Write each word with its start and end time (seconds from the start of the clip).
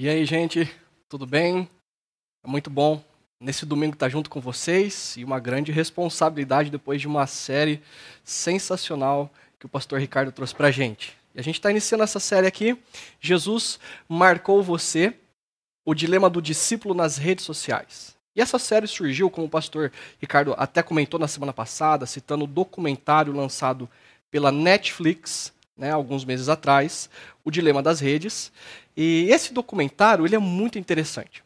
E 0.00 0.08
aí, 0.08 0.24
gente, 0.24 0.72
tudo 1.08 1.26
bem? 1.26 1.68
É 2.44 2.48
muito 2.48 2.70
bom 2.70 3.02
nesse 3.40 3.66
domingo 3.66 3.94
estar 3.94 4.08
junto 4.08 4.30
com 4.30 4.40
vocês 4.40 5.16
e 5.16 5.24
uma 5.24 5.40
grande 5.40 5.72
responsabilidade 5.72 6.70
depois 6.70 7.00
de 7.00 7.08
uma 7.08 7.26
série 7.26 7.82
sensacional 8.22 9.28
que 9.58 9.66
o 9.66 9.68
pastor 9.68 9.98
Ricardo 9.98 10.30
trouxe 10.30 10.54
para 10.54 10.68
a 10.68 10.70
gente. 10.70 11.18
E 11.34 11.40
a 11.40 11.42
gente 11.42 11.56
está 11.56 11.68
iniciando 11.68 12.04
essa 12.04 12.20
série 12.20 12.46
aqui. 12.46 12.78
Jesus 13.20 13.80
marcou 14.08 14.62
você, 14.62 15.12
o 15.84 15.92
dilema 15.92 16.30
do 16.30 16.40
discípulo 16.40 16.94
nas 16.94 17.16
redes 17.16 17.44
sociais. 17.44 18.14
E 18.36 18.40
essa 18.40 18.56
série 18.56 18.86
surgiu, 18.86 19.28
como 19.28 19.48
o 19.48 19.50
pastor 19.50 19.90
Ricardo 20.20 20.54
até 20.56 20.80
comentou 20.80 21.18
na 21.18 21.26
semana 21.26 21.52
passada, 21.52 22.06
citando 22.06 22.44
o 22.44 22.46
documentário 22.46 23.32
lançado 23.32 23.90
pela 24.30 24.52
Netflix, 24.52 25.52
né, 25.78 25.92
alguns 25.92 26.24
meses 26.24 26.48
atrás, 26.48 27.08
O 27.44 27.50
Dilema 27.50 27.82
das 27.82 28.00
Redes. 28.00 28.52
E 28.96 29.28
esse 29.30 29.54
documentário 29.54 30.26
ele 30.26 30.34
é 30.34 30.38
muito 30.38 30.78
interessante. 30.78 31.42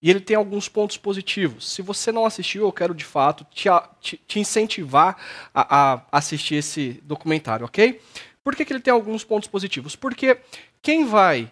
E 0.00 0.08
ele 0.08 0.20
tem 0.20 0.36
alguns 0.36 0.68
pontos 0.68 0.96
positivos. 0.96 1.72
Se 1.72 1.82
você 1.82 2.10
não 2.10 2.24
assistiu, 2.24 2.62
eu 2.62 2.72
quero 2.72 2.94
de 2.94 3.04
fato 3.04 3.44
te, 3.52 3.68
te, 4.00 4.16
te 4.16 4.40
incentivar 4.40 5.16
a, 5.52 5.94
a, 5.94 6.02
assistir 6.12 6.54
esse 6.54 7.00
documentário, 7.04 7.66
ok? 7.66 8.00
Por 8.42 8.56
que, 8.56 8.64
que 8.64 8.72
ele 8.72 8.80
tem 8.80 8.92
alguns 8.92 9.24
pontos 9.24 9.48
positivos? 9.48 9.94
Porque 9.94 10.38
quem 10.80 11.04
vai 11.04 11.50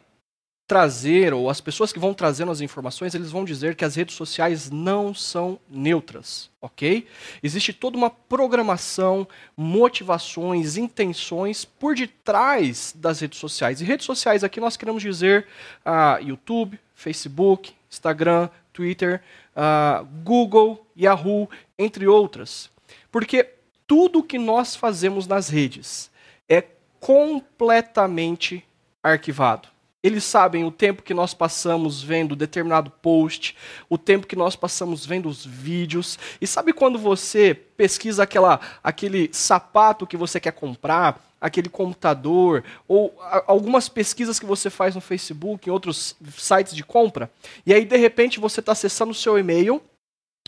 trazer, 0.67 1.33
ou 1.33 1.49
as 1.49 1.61
pessoas 1.61 1.93
que 1.93 1.99
vão 1.99 2.13
trazendo 2.13 2.51
as 2.51 2.61
informações, 2.61 3.15
eles 3.15 3.31
vão 3.31 3.45
dizer 3.45 3.77
que 3.77 3.85
as 3.85 3.95
redes 3.95 4.17
sociais 4.17 4.69
não 4.69 5.15
são 5.15 5.61
neutras, 5.71 6.51
ok? 6.61 7.07
Existe 7.41 7.73
toda 7.73 7.97
uma 7.97 8.11
programação, 8.11 9.29
motivações, 9.57 10.77
intenções 10.77 11.65
por 11.65 11.95
detrás 11.95 12.93
das 12.97 13.21
redes 13.21 13.39
sociais. 13.39 13.81
E 13.81 13.85
redes 13.85 14.07
sociais 14.07 14.43
aqui 14.43 14.59
nós 14.59 14.77
queremos 14.77 15.03
dizer 15.03 15.47
uh, 15.85 16.21
YouTube, 16.23 16.81
Facebook, 16.95 17.73
Instagram, 17.89 18.49
Twitter, 18.73 19.23
uh, 19.55 20.05
Google, 20.25 20.85
Yahoo, 20.99 21.49
entre 21.79 22.09
outras. 22.09 22.71
Porque 23.13 23.49
tudo 23.87 24.23
que 24.23 24.39
nós 24.39 24.75
fazemos 24.75 25.29
nas 25.29 25.49
redes 25.49 26.11
é 26.49 26.63
completamente 26.99 28.65
arquivado. 29.01 29.76
Eles 30.07 30.23
sabem 30.23 30.65
o 30.65 30.71
tempo 30.71 31.03
que 31.03 31.13
nós 31.13 31.35
passamos 31.35 32.01
vendo 32.01 32.37
determinado 32.37 32.93
post, 33.03 33.57
o 33.91 33.99
tempo 33.99 34.25
que 34.25 34.37
nós 34.37 34.55
passamos 34.55 35.05
vendo 35.05 35.29
os 35.29 35.45
vídeos. 35.45 36.17
E 36.41 36.47
sabe 36.47 36.73
quando 36.73 36.97
você 36.97 37.53
pesquisa 37.53 38.23
aquela, 38.23 38.61
aquele 38.85 39.29
sapato 39.33 40.07
que 40.07 40.17
você 40.17 40.39
quer 40.39 40.53
comprar, 40.53 41.21
aquele 41.41 41.69
computador, 41.69 42.63
ou 42.87 43.19
algumas 43.49 43.89
pesquisas 43.89 44.39
que 44.39 44.47
você 44.47 44.71
faz 44.71 44.95
no 44.95 45.01
Facebook, 45.01 45.69
em 45.69 45.73
outros 45.73 46.15
sites 46.39 46.77
de 46.77 46.85
compra, 46.85 47.29
e 47.67 47.75
aí 47.75 47.85
de 47.85 47.97
repente 47.97 48.39
você 48.39 48.61
está 48.61 48.71
acessando 48.71 49.11
o 49.11 49.15
seu 49.15 49.37
e-mail 49.37 49.83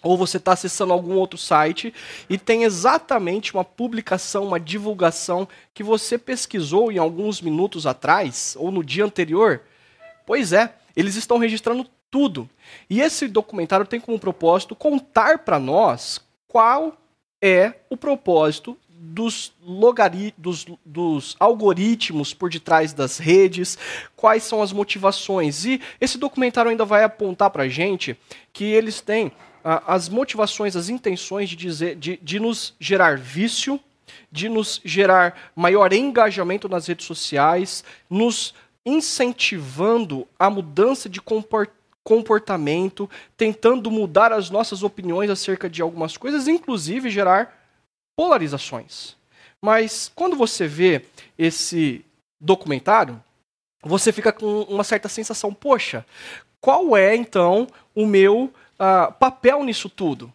ou 0.03 0.17
você 0.17 0.37
está 0.37 0.53
acessando 0.53 0.93
algum 0.93 1.15
outro 1.15 1.39
site 1.39 1.93
e 2.29 2.39
tem 2.39 2.65
exatamente 2.65 3.55
uma 3.55 3.65
publicação, 3.65 4.45
uma 4.45 4.61
divulgação 4.61 5.49
que 5.75 5.83
você 5.83 6.17
pesquisou 6.17 6.93
em 6.93 6.99
alguns 6.99 7.41
minutos 7.41 7.87
atrás 7.87 8.57
ou 8.59 8.71
no 8.71 8.85
dia 8.85 9.05
anterior. 9.05 9.63
Pois 10.27 10.53
é, 10.53 10.75
eles 10.97 11.17
estão 11.17 11.39
registrando 11.39 11.87
tudo. 12.11 12.49
E 12.89 13.01
esse 13.01 13.29
documentário 13.29 13.87
tem 13.87 14.01
como 14.01 14.19
propósito 14.19 14.75
contar 14.75 15.41
para 15.41 15.59
nós 15.59 16.21
qual 16.47 16.97
é 17.41 17.75
o 17.91 17.97
propósito 17.97 18.77
dos, 18.99 19.53
logari 19.65 20.35
dos, 20.37 20.67
dos 20.85 21.37
algoritmos 21.39 22.35
por 22.35 22.51
detrás 22.51 22.93
das 22.93 23.19
redes, 23.19 23.79
quais 24.17 24.43
são 24.43 24.61
as 24.61 24.73
motivações. 24.73 25.65
E 25.65 25.81
esse 26.01 26.19
documentário 26.19 26.71
ainda 26.71 26.85
vai 26.85 27.05
apontar 27.05 27.51
para 27.51 27.69
gente 27.69 28.17
que 28.53 28.65
eles 28.65 29.01
têm 29.01 29.31
as 29.65 30.09
motivações, 30.09 30.77
as 30.77 30.89
intenções 30.89 31.49
de, 31.49 31.57
dizer, 31.57 31.97
de, 31.97 32.19
de 32.23 32.41
nos 32.41 32.75
gerar 32.79 33.19
vício, 33.19 33.81
de 34.31 34.49
nos 34.49 34.81
gerar 34.85 35.53
maior 35.55 35.93
engajamento 35.93 36.69
nas 36.69 36.87
redes 36.87 37.07
sociais, 37.07 37.85
nos 38.09 38.55
incentivando 38.85 40.27
a 40.39 40.49
mudança 40.49 41.09
de 41.09 41.21
comportamento, 42.03 43.09
tentando 43.37 43.91
mudar 43.91 44.33
as 44.33 44.49
nossas 44.49 44.83
opiniões 44.83 45.31
acerca 45.31 45.69
de 45.69 45.83
algumas 45.83 46.17
coisas, 46.17 46.49
inclusive 46.49 47.11
gerar 47.11 47.55
polarizações. 48.17 49.17
Mas 49.63 50.11
quando 50.15 50.37
você 50.37 50.67
vê 50.67 51.05
esse 51.37 52.05
documentário, 52.41 53.23
você 53.83 54.13
fica 54.13 54.33
com 54.33 54.63
uma 54.63 54.85
certa 54.85 55.09
sensação: 55.09 55.53
poxa, 55.53 56.05
qual 56.61 56.97
é 56.97 57.15
então 57.15 57.67
o 57.95 58.07
meu 58.07 58.53
uh, 58.79 59.13
papel 59.15 59.63
nisso 59.65 59.89
tudo. 59.89 60.33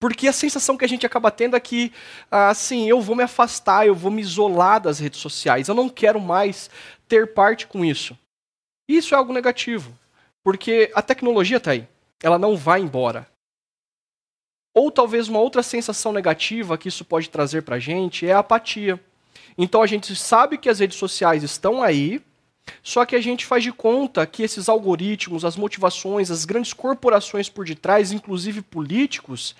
Porque 0.00 0.28
a 0.28 0.32
sensação 0.32 0.76
que 0.76 0.84
a 0.84 0.88
gente 0.88 1.06
acaba 1.06 1.30
tendo 1.30 1.56
é 1.56 1.60
que, 1.60 1.90
assim, 2.30 2.86
eu 2.86 3.00
vou 3.00 3.16
me 3.16 3.22
afastar, 3.22 3.86
eu 3.86 3.94
vou 3.94 4.10
me 4.10 4.20
isolar 4.20 4.78
das 4.78 4.98
redes 4.98 5.18
sociais, 5.18 5.68
eu 5.68 5.74
não 5.74 5.88
quero 5.88 6.20
mais 6.20 6.68
ter 7.08 7.32
parte 7.32 7.66
com 7.66 7.82
isso. 7.82 8.18
Isso 8.86 9.14
é 9.14 9.18
algo 9.18 9.32
negativo, 9.32 9.96
porque 10.42 10.92
a 10.94 11.00
tecnologia 11.00 11.56
está 11.56 11.70
aí, 11.70 11.88
ela 12.22 12.38
não 12.38 12.54
vai 12.54 12.80
embora. 12.80 13.26
Ou 14.74 14.90
talvez 14.90 15.28
uma 15.28 15.38
outra 15.38 15.62
sensação 15.62 16.12
negativa 16.12 16.76
que 16.76 16.88
isso 16.88 17.04
pode 17.04 17.30
trazer 17.30 17.62
para 17.62 17.76
a 17.76 17.80
gente 17.80 18.26
é 18.26 18.32
a 18.32 18.40
apatia. 18.40 19.02
Então 19.56 19.80
a 19.80 19.86
gente 19.86 20.14
sabe 20.16 20.58
que 20.58 20.68
as 20.68 20.80
redes 20.80 20.98
sociais 20.98 21.42
estão 21.42 21.82
aí, 21.82 22.20
só 22.82 23.04
que 23.04 23.16
a 23.16 23.20
gente 23.20 23.46
faz 23.46 23.62
de 23.62 23.72
conta 23.72 24.26
que 24.26 24.42
esses 24.42 24.68
algoritmos, 24.68 25.44
as 25.44 25.56
motivações, 25.56 26.30
as 26.30 26.44
grandes 26.44 26.72
corporações 26.72 27.48
por 27.48 27.64
detrás, 27.64 28.12
inclusive 28.12 28.62
políticos, 28.62 29.54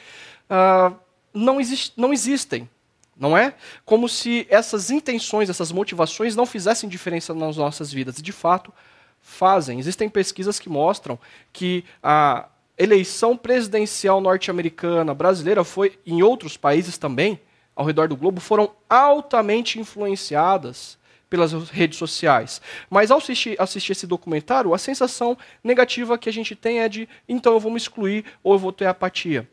uh, 0.51 0.95
não, 1.33 1.61
exist 1.61 1.93
não 1.97 2.13
existem. 2.13 2.69
Não 3.17 3.39
é? 3.39 3.55
Como 3.85 4.09
se 4.09 4.45
essas 4.51 4.91
intenções, 4.91 5.49
essas 5.49 5.71
motivações 5.71 6.35
não 6.35 6.45
fizessem 6.45 6.89
diferença 6.89 7.33
nas 7.33 7.57
nossas 7.57 7.93
vidas. 7.93 8.19
E 8.19 8.23
de 8.23 8.33
fato 8.33 8.73
fazem. 9.21 9.79
Existem 9.79 10.09
pesquisas 10.09 10.59
que 10.59 10.69
mostram 10.69 11.17
que 11.53 11.85
a 12.03 12.49
eleição 12.77 13.37
presidencial 13.37 14.21
norte-americana, 14.21 15.15
brasileira, 15.15 15.63
foi, 15.63 15.97
em 16.05 16.23
outros 16.23 16.57
países 16.57 16.99
também, 16.99 17.41
ao 17.75 17.87
redor 17.87 18.09
do 18.09 18.17
globo, 18.17 18.41
foram 18.41 18.73
altamente 18.89 19.79
influenciadas 19.79 20.99
pelas 21.35 21.53
redes 21.69 21.99
sociais. 21.99 22.63
Mas 22.89 23.11
ao 23.11 23.19
assistir, 23.19 23.61
assistir 23.61 23.91
esse 23.91 24.07
documentário, 24.07 24.73
a 24.73 24.79
sensação 24.79 25.37
negativa 25.65 26.17
que 26.17 26.29
a 26.29 26.33
gente 26.33 26.55
tem 26.55 26.79
é 26.79 26.89
de 26.89 27.09
então 27.29 27.55
eu 27.55 27.59
vou 27.59 27.73
me 27.73 27.77
excluir 27.77 28.25
ou 28.41 28.53
eu 28.53 28.59
vou 28.59 28.71
ter 28.71 28.87
apatia. 28.87 29.49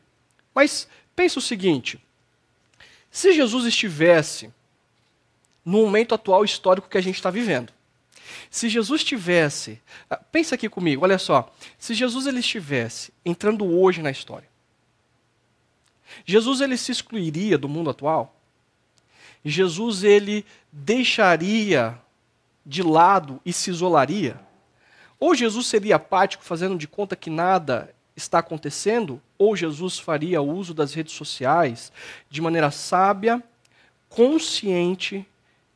Mas 0.53 0.87
pensa 1.15 1.39
o 1.39 1.41
seguinte: 1.41 1.99
se 3.09 3.33
Jesus 3.33 3.65
estivesse 3.65 4.53
no 5.65 5.79
momento 5.79 6.13
atual 6.13 6.45
histórico 6.45 6.87
que 6.87 6.99
a 6.99 7.01
gente 7.01 7.15
está 7.15 7.31
vivendo, 7.31 7.73
se 8.51 8.69
Jesus 8.69 9.03
tivesse, 9.03 9.81
ah, 10.07 10.17
pensa 10.17 10.53
aqui 10.53 10.69
comigo, 10.69 11.03
olha 11.03 11.17
só, 11.17 11.51
se 11.79 11.95
Jesus 11.95 12.27
ele 12.27 12.41
estivesse 12.41 13.11
entrando 13.25 13.65
hoje 13.65 14.03
na 14.03 14.11
história, 14.11 14.47
Jesus 16.27 16.61
ele 16.61 16.77
se 16.77 16.91
excluiria 16.91 17.57
do 17.57 17.67
mundo 17.67 17.89
atual? 17.89 18.39
Jesus 19.43 20.03
ele 20.03 20.45
deixaria 20.71 21.97
de 22.65 22.83
lado 22.83 23.41
e 23.45 23.51
se 23.51 23.69
isolaria? 23.69 24.39
Ou 25.19 25.35
Jesus 25.35 25.67
seria 25.67 25.97
apático, 25.97 26.43
fazendo 26.43 26.77
de 26.77 26.87
conta 26.87 27.15
que 27.15 27.29
nada 27.29 27.93
está 28.15 28.39
acontecendo? 28.39 29.21
Ou 29.37 29.55
Jesus 29.55 29.99
faria 29.99 30.41
uso 30.41 30.73
das 30.73 30.93
redes 30.93 31.13
sociais 31.13 31.91
de 32.29 32.41
maneira 32.41 32.71
sábia, 32.71 33.41
consciente 34.09 35.25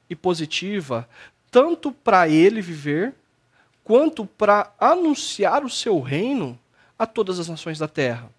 e 0.09 0.16
positiva, 0.16 1.08
tanto 1.50 1.92
para 1.92 2.28
ele 2.28 2.62
viver, 2.62 3.14
quanto 3.84 4.26
para 4.26 4.74
anunciar 4.80 5.64
o 5.64 5.70
seu 5.70 6.00
reino 6.02 6.59
a 6.97 7.06
todas 7.06 7.40
as 7.40 7.47
nações 7.47 7.79
da 7.79 7.88
terra? 7.88 8.29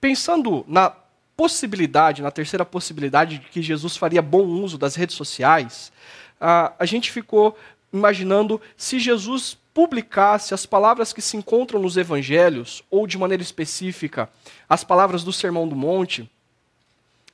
Pensando 0.00 0.64
na 0.66 0.94
possibilidade, 1.36 2.22
na 2.22 2.30
terceira 2.30 2.64
possibilidade 2.64 3.38
de 3.38 3.48
que 3.48 3.60
Jesus 3.60 3.96
faria 3.96 4.22
bom 4.22 4.44
uso 4.44 4.78
das 4.78 4.94
redes 4.94 5.14
sociais, 5.14 5.92
a, 6.40 6.84
gente 6.84 7.12
ficou 7.12 7.56
imaginando 7.92 8.60
se 8.76 8.98
Jesus 8.98 9.56
publicasse 9.74 10.54
as 10.54 10.64
palavras 10.64 11.12
que 11.12 11.20
se 11.20 11.36
encontram 11.36 11.80
nos 11.80 11.96
evangelhos, 11.96 12.82
ou 12.90 13.06
de 13.06 13.18
maneira 13.18 13.42
específica, 13.42 14.30
as 14.68 14.82
palavras 14.82 15.22
do 15.22 15.32
Sermão 15.32 15.68
do 15.68 15.76
Monte, 15.76 16.30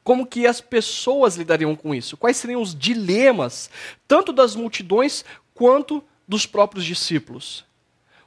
como 0.02 0.26
que 0.26 0.46
as 0.46 0.60
pessoas 0.60 1.36
lidariam 1.36 1.76
com 1.76 1.94
isso? 1.94 2.16
Quais 2.16 2.36
seriam 2.36 2.60
os 2.60 2.74
dilemas, 2.74 3.70
tanto 4.08 4.32
das 4.32 4.56
multidões 4.56 5.24
quanto 5.54 6.02
dos 6.26 6.44
próprios 6.44 6.84
discípulos? 6.84 7.64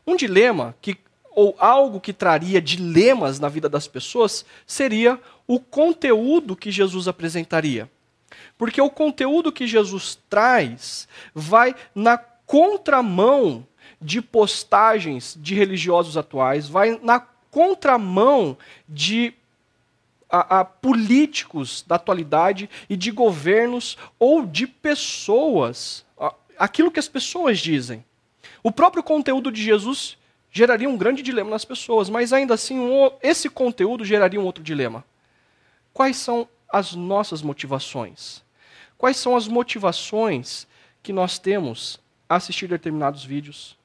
Um 0.07 0.15
dilema 0.15 0.73
que 0.81 0.97
ou 1.35 1.55
algo 1.59 1.99
que 1.99 2.13
traria 2.13 2.61
dilemas 2.61 3.39
na 3.39 3.49
vida 3.49 3.67
das 3.67 3.87
pessoas 3.87 4.45
seria 4.65 5.19
o 5.45 5.59
conteúdo 5.59 6.55
que 6.55 6.71
Jesus 6.71 7.07
apresentaria. 7.07 7.89
Porque 8.57 8.81
o 8.81 8.89
conteúdo 8.89 9.51
que 9.51 9.67
Jesus 9.67 10.17
traz 10.29 11.07
vai 11.33 11.75
na 11.93 12.17
contramão 12.17 13.67
de 14.01 14.21
postagens 14.21 15.37
de 15.39 15.53
religiosos 15.53 16.15
atuais, 16.15 16.67
vai 16.67 16.99
na 17.03 17.19
contramão 17.19 18.57
de 18.87 19.33
a, 20.29 20.59
a, 20.59 20.65
políticos 20.65 21.83
da 21.87 21.95
atualidade 21.95 22.69
e 22.89 22.95
de 22.95 23.11
governos 23.11 23.97
ou 24.19 24.45
de 24.45 24.67
pessoas, 24.67 26.05
aquilo 26.57 26.91
que 26.91 26.99
as 26.99 27.07
pessoas 27.07 27.59
dizem. 27.59 28.03
O 28.63 28.71
próprio 28.71 29.03
conteúdo 29.03 29.51
de 29.51 29.63
Jesus 29.63 30.17
geraria 30.55 30.89
um 30.89 30.95
grande 30.95 31.21
dilema 31.21 31.49
nas 31.49 31.65
pessoas, 31.65 32.09
mas 32.09 32.31
ainda 32.31 32.53
assim 32.53 32.79
um, 32.79 33.11
esse 33.21 33.49
conteúdo 33.49 34.05
geraria 34.05 34.39
um 34.39 34.45
outro 34.45 34.63
dilema. 34.63 35.03
Quais 35.93 36.15
são 36.15 36.47
as 36.71 36.95
nossas 36.95 37.41
motivações? 37.41 38.41
Quais 38.97 39.17
são 39.17 39.35
as 39.35 39.49
motivações 39.49 40.65
que 41.03 41.11
nós 41.11 41.37
temos 41.37 41.99
a 42.29 42.37
assistir 42.37 42.69
determinados 42.69 43.25
vídeos? 43.25 43.77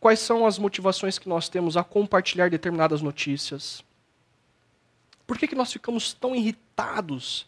Quais 0.00 0.20
são 0.20 0.46
as 0.46 0.58
motivações 0.58 1.18
que 1.18 1.28
nós 1.28 1.50
temos 1.50 1.76
a 1.76 1.84
compartilhar 1.84 2.48
determinadas 2.48 3.02
notícias? 3.02 3.84
Por 5.26 5.36
que, 5.36 5.46
que 5.46 5.54
nós 5.54 5.70
ficamos 5.70 6.14
tão 6.14 6.34
irritados, 6.34 7.46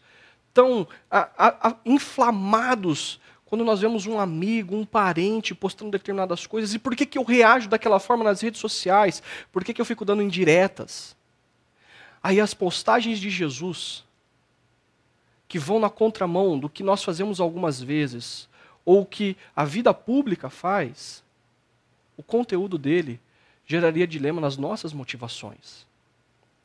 tão 0.53 0.87
a, 1.09 1.27
a, 1.35 1.69
a, 1.69 1.75
inflamados 1.83 3.19
quando 3.53 3.63
nós 3.63 3.81
vemos 3.81 4.07
um 4.07 4.19
amigo, 4.19 4.75
um 4.75 4.83
parente 4.83 5.53
postando 5.53 5.91
determinadas 5.91 6.47
coisas? 6.47 6.73
E 6.73 6.79
por 6.79 6.95
que, 6.95 7.05
que 7.05 7.19
eu 7.19 7.23
reajo 7.23 7.69
daquela 7.69 7.99
forma 7.99 8.23
nas 8.23 8.41
redes 8.41 8.59
sociais? 8.59 9.21
Por 9.51 9.63
que, 9.63 9.75
que 9.75 9.79
eu 9.79 9.85
fico 9.85 10.03
dando 10.03 10.23
indiretas? 10.23 11.15
Aí 12.23 12.41
as 12.41 12.55
postagens 12.55 13.19
de 13.19 13.29
Jesus, 13.29 14.03
que 15.47 15.59
vão 15.59 15.77
na 15.77 15.87
contramão 15.87 16.57
do 16.57 16.67
que 16.67 16.81
nós 16.81 17.03
fazemos 17.03 17.39
algumas 17.39 17.79
vezes, 17.79 18.49
ou 18.83 19.05
que 19.05 19.37
a 19.55 19.63
vida 19.63 19.93
pública 19.93 20.49
faz, 20.49 21.23
o 22.17 22.23
conteúdo 22.23 22.75
dele 22.75 23.19
geraria 23.67 24.07
dilema 24.07 24.41
nas 24.41 24.57
nossas 24.57 24.93
motivações 24.93 25.85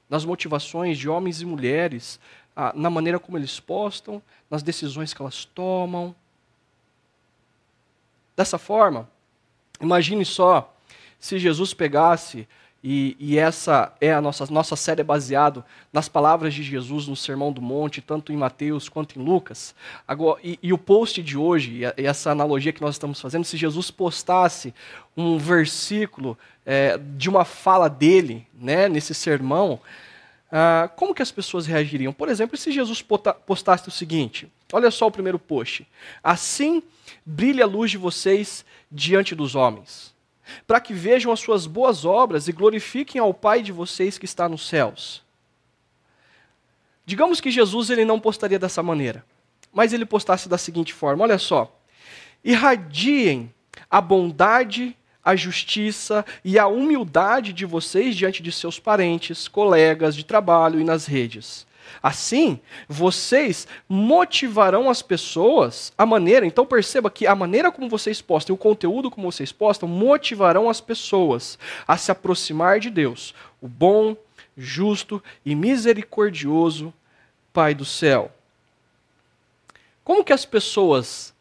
nas 0.08 0.25
motivações 0.25 0.96
de 0.96 1.06
homens 1.06 1.43
e 1.43 1.44
mulheres, 1.44 2.19
ah, 2.56 2.73
na 2.75 2.88
maneira 2.88 3.19
como 3.19 3.37
eles 3.37 3.61
postam, 3.61 4.23
nas 4.50 4.62
decisões 4.62 5.12
que 5.12 5.20
elas 5.20 5.44
tomam. 5.44 6.17
Dessa 8.38 8.56
forma, 8.56 9.11
imagine 9.81 10.25
só 10.25 10.73
se 11.19 11.40
Jesus 11.40 11.75
pegasse 11.75 12.46
e, 12.85 13.17
e, 13.19 13.37
essa 13.37 13.93
é 14.00 14.12
a 14.12 14.20
nossa, 14.20 14.46
nossa 14.46 14.76
série 14.76 15.00
é 15.00 15.05
baseado 15.05 15.64
nas 15.93 16.08
palavras 16.08 16.55
de 16.55 16.62
Jesus 16.62 17.08
no 17.08 17.17
Sermão 17.17 17.52
do 17.52 17.61
Monte, 17.61 18.00
tanto 18.00 18.32
em 18.32 18.37
Mateus 18.37 18.88
quanto 18.88 19.19
em 19.19 19.25
Lucas. 19.25 19.75
Agora, 20.06 20.38
e, 20.44 20.56
e 20.62 20.73
o 20.73 20.79
post 20.79 21.20
de 21.20 21.37
hoje, 21.37 21.81
e 21.96 22.05
essa 22.06 22.31
analogia 22.31 22.73
que 22.73 22.81
nós 22.81 22.94
estamos 22.94 23.20
fazendo, 23.20 23.44
se 23.44 23.56
Jesus 23.56 23.90
postasse 23.90 24.73
um 25.17 25.37
versículo 25.37 26.38
é, 26.64 26.96
de 26.96 27.29
uma 27.29 27.44
fala 27.44 27.90
dele, 27.90 28.46
né, 28.55 28.88
nesse 28.88 29.14
sermão, 29.17 29.81
ah, 30.50 30.91
como 30.97 31.15
que 31.15 31.23
as 31.23 31.31
pessoas 31.31 31.67
reagiriam? 31.67 32.12
Por 32.12 32.29
exemplo, 32.29 32.56
se 32.56 32.73
Jesus 32.73 33.05
postasse 33.47 33.89
o 33.89 33.93
seguinte: 33.93 34.50
olha 34.73 34.91
só 34.91 35.06
o 35.06 35.11
primeiro 35.11 35.39
post. 35.39 35.87
Assim 36.23 36.83
brilha 37.25 37.65
a 37.65 37.69
luz 37.69 37.91
de 37.91 37.99
vocês 37.99 38.65
diante 38.91 39.35
dos 39.35 39.55
homens 39.55 40.17
para 40.67 40.81
que 40.81 40.95
vejam 40.95 41.33
as 41.33 41.41
suas 41.41 41.67
boas 41.67 42.05
obras 42.05 42.49
e 42.49 42.53
glorifiquem 42.53 43.21
ao 43.21 43.35
Pai 43.35 43.62
de 43.62 43.73
vocês 43.73 44.19
que 44.19 44.25
está 44.25 44.49
nos 44.49 44.67
céus. 44.67 45.23
Digamos 47.05 47.41
que 47.41 47.50
Jesus 47.50 47.91
ele 47.91 48.05
não 48.05 48.21
postaria 48.21 48.59
dessa 48.59 48.83
maneira, 48.83 49.25
mas 49.73 49.93
ele 49.93 50.05
postasse 50.05 50.49
da 50.49 50.59
seguinte 50.59 50.93
forma: 50.93 51.25
olha 51.25 51.39
só, 51.39 51.75
irradiem 52.45 53.53
a 53.91 54.00
bondade, 54.00 54.97
a 55.28 55.36
justiça 55.36 56.25
e 56.42 56.58
a 56.58 56.66
humildade 56.66 57.52
de 57.52 57.66
vocês 57.66 58.16
diante 58.16 58.42
de 58.42 58.50
seus 58.50 58.80
parentes, 58.80 59.46
colegas 59.46 60.16
de 60.16 60.25
trabalho 60.25 60.80
e 60.80 60.84
nas 60.84 61.04
redes. 61.04 61.66
Assim, 62.02 62.58
vocês 62.88 63.69
motivarão 63.86 64.88
as 64.88 65.02
pessoas, 65.02 65.92
a 65.98 66.06
maneira, 66.06 66.46
então 66.46 66.64
perceba 66.64 67.10
que 67.10 67.26
a 67.26 67.34
maneira 67.34 67.70
como 67.70 67.90
vocês 67.90 68.22
postam, 68.22 68.54
o 68.54 68.58
conteúdo 68.58 69.10
como 69.10 69.30
vocês 69.30 69.52
postam, 69.52 69.86
motivarão 69.86 70.70
as 70.70 70.80
pessoas 70.80 71.58
a 71.86 71.98
se 71.98 72.10
aproximar 72.10 72.80
de 72.80 72.88
Deus, 72.88 73.34
o 73.60 73.69
bom, 73.69 74.16
justo 74.56 75.22
e 75.44 75.54
misericordioso 75.54 76.90
Pai 77.52 77.75
do 77.75 77.84
céu. 77.84 78.32
Como 80.02 80.25
que 80.25 80.32
as 80.32 80.46
pessoas, 80.46 81.34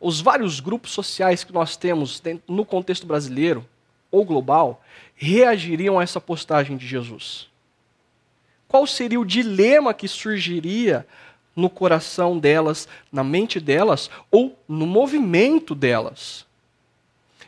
os 0.00 0.20
vários 0.20 0.58
grupos 0.58 0.92
sociais 0.92 1.44
que 1.44 1.52
nós 1.52 1.76
temos 1.76 2.22
no 2.48 2.64
contexto 2.64 3.06
brasileiro 3.06 3.66
ou 4.10 4.24
global, 4.24 4.82
reagiriam 5.14 5.98
a 5.98 6.02
essa 6.02 6.20
postagem 6.20 6.76
de 6.76 6.86
Jesus? 6.86 7.50
qual 8.70 8.86
seria 8.86 9.18
o 9.18 9.24
dilema 9.24 9.92
que 9.92 10.06
surgiria 10.06 11.04
no 11.56 11.68
coração 11.68 12.38
delas, 12.38 12.86
na 13.10 13.24
mente 13.24 13.58
delas 13.58 14.08
ou 14.30 14.56
no 14.68 14.86
movimento 14.86 15.74
delas. 15.74 16.46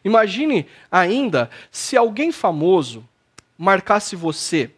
Imagine 0.05 0.67
ainda 0.91 1.49
se 1.71 1.97
alguém 1.97 2.33
famoso 2.33 3.09
marcasse 3.57 4.17
você 4.17 4.69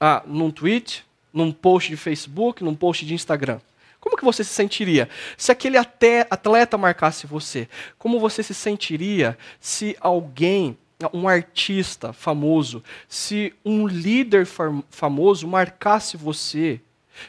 ah, 0.00 0.22
num 0.24 0.52
tweet, 0.52 1.04
num 1.34 1.50
post 1.50 1.90
de 1.90 1.96
Facebook, 1.96 2.62
num 2.62 2.76
post 2.76 3.04
de 3.04 3.12
Instagram. 3.12 3.58
Como 4.02 4.16
que 4.16 4.24
você 4.24 4.42
se 4.42 4.50
sentiria 4.50 5.08
se 5.36 5.52
aquele 5.52 5.78
atleta 5.78 6.76
marcasse 6.76 7.24
você? 7.24 7.68
Como 7.96 8.18
você 8.18 8.42
se 8.42 8.52
sentiria 8.52 9.38
se 9.60 9.96
alguém 10.00 10.76
um 11.14 11.28
artista 11.28 12.12
famoso, 12.12 12.82
se 13.08 13.54
um 13.64 13.86
líder 13.86 14.44
famoso 14.90 15.46
marcasse 15.46 16.16
você, 16.16 16.80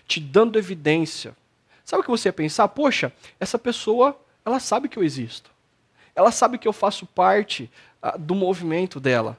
te 0.07 0.19
dando 0.19 0.57
evidência, 0.57 1.35
sabe 1.85 2.01
o 2.01 2.03
que 2.03 2.09
você 2.09 2.29
ia 2.29 2.33
pensar? 2.33 2.67
Poxa, 2.69 3.13
essa 3.39 3.59
pessoa, 3.59 4.19
ela 4.43 4.59
sabe 4.59 4.89
que 4.89 4.97
eu 4.97 5.03
existo. 5.03 5.51
Ela 6.15 6.31
sabe 6.31 6.57
que 6.57 6.67
eu 6.67 6.73
faço 6.73 7.05
parte 7.05 7.69
ah, 8.01 8.17
do 8.17 8.33
movimento 8.33 8.99
dela. 8.99 9.37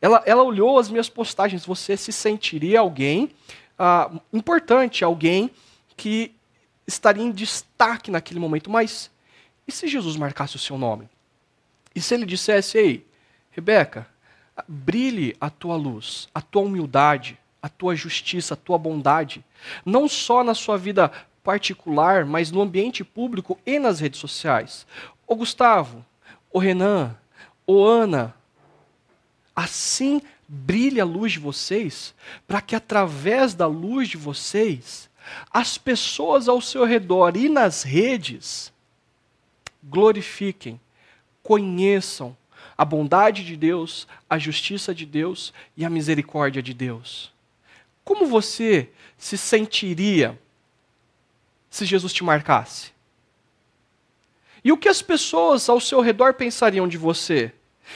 Ela, 0.00 0.20
ela 0.26 0.42
olhou 0.42 0.80
as 0.80 0.90
minhas 0.90 1.08
postagens. 1.08 1.64
Você 1.64 1.96
se 1.96 2.12
sentiria 2.12 2.80
alguém 2.80 3.30
ah, 3.78 4.10
importante, 4.32 5.04
alguém 5.04 5.48
que 5.96 6.35
estaria 6.86 7.22
em 7.22 7.30
destaque 7.30 8.10
naquele 8.10 8.40
momento. 8.40 8.70
Mas 8.70 9.10
e 9.66 9.72
se 9.72 9.88
Jesus 9.88 10.16
marcasse 10.16 10.56
o 10.56 10.60
seu 10.60 10.78
nome? 10.78 11.08
E 11.94 12.00
se 12.00 12.14
ele 12.14 12.24
dissesse, 12.24 12.78
ei, 12.78 13.06
Rebeca, 13.50 14.06
brilhe 14.68 15.36
a 15.40 15.50
tua 15.50 15.76
luz, 15.76 16.28
a 16.34 16.40
tua 16.40 16.62
humildade, 16.62 17.38
a 17.60 17.68
tua 17.68 17.96
justiça, 17.96 18.54
a 18.54 18.56
tua 18.56 18.78
bondade, 18.78 19.44
não 19.84 20.08
só 20.08 20.44
na 20.44 20.54
sua 20.54 20.78
vida 20.78 21.10
particular, 21.42 22.24
mas 22.24 22.50
no 22.50 22.60
ambiente 22.60 23.02
público 23.02 23.58
e 23.66 23.78
nas 23.78 23.98
redes 23.98 24.20
sociais. 24.20 24.86
Ô 25.26 25.34
Gustavo, 25.34 26.04
ô 26.52 26.58
Renan, 26.58 27.16
ô 27.66 27.84
Ana, 27.84 28.34
assim 29.54 30.22
brilhe 30.48 31.00
a 31.00 31.04
luz 31.04 31.32
de 31.32 31.38
vocês, 31.40 32.14
para 32.46 32.60
que 32.60 32.76
através 32.76 33.54
da 33.54 33.66
luz 33.66 34.08
de 34.08 34.16
vocês, 34.16 35.05
as 35.50 35.78
pessoas 35.78 36.48
ao 36.48 36.60
seu 36.60 36.84
redor 36.84 37.36
e 37.36 37.48
nas 37.48 37.82
redes 37.82 38.72
glorifiquem, 39.82 40.80
conheçam 41.42 42.36
a 42.76 42.84
bondade 42.84 43.44
de 43.44 43.56
Deus, 43.56 44.06
a 44.28 44.38
justiça 44.38 44.94
de 44.94 45.06
Deus 45.06 45.52
e 45.76 45.84
a 45.84 45.90
misericórdia 45.90 46.62
de 46.62 46.74
Deus. 46.74 47.32
Como 48.04 48.26
você 48.26 48.90
se 49.16 49.38
sentiria 49.38 50.38
se 51.70 51.84
Jesus 51.84 52.12
te 52.12 52.22
marcasse? 52.22 52.92
E 54.62 54.72
o 54.72 54.76
que 54.76 54.88
as 54.88 55.00
pessoas 55.00 55.68
ao 55.68 55.80
seu 55.80 56.00
redor 56.00 56.34
pensariam 56.34 56.88
de 56.88 56.98
você? 56.98 57.52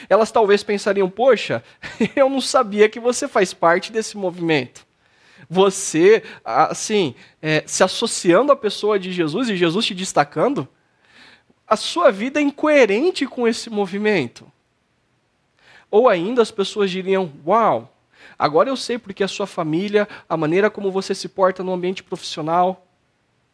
Elas 0.09 0.31
talvez 0.31 0.63
pensariam: 0.63 1.09
poxa, 1.09 1.63
eu 2.15 2.29
não 2.29 2.41
sabia 2.41 2.89
que 2.89 2.99
você 2.99 3.27
faz 3.27 3.53
parte 3.53 3.91
desse 3.91 4.17
movimento. 4.17 4.85
Você, 5.53 6.23
assim, 6.45 7.13
é, 7.41 7.61
se 7.67 7.83
associando 7.83 8.53
à 8.53 8.55
pessoa 8.55 8.97
de 8.97 9.11
Jesus 9.11 9.49
e 9.49 9.57
Jesus 9.57 9.85
te 9.85 9.93
destacando, 9.93 10.65
a 11.67 11.75
sua 11.75 12.09
vida 12.09 12.39
é 12.39 12.41
incoerente 12.41 13.27
com 13.27 13.45
esse 13.45 13.69
movimento. 13.69 14.49
Ou 15.91 16.07
ainda 16.07 16.41
as 16.41 16.51
pessoas 16.51 16.89
diriam: 16.89 17.33
Uau, 17.45 17.93
agora 18.39 18.69
eu 18.69 18.77
sei 18.77 18.97
porque 18.97 19.25
a 19.25 19.27
sua 19.27 19.45
família, 19.45 20.07
a 20.29 20.37
maneira 20.37 20.69
como 20.69 20.89
você 20.89 21.13
se 21.13 21.27
porta 21.27 21.61
no 21.61 21.73
ambiente 21.73 22.01
profissional 22.01 22.87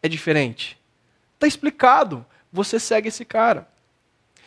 é 0.04 0.08
diferente. 0.08 0.80
Está 1.34 1.48
explicado, 1.48 2.24
você 2.54 2.80
segue 2.80 3.08
esse 3.08 3.25
cara. 3.25 3.68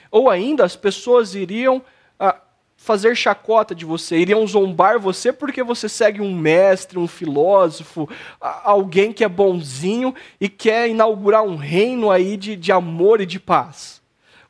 Ou 0.09 0.31
ainda 0.31 0.65
as 0.65 0.77
pessoas 0.77 1.35
iriam 1.35 1.83
ah, 2.17 2.41
fazer 2.83 3.15
chacota 3.15 3.75
de 3.75 3.85
você, 3.85 4.17
iriam 4.17 4.45
zombar 4.47 4.99
você 4.99 5.31
porque 5.35 5.63
você 5.63 5.87
segue 5.87 6.23
um 6.23 6.35
mestre, 6.35 6.99
um 6.99 7.07
filósofo, 7.07 8.09
alguém 8.41 9.13
que 9.13 9.23
é 9.23 9.29
bonzinho 9.29 10.15
e 10.41 10.49
quer 10.49 10.89
inaugurar 10.89 11.43
um 11.43 11.57
reino 11.57 12.11
aí 12.11 12.39
de, 12.39 12.57
de 12.57 12.73
amor 12.73 13.21
e 13.21 13.27
de 13.27 13.39
paz. 13.39 14.01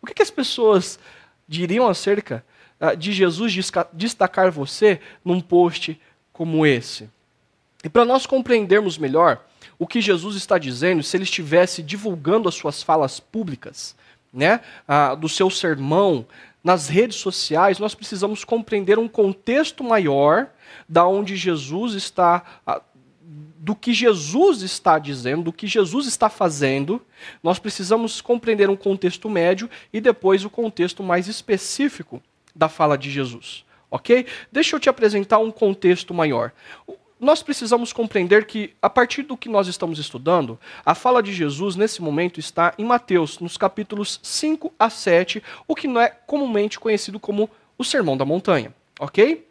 O 0.01 0.07
que, 0.07 0.15
que 0.15 0.23
as 0.23 0.31
pessoas 0.31 0.97
diriam 1.49 1.89
acerca 1.89 2.45
uh, 2.81 2.97
de 2.97 3.13
Jesus 3.13 3.53
destacar 3.93 4.49
você 4.53 5.01
num 5.25 5.41
post 5.41 6.01
como 6.33 6.65
esse? 6.65 7.11
E 7.83 7.89
para 7.89 8.05
nós 8.05 8.27
compreendermos 8.27 8.97
melhor 8.97 9.45
o 9.77 9.89
que 9.89 10.01
Jesus 10.01 10.37
está 10.37 10.57
dizendo, 10.57 11.03
se 11.03 11.17
ele 11.17 11.25
estivesse 11.25 11.83
divulgando 11.83 12.49
as 12.49 12.55
suas 12.55 12.81
falas 12.81 13.19
públicas, 13.19 13.97
né, 14.33 14.61
uh, 14.89 15.17
do 15.17 15.29
seu 15.29 15.51
sermão 15.51 16.25
nas 16.63 16.89
redes 16.89 17.17
sociais, 17.17 17.79
nós 17.79 17.95
precisamos 17.95 18.45
compreender 18.45 18.99
um 18.99 19.09
contexto 19.09 19.83
maior 19.83 20.49
da 20.89 21.07
onde 21.07 21.37
Jesus 21.37 21.95
está 21.95 22.45
do 23.63 23.77
que 23.77 23.93
Jesus 23.93 24.63
está 24.63 24.99
dizendo, 24.99 25.45
do 25.45 25.53
que 25.53 25.67
Jesus 25.67 26.07
está 26.07 26.31
fazendo, 26.31 27.01
nós 27.43 27.59
precisamos 27.59 28.23
compreender 28.23 28.71
um 28.71 28.77
contexto 28.77 29.29
médio 29.29 29.69
e 29.93 30.01
depois 30.01 30.47
o 30.47 30.51
contexto 30.51 31.03
mais 31.03 31.29
específico 31.29 32.23
da 32.57 32.71
fala 32.71 32.97
de 32.97 33.11
Jesus. 33.11 33.65
Ok? 33.91 34.25
Deixa 34.51 34.75
eu 34.75 34.81
te 34.81 34.89
apresentar 34.89 35.39
um 35.39 35.51
contexto 35.51 36.15
maior. 36.15 36.53
Nós 37.21 37.43
precisamos 37.43 37.93
compreender 37.93 38.47
que, 38.47 38.73
a 38.81 38.89
partir 38.89 39.23
do 39.23 39.37
que 39.37 39.49
nós 39.49 39.69
estamos 39.69 39.99
estudando, 39.99 40.59
a 40.87 40.95
fala 40.95 41.23
de 41.23 41.35
Jesus 41.35 41.77
nesse 41.77 42.01
momento 42.01 42.41
está 42.41 42.73
em 42.79 42.85
Mateus, 42.85 43.39
nos 43.41 43.59
capítulos 43.59 44.19
5 44.23 44.73
a 44.79 44.89
7, 44.89 45.43
o 45.69 45.75
que 45.75 45.87
não 45.87 46.01
é 46.01 46.09
comumente 46.09 46.81
conhecido 46.81 47.21
como 47.21 47.51
o 47.77 47.85
Sermão 47.85 48.17
da 48.17 48.25
Montanha. 48.25 48.75
Ok? 48.99 49.47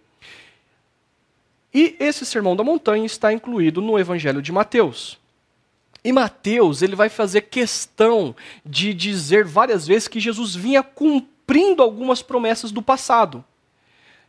E 1.71 1.95
esse 1.99 2.25
sermão 2.25 2.55
da 2.55 2.63
montanha 2.63 3.05
está 3.05 3.31
incluído 3.31 3.81
no 3.81 3.99
Evangelho 3.99 4.41
de 4.41 4.51
Mateus. 4.51 5.19
E 6.03 6.11
Mateus, 6.11 6.81
ele 6.81 6.95
vai 6.95 7.09
fazer 7.09 7.41
questão 7.41 8.35
de 8.65 8.93
dizer 8.93 9.45
várias 9.45 9.85
vezes 9.85 10.07
que 10.07 10.19
Jesus 10.19 10.55
vinha 10.55 10.81
cumprindo 10.81 11.83
algumas 11.83 12.23
promessas 12.23 12.71
do 12.71 12.81
passado. 12.81 13.43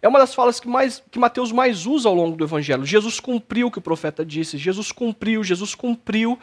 É 0.03 0.09
uma 0.09 0.19
das 0.19 0.35
falas 0.35 0.59
que, 0.59 0.69
mais, 0.69 1.03
que 1.11 1.19
Mateus 1.19 1.53
mais 1.53 1.87
usa 1.87 2.09
ao 2.09 2.15
longo 2.15 2.37
do 2.37 2.45
Evangelho. 2.45 2.85
Jesus 2.85 3.21
cumpriu 3.21 3.67
o 3.67 3.71
que 3.71 3.79
o 3.79 3.83
profeta 3.83 4.25
disse, 4.25 4.57
Jesus 4.57 4.91
cumpriu, 4.93 5.45
Jesus 5.45 5.75
cumpriu 5.75 6.39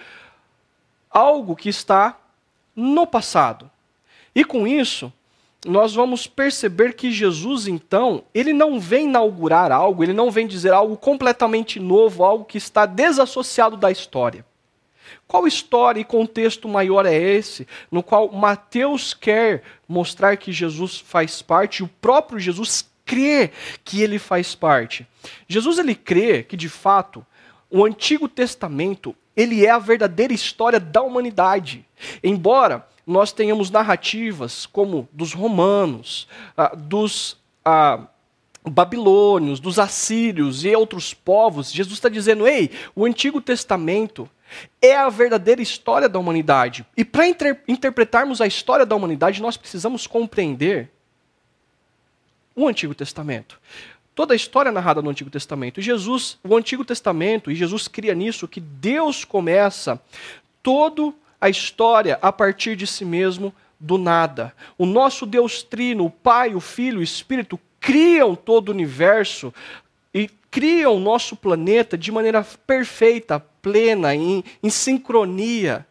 algo 1.09 1.55
que 1.55 1.69
está 1.69 2.17
no 2.75 3.07
passado. 3.07 3.69
E 4.35 4.43
com 4.43 4.67
isso, 4.67 5.11
nós 5.65 5.95
vamos 5.95 6.27
perceber 6.27 6.93
que 6.93 7.11
Jesus, 7.11 7.67
então, 7.67 8.23
ele 8.33 8.53
não 8.53 8.79
vem 8.79 9.05
inaugurar 9.05 9.71
algo, 9.71 10.03
ele 10.03 10.13
não 10.13 10.29
vem 10.29 10.45
dizer 10.45 10.71
algo 10.71 10.95
completamente 10.95 11.79
novo, 11.79 12.23
algo 12.23 12.45
que 12.45 12.59
está 12.59 12.85
desassociado 12.85 13.75
da 13.75 13.89
história. 13.89 14.45
Qual 15.27 15.47
história 15.47 15.99
e 15.99 16.05
contexto 16.05 16.67
maior 16.67 17.05
é 17.05 17.15
esse, 17.15 17.67
no 17.91 18.03
qual 18.03 18.31
Mateus 18.31 19.13
quer 19.13 19.63
mostrar 19.87 20.37
que 20.37 20.51
Jesus 20.51 20.99
faz 20.99 21.41
parte, 21.41 21.79
e 21.79 21.83
o 21.83 21.87
próprio 21.87 22.39
Jesus 22.39 22.87
crê 23.07 23.51
que 23.83 24.01
ele 24.01 24.19
faz 24.19 24.53
parte? 24.53 25.07
Jesus 25.47 25.79
ele 25.79 25.95
crê 25.95 26.43
que, 26.43 26.57
de 26.57 26.67
fato, 26.67 27.25
o 27.71 27.85
Antigo 27.85 28.27
Testamento 28.27 29.15
ele 29.35 29.65
é 29.65 29.69
a 29.69 29.79
verdadeira 29.79 30.33
história 30.33 30.79
da 30.79 31.01
humanidade. 31.01 31.85
Embora 32.23 32.85
nós 33.05 33.31
tenhamos 33.31 33.71
narrativas 33.71 34.65
como 34.65 35.07
dos 35.13 35.33
romanos, 35.33 36.27
ah, 36.57 36.75
dos 36.75 37.37
ah, 37.63 38.07
babilônios, 38.63 39.59
dos 39.59 39.79
assírios 39.79 40.65
e 40.65 40.75
outros 40.75 41.13
povos, 41.13 41.71
Jesus 41.71 41.95
está 41.95 42.09
dizendo: 42.09 42.47
ei, 42.47 42.71
o 42.95 43.05
Antigo 43.05 43.39
Testamento 43.39 44.29
é 44.81 44.95
a 44.95 45.09
verdadeira 45.09 45.61
história 45.61 46.09
da 46.09 46.19
humanidade. 46.19 46.85
E 46.95 47.05
para 47.05 47.27
inter 47.27 47.63
interpretarmos 47.67 48.41
a 48.41 48.47
história 48.47 48.85
da 48.85 48.95
humanidade, 48.95 49.41
nós 49.41 49.55
precisamos 49.55 50.07
compreender 50.07 50.91
o 52.57 52.67
Antigo 52.67 52.95
Testamento. 52.95 53.59
Toda 54.15 54.33
a 54.33 54.35
história 54.35 54.69
é 54.69 54.71
narrada 54.71 54.99
no 54.99 55.11
Antigo 55.11 55.29
Testamento. 55.29 55.79
Jesus, 55.79 56.39
o 56.43 56.57
Antigo 56.57 56.83
Testamento, 56.83 57.51
e 57.51 57.55
Jesus 57.55 57.87
cria 57.87 58.15
nisso 58.15 58.47
que 58.47 58.59
Deus 58.59 59.23
começa 59.23 60.01
todo 60.63 61.13
a 61.39 61.47
história 61.47 62.17
a 62.19 62.31
partir 62.31 62.75
de 62.75 62.87
si 62.87 63.05
mesmo 63.05 63.53
do 63.79 63.95
nada. 63.99 64.55
O 64.75 64.87
nosso 64.87 65.23
Deus 65.23 65.61
Trino, 65.61 66.05
o 66.05 66.09
Pai, 66.09 66.55
o 66.55 66.59
Filho, 66.59 66.99
o 66.99 67.03
Espírito, 67.03 67.59
criam 67.79 68.33
todo 68.33 68.69
o 68.69 68.71
universo 68.71 69.53
e 70.11 70.27
criam 70.49 70.95
o 70.95 70.99
nosso 70.99 71.35
planeta 71.35 71.95
de 71.95 72.11
maneira 72.11 72.43
perfeita, 72.65 73.39
plena, 73.61 74.15
em, 74.15 74.43
em 74.63 74.69
sincronia. 74.71 75.85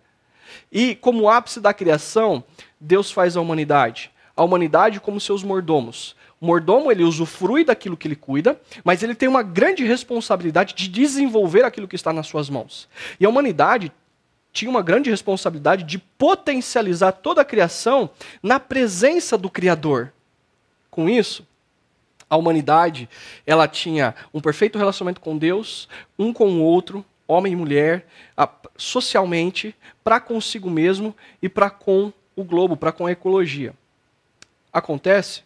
E 0.72 0.96
como 0.96 1.30
ápice 1.30 1.60
da 1.60 1.72
criação, 1.72 2.42
Deus 2.80 3.12
faz 3.12 3.36
a 3.36 3.40
humanidade. 3.40 4.10
A 4.36 4.42
humanidade 4.42 4.98
como 4.98 5.20
seus 5.20 5.44
mordomos. 5.44 6.15
O 6.40 6.46
mordomo, 6.46 6.92
ele 6.92 7.02
usufrui 7.02 7.64
daquilo 7.64 7.96
que 7.96 8.06
ele 8.06 8.16
cuida, 8.16 8.60
mas 8.84 9.02
ele 9.02 9.14
tem 9.14 9.28
uma 9.28 9.42
grande 9.42 9.84
responsabilidade 9.84 10.74
de 10.74 10.88
desenvolver 10.88 11.64
aquilo 11.64 11.88
que 11.88 11.96
está 11.96 12.12
nas 12.12 12.26
suas 12.26 12.50
mãos. 12.50 12.88
E 13.18 13.24
a 13.24 13.28
humanidade 13.28 13.90
tinha 14.52 14.70
uma 14.70 14.82
grande 14.82 15.10
responsabilidade 15.10 15.84
de 15.84 15.98
potencializar 15.98 17.12
toda 17.12 17.42
a 17.42 17.44
criação 17.44 18.10
na 18.42 18.58
presença 18.58 19.36
do 19.36 19.50
Criador. 19.50 20.12
Com 20.90 21.08
isso, 21.08 21.46
a 22.28 22.36
humanidade 22.36 23.08
ela 23.46 23.68
tinha 23.68 24.14
um 24.32 24.40
perfeito 24.40 24.78
relacionamento 24.78 25.20
com 25.20 25.36
Deus, 25.36 25.88
um 26.18 26.32
com 26.32 26.48
o 26.48 26.62
outro, 26.62 27.04
homem 27.28 27.52
e 27.52 27.56
mulher, 27.56 28.06
socialmente, 28.76 29.74
para 30.02 30.20
consigo 30.20 30.70
mesmo 30.70 31.14
e 31.40 31.48
para 31.48 31.70
com 31.70 32.12
o 32.34 32.44
globo, 32.44 32.76
para 32.76 32.92
com 32.92 33.06
a 33.06 33.12
ecologia. 33.12 33.74
Acontece 34.72 35.42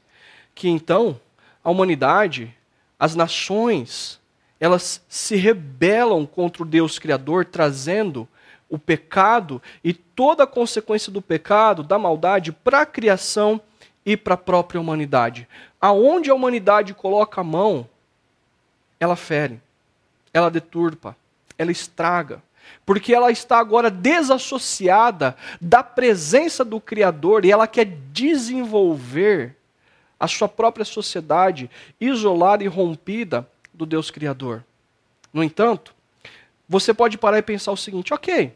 que 0.55 0.69
então 0.69 1.21
a 1.63 1.71
humanidade, 1.71 2.55
as 2.99 3.15
nações, 3.15 4.21
elas 4.59 5.03
se 5.09 5.37
rebelam 5.37 6.27
contra 6.27 6.63
o 6.63 6.67
Deus 6.67 6.99
Criador, 6.99 7.45
trazendo 7.45 8.29
o 8.69 8.79
pecado 8.79 9.61
e 9.83 9.93
toda 9.93 10.45
a 10.45 10.47
consequência 10.47 11.11
do 11.11 11.21
pecado, 11.21 11.83
da 11.83 11.99
maldade, 11.99 12.53
para 12.53 12.83
a 12.83 12.87
criação 12.87 13.61
e 14.05 14.17
para 14.17 14.35
a 14.35 14.39
própria 14.39 14.81
humanidade. 14.81 15.49
Aonde 15.81 16.31
a 16.31 16.35
humanidade 16.35 16.95
coloca 16.95 17.41
a 17.41 17.45
mão, 17.45 17.89
ela 18.99 19.17
fere, 19.17 19.61
ela 20.33 20.51
deturpa, 20.51 21.17
ela 21.59 21.73
estraga. 21.73 22.43
Porque 22.87 23.13
ela 23.13 23.33
está 23.33 23.59
agora 23.59 23.91
desassociada 23.91 25.37
da 25.61 25.83
presença 25.83 26.65
do 26.65 26.81
Criador 26.81 27.45
e 27.45 27.51
ela 27.51 27.67
quer 27.67 27.87
desenvolver 28.13 29.57
a 30.21 30.29
sua 30.29 30.47
própria 30.47 30.85
sociedade 30.85 31.71
isolada 31.99 32.63
e 32.63 32.69
rompida 32.69 33.49
do 33.73 33.87
Deus 33.87 34.11
Criador. 34.11 34.63
No 35.33 35.43
entanto, 35.43 35.95
você 36.69 36.93
pode 36.93 37.17
parar 37.17 37.39
e 37.39 37.43
pensar 37.43 37.73
o 37.73 37.77
seguinte: 37.77 38.13
ok, 38.13 38.53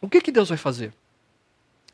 o 0.00 0.08
que, 0.08 0.20
que 0.20 0.30
Deus 0.30 0.50
vai 0.50 0.58
fazer? 0.58 0.92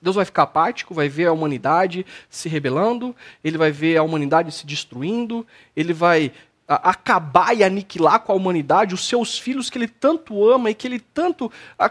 Deus 0.02 0.16
vai 0.16 0.24
ficar 0.24 0.42
apático, 0.42 0.92
vai 0.92 1.08
ver 1.08 1.26
a 1.26 1.32
humanidade 1.32 2.04
se 2.28 2.48
rebelando, 2.48 3.14
ele 3.42 3.56
vai 3.56 3.70
ver 3.70 3.96
a 3.96 4.02
humanidade 4.02 4.52
se 4.52 4.66
destruindo, 4.66 5.46
ele 5.74 5.92
vai 5.92 6.32
acabar 6.68 7.56
e 7.56 7.62
aniquilar 7.62 8.20
com 8.20 8.32
a 8.32 8.34
humanidade 8.34 8.94
os 8.94 9.06
seus 9.06 9.38
filhos 9.38 9.70
que 9.70 9.78
ele 9.78 9.88
tanto 9.88 10.48
ama 10.48 10.70
e 10.70 10.74
que 10.74 10.86
ele 10.86 10.98
tanto, 10.98 11.50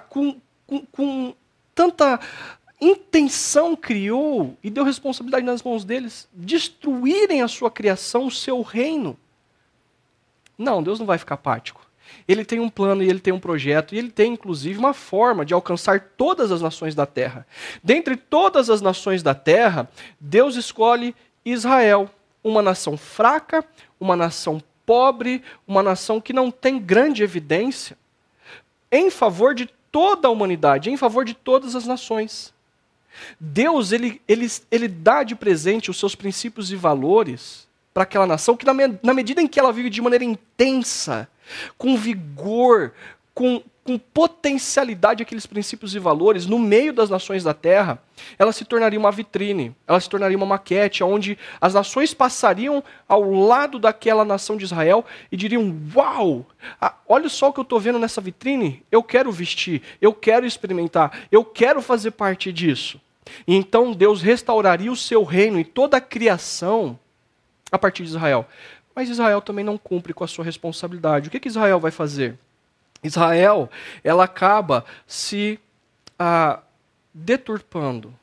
com, 0.10 0.39
com, 0.67 0.86
com 0.91 1.34
tanta 1.74 2.19
intenção 2.79 3.75
criou 3.75 4.58
e 4.63 4.70
deu 4.70 4.84
responsabilidade 4.84 5.46
nas 5.46 5.63
mãos 5.63 5.84
deles, 5.84 6.27
destruírem 6.34 7.41
a 7.41 7.48
sua 7.48 7.72
criação, 7.72 8.27
o 8.27 8.32
seu 8.32 8.62
reino. 8.62 9.17
Não, 10.58 10.82
Deus 10.82 11.00
não 11.00 11.05
vai 11.05 11.17
ficar 11.17 11.36
apático. 11.36 11.86
Ele 12.27 12.46
tem 12.46 12.60
um 12.60 12.70
plano 12.70 13.03
e 13.03 13.10
ele 13.10 13.20
tem 13.20 13.34
um 13.34 13.39
projeto, 13.39 13.94
e 13.94 13.98
ele 13.98 14.10
tem 14.10 14.34
inclusive 14.34 14.77
uma 14.77 14.94
forma 14.94 15.46
de 15.46 15.53
alcançar 15.53 16.00
todas 16.17 16.51
as 16.51 16.62
nações 16.62 16.96
da 16.96 17.05
terra. 17.05 17.46
Dentre 17.84 18.15
todas 18.15 18.70
as 18.70 18.82
nações 18.82 19.24
da 19.24 19.34
terra, 19.34 19.89
Deus 20.20 20.55
escolhe 20.55 21.15
Israel, 21.44 22.10
uma 22.44 22.62
nação 22.62 22.96
fraca, 22.96 23.65
uma 24.00 24.15
nação 24.15 24.62
pobre, 24.86 25.44
uma 25.67 25.82
nação 25.82 26.22
que 26.22 26.32
não 26.32 26.51
tem 26.51 26.79
grande 26.79 27.24
evidência, 27.24 27.98
em 28.91 29.10
favor 29.10 29.55
de 29.55 29.67
toda 29.91 30.27
a 30.27 30.32
humanidade, 30.32 30.89
em 30.89 30.98
favor 30.98 31.25
de 31.25 31.34
todas 31.34 31.75
as 31.75 31.86
nações. 31.86 32.55
Deus 33.39 33.91
ele, 33.91 34.22
ele, 34.27 34.48
ele 34.72 34.88
dá 34.88 35.24
de 35.24 35.36
presente 35.36 35.91
os 35.91 35.98
seus 36.00 36.15
princípios 36.15 36.72
e 36.72 36.75
valores 36.75 37.67
para 37.93 38.03
aquela 38.03 38.27
nação 38.27 38.57
que, 38.57 38.65
na, 38.65 38.74
na 39.01 39.13
medida 39.13 39.41
em 39.41 39.48
que 39.48 39.60
ela 39.60 39.72
vive 39.72 39.89
de 39.89 40.01
maneira 40.01 40.25
intensa, 40.25 41.29
com 41.77 41.98
vigor, 41.98 42.93
com, 43.34 43.63
com 43.86 44.00
potencialidade 44.00 45.22
aqueles 45.22 45.46
princípios 45.46 45.94
e 45.94 46.00
valores 46.00 46.48
no 46.48 46.58
meio 46.58 46.92
das 46.92 47.08
nações 47.08 47.44
da 47.44 47.54
terra, 47.54 48.01
ela 48.39 48.51
se 48.51 48.65
tornaria 48.65 49.00
uma 49.00 49.12
vitrine, 49.12 49.75
ela 49.86 50.00
se 50.00 50.10
tornaria 50.10 50.36
uma 50.36 50.46
maquete, 50.46 51.04
onde 51.04 51.38
as 51.62 51.75
nações 51.75 52.12
passariam 52.12 52.84
ao 53.08 53.30
lado 53.32 53.77
daquela 53.77 54.25
nação 54.25 54.58
de 54.58 54.65
Israel 54.65 55.06
e 55.32 55.38
diriam: 55.38 55.77
Uau, 55.96 56.48
ah, 56.82 56.96
olha 57.08 57.30
só 57.30 57.50
o 57.50 57.54
que 57.54 57.60
eu 57.60 57.63
estou 57.63 57.80
vendo 57.80 58.00
nessa 58.00 58.20
vitrine, 58.20 58.84
eu 58.92 59.04
quero 59.04 59.32
vestir, 59.32 59.84
eu 60.01 60.12
quero 60.12 60.48
experimentar, 60.48 61.27
eu 61.32 61.46
quero 61.46 61.80
fazer 61.80 62.10
parte 62.10 62.51
disso. 62.51 63.00
E 63.48 63.54
então 63.54 63.92
Deus 63.92 64.20
restauraria 64.20 64.92
o 64.92 64.96
seu 64.96 65.24
reino 65.24 65.60
e 65.60 65.63
toda 65.63 65.98
a 65.98 66.01
criação 66.01 66.98
a 67.72 67.77
partir 67.77 68.01
de 68.01 68.10
Israel. 68.10 68.48
Mas 68.96 69.10
Israel 69.10 69.42
também 69.42 69.63
não 69.63 69.77
cumpre 69.77 70.12
com 70.12 70.24
a 70.24 70.27
sua 70.27 70.44
responsabilidade. 70.44 71.27
O 71.27 71.32
que, 71.32 71.39
que 71.39 71.50
Israel 71.50 71.80
vai 71.80 71.92
fazer? 71.92 72.39
Israel, 73.04 73.70
ela 74.04 74.24
acaba 74.24 74.86
se 75.06 75.60
ah, 76.18 76.60
deturpando. 77.14 78.14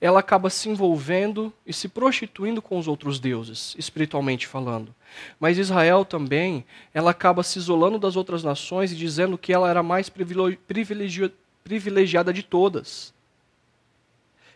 Ela 0.00 0.20
acaba 0.20 0.50
se 0.50 0.68
envolvendo 0.68 1.52
e 1.64 1.72
se 1.72 1.88
prostituindo 1.88 2.60
com 2.60 2.76
os 2.76 2.88
outros 2.88 3.20
deuses, 3.20 3.74
espiritualmente 3.78 4.48
falando. 4.48 4.92
Mas 5.38 5.58
Israel 5.58 6.04
também, 6.04 6.64
ela 6.92 7.12
acaba 7.12 7.42
se 7.42 7.58
isolando 7.58 7.98
das 7.98 8.16
outras 8.16 8.42
nações 8.42 8.90
e 8.90 8.96
dizendo 8.96 9.38
que 9.38 9.52
ela 9.52 9.70
era 9.70 9.82
mais 9.82 10.08
privilegiada 10.08 12.32
de 12.32 12.42
todas. 12.42 13.14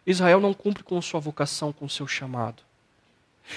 Israel 0.05 0.41
não 0.41 0.53
cumpre 0.53 0.83
com 0.83 1.01
sua 1.01 1.21
vocação, 1.21 1.73
com 1.73 1.89
seu 1.89 2.07
chamado. 2.07 2.66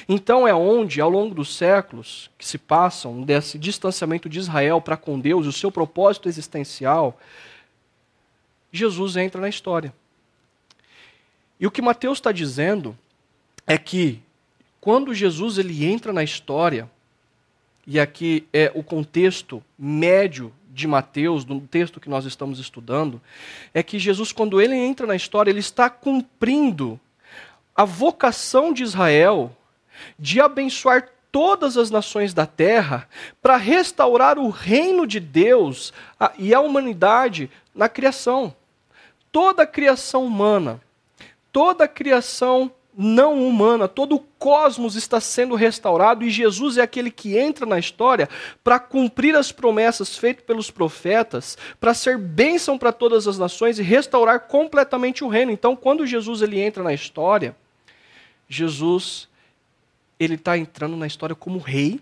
Então 0.07 0.47
é 0.47 0.53
onde, 0.53 1.01
ao 1.01 1.09
longo 1.09 1.33
dos 1.33 1.55
séculos 1.55 2.29
que 2.37 2.45
se 2.45 2.57
passam, 2.57 3.23
desse 3.23 3.57
distanciamento 3.57 4.29
de 4.29 4.39
Israel 4.39 4.81
para 4.81 4.97
com 4.97 5.19
Deus, 5.19 5.47
o 5.47 5.51
seu 5.51 5.71
propósito 5.71 6.29
existencial, 6.29 7.19
Jesus 8.71 9.15
entra 9.17 9.41
na 9.41 9.49
história. 9.49 9.93
E 11.59 11.67
o 11.67 11.71
que 11.71 11.81
Mateus 11.81 12.19
está 12.19 12.31
dizendo 12.31 12.97
é 13.65 13.77
que 13.77 14.21
quando 14.79 15.13
Jesus 15.13 15.57
ele 15.57 15.85
entra 15.85 16.13
na 16.13 16.23
história, 16.23 16.89
e 17.85 17.99
aqui 17.99 18.47
é 18.53 18.71
o 18.73 18.83
contexto 18.83 19.63
médio 19.77 20.53
de 20.71 20.87
Mateus, 20.87 21.43
do 21.43 21.59
texto 21.59 21.99
que 21.99 22.09
nós 22.09 22.25
estamos 22.25 22.59
estudando, 22.59 23.21
é 23.73 23.83
que 23.83 23.99
Jesus, 23.99 24.31
quando 24.31 24.61
ele 24.61 24.75
entra 24.75 25.05
na 25.05 25.15
história, 25.15 25.49
ele 25.51 25.59
está 25.59 25.89
cumprindo 25.89 26.99
a 27.75 27.83
vocação 27.83 28.71
de 28.71 28.83
Israel 28.83 29.55
de 30.17 30.41
abençoar 30.41 31.09
todas 31.31 31.77
as 31.77 31.91
nações 31.91 32.33
da 32.33 32.45
terra 32.45 33.07
para 33.41 33.57
restaurar 33.57 34.37
o 34.37 34.49
reino 34.49 35.05
de 35.05 35.19
Deus 35.19 35.93
e 36.37 36.53
a 36.53 36.59
humanidade 36.59 37.49
na 37.73 37.87
criação. 37.87 38.55
Toda 39.31 39.63
a 39.63 39.67
criação 39.67 40.25
humana, 40.25 40.81
toda 41.51 41.83
a 41.83 41.87
criação 41.87 42.71
não 43.01 43.47
humana, 43.47 43.87
todo 43.87 44.15
o 44.15 44.19
cosmos 44.19 44.95
está 44.95 45.21
sendo 45.21 45.55
restaurado 45.55 46.25
e 46.25 46.29
Jesus 46.29 46.77
é 46.77 46.81
aquele 46.81 47.09
que 47.09 47.37
entra 47.37 47.65
na 47.65 47.79
história 47.79 48.27
para 48.61 48.79
cumprir 48.79 49.35
as 49.37 49.51
promessas 49.51 50.17
feitas 50.17 50.43
pelos 50.43 50.69
profetas, 50.69 51.57
para 51.79 51.93
ser 51.93 52.17
bênção 52.17 52.77
para 52.77 52.91
todas 52.91 53.25
as 53.25 53.37
nações 53.37 53.79
e 53.79 53.83
restaurar 53.83 54.41
completamente 54.41 55.23
o 55.23 55.29
reino. 55.29 55.51
Então, 55.51 55.75
quando 55.77 56.05
Jesus 56.05 56.41
ele 56.41 56.59
entra 56.59 56.83
na 56.83 56.93
história, 56.93 57.55
Jesus 58.49 59.29
ele 60.19 60.35
está 60.35 60.57
entrando 60.57 60.97
na 60.97 61.07
história 61.07 61.35
como 61.35 61.59
rei 61.59 61.99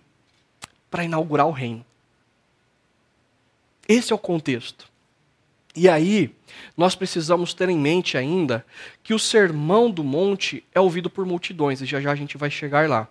para 0.90 1.04
inaugurar 1.04 1.48
o 1.48 1.52
reino. 1.52 1.86
Esse 3.88 4.12
é 4.12 4.16
o 4.16 4.20
contexto. 4.20 4.88
E 5.76 5.88
aí, 5.88 6.34
nós 6.76 6.96
precisamos 6.96 7.54
ter 7.54 7.70
em 7.70 7.78
mente 7.78 8.18
ainda 8.18 8.66
que 9.04 9.14
o 9.14 9.20
sermão 9.20 9.92
do 9.92 10.04
monte 10.04 10.64
é 10.74 10.80
ouvido 10.80 11.10
por 11.10 11.26
multidões, 11.26 11.82
e 11.82 11.86
já 11.86 12.02
já 12.02 12.12
a 12.12 12.16
gente 12.16 12.36
vai 12.36 12.50
chegar 12.50 12.90
lá. 12.90 13.08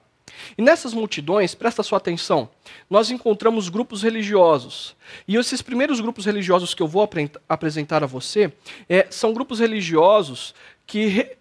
E 0.59 0.63
nessas 0.63 0.93
multidões, 0.93 1.55
presta 1.55 1.83
sua 1.85 1.99
atenção, 1.99 2.51
nós 2.91 3.11
encontramos 3.11 3.69
grupos 3.69 4.03
religiosos. 4.03 4.97
E 5.29 5.37
esses 5.37 5.63
primeiros 5.63 6.01
grupos 6.01 6.27
religiosos 6.27 6.75
que 6.75 6.83
eu 6.83 6.89
vou 6.89 7.09
apresentar 7.49 8.03
a 8.03 8.07
você 8.07 8.53
é, 8.89 9.07
são 9.11 9.33
grupos 9.33 9.61
religiosos 9.61 10.55
que 10.85 11.36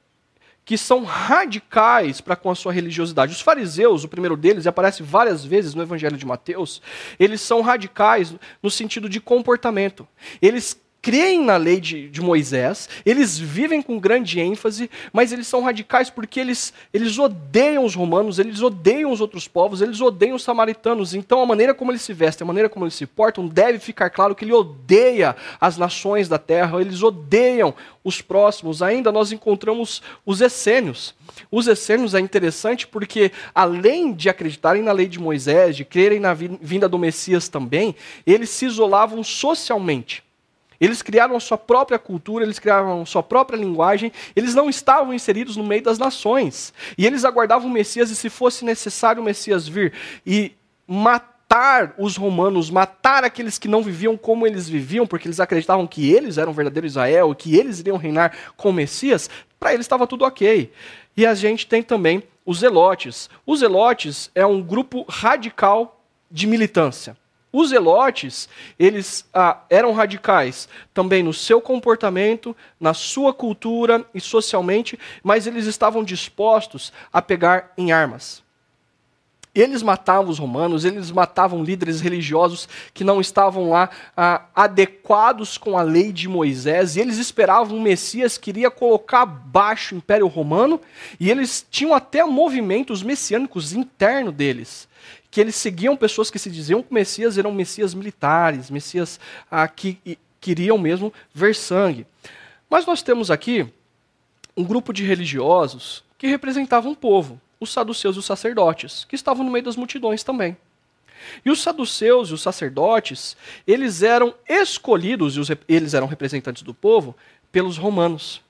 que 0.66 0.78
são 0.78 1.04
radicais 1.04 2.20
para 2.20 2.36
com 2.36 2.50
a 2.50 2.56
sua 2.56 2.74
religiosidade. 2.74 3.32
Os 3.32 3.42
fariseus, 3.42 4.04
o 4.04 4.08
primeiro 4.08 4.36
deles, 4.36 4.66
aparece 4.66 5.04
várias 5.04 5.46
vezes 5.46 5.76
no 5.76 5.84
Evangelho 5.84 6.18
de 6.18 6.26
Mateus, 6.26 6.82
eles 7.20 7.40
são 7.40 7.62
radicais 7.62 8.34
no 8.62 8.72
sentido 8.72 9.08
de 9.08 9.22
comportamento. 9.22 10.08
Eles 10.42 10.76
creem 11.06 11.44
na 11.44 11.56
lei 11.56 11.80
de, 11.80 12.10
de, 12.10 12.20
Moisés, 12.20 12.90
eles 13.06 13.38
vivem 13.38 13.80
com 13.80 14.00
grande 14.00 14.40
ênfase, 14.40 14.90
mas 15.14 15.32
eles 15.32 15.46
são 15.46 15.62
radicais 15.62 16.10
porque 16.10 16.40
eles, 16.40 16.74
eles 16.92 17.20
odeiam 17.20 17.86
os 17.86 17.94
romanos, 17.94 18.40
eles 18.40 18.60
odeiam 18.64 19.12
os 19.12 19.22
outros 19.22 19.48
povos, 19.48 19.84
eles 19.84 20.02
odeiam 20.02 20.36
os 20.36 20.42
samaritanos. 20.42 21.14
Então 21.14 21.44
a 21.44 21.46
maneira 21.46 21.76
como 21.76 21.92
eles 21.92 22.02
se 22.02 22.12
vestem, 22.12 22.44
a 22.44 22.48
maneira 22.48 22.68
como 22.68 22.86
eles 22.86 22.96
se 22.96 23.06
portam, 23.06 23.48
deve 23.48 23.78
ficar 23.78 24.10
claro 24.10 24.34
que 24.34 24.44
ele 24.44 24.54
odeia 24.54 25.36
as 25.62 25.78
nações 25.78 26.28
da 26.28 26.40
terra, 26.40 26.82
eles 26.82 27.04
odeiam 27.04 27.76
os 28.04 28.20
próximos. 28.20 28.82
Ainda 28.82 29.12
nós 29.12 29.32
encontramos 29.32 30.02
os 30.26 30.42
essênios. 30.42 31.14
Os 31.52 31.68
essênios 31.68 32.16
é 32.16 32.20
interessante 32.20 32.88
porque, 32.88 33.32
além 33.54 34.12
de 34.12 34.28
acreditarem 34.28 34.82
na 34.82 34.92
lei 34.92 35.08
de 35.08 35.20
Moisés, 35.20 35.76
de 35.76 35.86
crerem 35.86 36.20
na 36.20 36.34
vinda 36.34 36.90
do 36.90 36.98
Messias 36.98 37.48
também, 37.48 37.96
eles 38.26 38.50
se 38.50 38.66
isolavam 38.66 39.24
socialmente. 39.24 40.25
Eles 40.80 41.02
criaram 41.02 41.36
a 41.36 41.40
sua 41.40 41.58
própria 41.58 41.98
cultura, 41.98 42.44
eles 42.44 42.60
criaram 42.60 43.02
a 43.02 43.06
sua 43.06 43.24
própria 43.24 43.58
linguagem, 43.58 44.12
eles 44.36 44.54
não 44.54 44.70
estavam 44.70 45.14
inseridos 45.14 45.56
no 45.56 45.64
meio 45.64 45.84
das 45.84 45.98
nações. 45.98 46.74
E 46.98 47.06
eles 47.06 47.26
aguardavam 47.26 47.68
o 47.68 47.72
Messias, 47.72 48.10
e 48.10 48.16
se 48.16 48.30
fosse 48.30 48.66
necessário 48.66 49.22
o 49.22 49.26
Messias 49.26 49.68
vir 49.68 49.94
e 50.26 50.52
matar 50.88 51.94
os 51.98 52.18
romanos, 52.18 52.70
matar 52.70 53.24
aqueles 53.24 53.58
que 53.58 53.68
não 53.68 53.82
viviam 53.82 54.18
como 54.18 54.46
eles 54.46 54.68
viviam, 54.68 55.08
porque 55.08 55.28
eles 55.28 55.40
acreditavam 55.40 55.88
que 55.88 56.12
eles 56.12 56.38
eram 56.38 56.52
o 56.52 56.56
verdadeiro 56.56 56.88
Israel, 56.88 57.34
que 57.36 57.56
eles 57.56 57.80
iriam 57.80 57.98
reinar 57.98 58.36
com 58.58 58.70
o 58.70 58.74
Messias, 58.74 59.30
para 59.60 59.74
eles 59.74 59.86
estava 59.86 60.06
tudo 60.06 60.26
ok. 60.26 60.72
E 61.16 61.26
a 61.26 61.34
gente 61.34 61.66
tem 61.66 61.82
também 61.82 62.24
os 62.46 62.60
Zelotes. 62.60 63.30
Os 63.46 63.62
Zelotes 63.62 64.30
é 64.36 64.46
um 64.46 64.62
grupo 64.62 65.06
radical 65.08 66.02
de 66.30 66.46
militância. 66.46 67.18
Os 67.58 67.70
zelotes, 67.70 68.50
eles 68.78 69.26
ah, 69.34 69.62
eram 69.70 69.94
radicais 69.94 70.68
também 70.94 71.24
no 71.24 71.34
seu 71.34 71.62
comportamento, 71.62 72.54
na 72.78 72.94
sua 72.94 73.34
cultura 73.34 74.06
e 74.14 74.20
socialmente, 74.20 75.00
mas 75.24 75.48
eles 75.48 75.66
estavam 75.66 76.04
dispostos 76.04 76.92
a 77.14 77.22
pegar 77.22 77.72
em 77.78 77.94
armas. 77.94 78.44
Eles 79.54 79.82
matavam 79.82 80.30
os 80.30 80.38
romanos, 80.38 80.84
eles 80.84 81.12
matavam 81.12 81.64
líderes 81.64 82.02
religiosos 82.02 82.68
que 82.94 83.06
não 83.06 83.22
estavam 83.22 83.70
lá 83.70 83.90
ah, 84.18 84.48
adequados 84.54 85.58
com 85.58 85.78
a 85.78 85.82
lei 85.82 86.12
de 86.12 86.28
Moisés, 86.28 86.98
e 86.98 87.00
eles 87.00 87.18
esperavam 87.18 87.78
um 87.78 87.82
Messias 87.82 88.38
que 88.38 88.50
iria 88.50 88.70
colocar 88.70 89.22
abaixo 89.22 89.96
o 89.96 89.98
Império 90.00 90.28
Romano, 90.28 90.82
e 91.18 91.32
eles 91.32 91.66
tinham 91.72 91.94
até 91.94 92.22
movimentos 92.26 93.02
messiânicos 93.02 93.72
internos 93.72 94.34
deles 94.34 94.90
que 95.36 95.42
eles 95.42 95.58
seguiam 95.58 95.98
pessoas 95.98 96.32
que 96.32 96.40
se 96.40 96.50
diziam 96.50 96.82
que 96.82 96.94
Messias 96.94 97.38
eram 97.38 97.52
Messias 97.52 97.94
militares, 97.94 98.70
Messias 98.70 99.20
ah, 99.52 99.68
que 99.68 100.18
queriam 100.40 100.78
mesmo 100.78 101.12
ver 101.34 101.54
sangue. 101.54 102.08
Mas 102.70 102.86
nós 102.86 103.02
temos 103.02 103.30
aqui 103.30 103.68
um 104.56 104.64
grupo 104.64 104.94
de 104.94 105.04
religiosos 105.04 106.06
que 106.18 106.26
representavam 106.26 106.94
um 106.94 106.96
povo, 106.96 107.42
os 107.60 107.74
saduceus 107.74 108.16
e 108.16 108.20
os 108.20 108.26
sacerdotes, 108.26 109.04
que 109.04 109.14
estavam 109.14 109.44
no 109.44 109.52
meio 109.52 109.66
das 109.66 109.76
multidões 109.76 110.24
também. 110.24 110.56
E 111.44 111.52
os 111.52 111.62
saduceus 111.62 112.30
e 112.30 112.34
os 112.34 112.42
sacerdotes, 112.42 113.36
eles 113.68 114.04
eram 114.04 114.34
escolhidos, 114.48 115.36
e 115.36 115.58
eles 115.68 115.94
eram 115.94 116.08
representantes 116.08 116.64
do 116.64 116.74
povo, 116.74 117.14
pelos 117.52 117.78
romanos. 117.78 118.42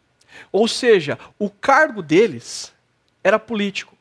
Ou 0.52 0.68
seja, 0.68 1.18
o 1.40 1.50
cargo 1.50 2.04
deles 2.04 2.72
era 3.24 3.40
político, 3.40 3.98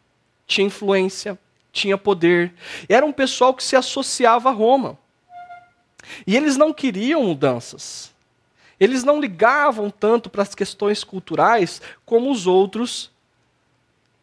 tinha 0.47 0.67
influência, 0.67 1.39
tinha 1.75 1.99
poder. 1.99 2.55
Era 2.89 3.05
um 3.05 3.13
pessoal 3.13 3.53
que 3.53 3.63
se 3.63 3.77
associava 3.77 4.49
a 4.49 4.53
Roma. 4.53 4.97
E 6.27 6.37
eles 6.37 6.57
não 6.57 6.73
queriam 6.73 7.25
mudanças. 7.25 8.15
Eles 8.79 9.05
não 9.05 9.21
ligavam 9.21 9.91
tanto 9.91 10.31
para 10.31 10.43
as 10.43 10.55
questões 10.55 11.05
culturais 11.05 11.83
como 12.07 12.31
os 12.31 12.47
outros 12.47 13.11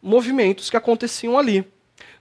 movimentos 0.02 0.68
que 0.68 0.76
aconteciam 0.76 1.38
ali. 1.38 1.64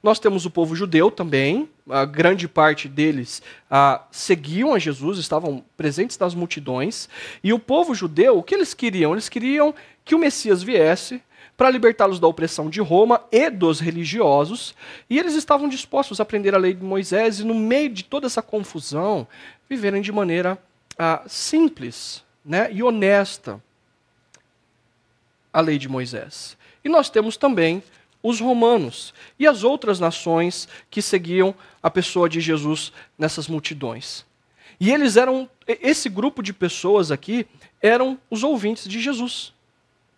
Nós 0.03 0.19
temos 0.19 0.45
o 0.45 0.51
povo 0.51 0.75
judeu 0.75 1.11
também, 1.11 1.69
a 1.89 2.05
grande 2.05 2.47
parte 2.47 2.87
deles 2.87 3.41
ah, 3.69 4.03
seguiam 4.11 4.73
a 4.73 4.79
Jesus, 4.79 5.19
estavam 5.19 5.63
presentes 5.77 6.17
nas 6.17 6.33
multidões. 6.33 7.07
E 7.43 7.53
o 7.53 7.59
povo 7.59 7.93
judeu, 7.93 8.37
o 8.37 8.43
que 8.43 8.55
eles 8.55 8.73
queriam? 8.73 9.11
Eles 9.13 9.29
queriam 9.29 9.73
que 10.03 10.15
o 10.15 10.19
Messias 10.19 10.63
viesse, 10.63 11.21
para 11.57 11.69
libertá-los 11.69 12.19
da 12.19 12.27
opressão 12.27 12.69
de 12.69 12.81
Roma 12.81 13.23
e 13.31 13.49
dos 13.49 13.79
religiosos, 13.79 14.73
e 15.09 15.19
eles 15.19 15.35
estavam 15.35 15.69
dispostos 15.69 16.19
a 16.19 16.23
aprender 16.23 16.55
a 16.55 16.57
lei 16.57 16.73
de 16.73 16.83
Moisés 16.83 17.39
e, 17.39 17.43
no 17.43 17.53
meio 17.53 17.89
de 17.89 18.03
toda 18.03 18.27
essa 18.27 18.41
confusão, 18.41 19.27
viverem 19.69 20.01
de 20.01 20.11
maneira 20.11 20.57
ah, 20.97 21.23
simples 21.27 22.23
né, 22.43 22.69
e 22.71 22.81
honesta 22.81 23.61
a 25.53 25.61
lei 25.61 25.77
de 25.77 25.87
Moisés. 25.87 26.57
E 26.83 26.89
nós 26.89 27.09
temos 27.09 27.37
também 27.37 27.83
os 28.23 28.39
romanos 28.39 29.13
e 29.37 29.47
as 29.47 29.63
outras 29.63 29.99
nações 29.99 30.67
que 30.89 31.01
seguiam 31.01 31.55
a 31.81 31.89
pessoa 31.89 32.29
de 32.29 32.39
Jesus 32.39 32.91
nessas 33.17 33.47
multidões. 33.47 34.25
E 34.79 34.91
eles 34.91 35.15
eram, 35.15 35.49
esse 35.67 36.09
grupo 36.09 36.41
de 36.41 36.53
pessoas 36.53 37.11
aqui 37.11 37.45
eram 37.81 38.17
os 38.29 38.43
ouvintes 38.43 38.87
de 38.87 38.99
Jesus. 38.99 39.53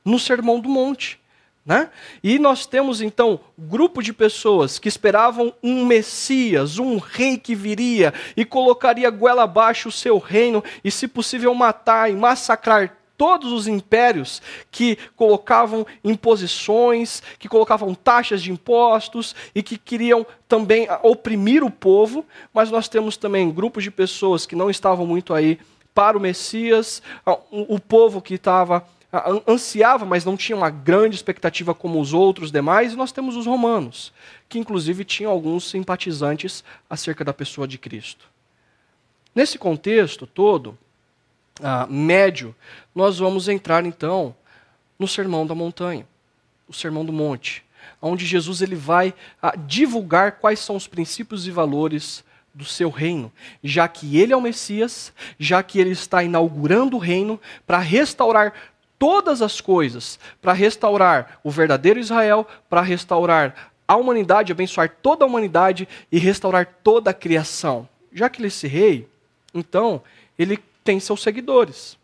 No 0.04 0.20
Sermão 0.20 0.60
do 0.60 0.70
Monte. 0.70 1.20
Né? 1.66 1.90
E 2.22 2.38
nós 2.40 2.66
temos 2.66 3.02
então 3.02 3.40
grupo 3.58 4.02
de 4.04 4.12
pessoas 4.12 4.78
que 4.78 4.90
esperavam 4.90 5.54
um 5.64 5.86
Messias, 5.86 6.78
um 6.78 6.98
rei 6.98 7.38
que 7.38 7.56
viria 7.56 8.14
e 8.36 8.44
colocaria 8.44 9.10
goela 9.10 9.44
abaixo 9.44 9.88
o 9.88 9.92
seu 9.92 10.18
reino 10.18 10.62
e, 10.84 10.92
se 10.92 11.08
possível, 11.08 11.54
matar 11.54 12.12
e 12.12 12.16
massacrar 12.16 12.98
todos 13.18 13.54
os 13.54 13.68
impérios 13.68 14.42
que 14.70 14.98
colocavam 15.16 15.86
imposições, 16.04 17.24
que 17.40 17.48
colocavam 17.48 17.96
taxas 17.96 18.42
de 18.42 18.52
impostos 18.52 19.34
e 19.56 19.64
que 19.64 19.78
queriam 19.78 20.26
também 20.50 20.88
oprimir 21.02 21.64
o 21.64 21.72
povo, 21.72 22.26
mas 22.54 22.70
nós 22.70 22.90
temos 22.90 23.16
também 23.16 23.50
grupos 23.50 23.86
de 23.86 23.92
pessoas 23.92 24.46
que 24.46 24.58
não 24.58 24.70
estavam 24.70 25.06
muito 25.06 25.34
aí 25.34 25.58
para 25.94 26.18
o 26.18 26.22
Messias, 26.22 27.02
o 27.50 27.80
povo 27.80 28.22
que 28.22 28.34
estava 28.34 28.86
ansiava, 29.48 30.06
mas 30.06 30.26
não 30.26 30.36
tinha 30.36 30.56
uma 30.56 30.70
grande 30.70 31.16
expectativa 31.16 31.74
como 31.74 32.02
os 32.02 32.14
outros 32.14 32.52
demais, 32.52 32.94
e 32.94 32.96
nós 32.96 33.12
temos 33.12 33.36
os 33.36 33.46
romanos, 33.46 34.12
que 34.50 34.58
inclusive 34.58 35.06
tinham 35.06 35.32
alguns 35.32 35.70
simpatizantes 35.70 36.64
acerca 36.90 37.24
da 37.24 37.34
pessoa 37.34 37.68
de 37.68 37.78
Cristo. 37.78 38.28
Nesse 39.36 39.58
contexto 39.60 40.26
todo, 40.26 40.78
uh, 41.60 41.92
médio, 41.92 42.56
nós 42.94 43.20
vamos 43.20 43.48
entrar 43.48 43.86
então 43.86 44.36
no 44.98 45.08
Sermão 45.08 45.46
da 45.46 45.54
Montanha, 45.54 46.08
o 46.68 46.74
Sermão 46.74 47.06
do 47.06 47.14
Monte, 47.14 47.64
onde 48.02 48.26
Jesus 48.26 48.62
ele 48.62 48.76
vai 48.76 49.10
uh, 49.10 49.58
divulgar 49.68 50.34
quais 50.34 50.60
são 50.60 50.76
os 50.76 50.88
princípios 50.88 51.46
e 51.46 51.52
valores 51.52 52.24
do 52.54 52.66
seu 52.66 52.90
reino, 52.90 53.32
já 53.64 53.88
que 53.88 54.18
ele 54.18 54.32
é 54.32 54.38
o 54.38 54.42
Messias, 54.42 55.12
já 55.40 55.64
que 55.64 55.80
ele 55.80 55.90
está 55.90 56.24
inaugurando 56.24 56.98
o 56.98 57.00
reino 57.00 57.42
para 57.66 57.80
restaurar 57.80 58.54
todas 59.04 59.42
as 59.42 59.60
coisas, 59.60 60.18
para 60.42 60.54
restaurar 60.54 61.38
o 61.44 61.52
verdadeiro 61.52 62.00
Israel, 62.00 62.48
para 62.70 62.80
restaurar 62.80 63.74
a 63.86 63.98
humanidade, 63.98 64.54
abençoar 64.54 64.96
toda 65.02 65.26
a 65.26 65.28
humanidade 65.28 65.90
e 66.10 66.18
restaurar 66.18 66.78
toda 66.82 67.10
a 67.10 67.14
criação. 67.14 67.86
Já 68.14 68.30
que 68.30 68.40
ele 68.40 68.46
é 68.46 68.48
esse 68.48 68.66
rei, 68.66 69.10
então, 69.54 70.02
ele 70.40 70.58
tem 70.86 71.02
seus 71.02 71.22
seguidores. 71.22 71.98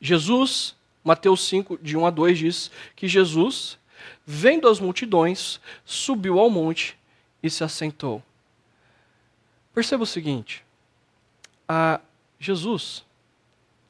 Jesus, 0.00 0.74
Mateus 1.04 1.46
5, 1.46 1.78
de 1.80 1.96
1 1.96 2.04
a 2.04 2.10
2, 2.10 2.36
diz 2.36 2.70
que 2.96 3.06
Jesus, 3.06 3.78
vendo 4.26 4.66
as 4.66 4.80
multidões, 4.80 5.60
subiu 5.84 6.40
ao 6.40 6.50
monte 6.50 6.98
e 7.40 7.48
se 7.48 7.62
assentou. 7.62 8.20
Perceba 9.72 10.02
o 10.02 10.06
seguinte: 10.06 10.64
Jesus, 12.40 13.04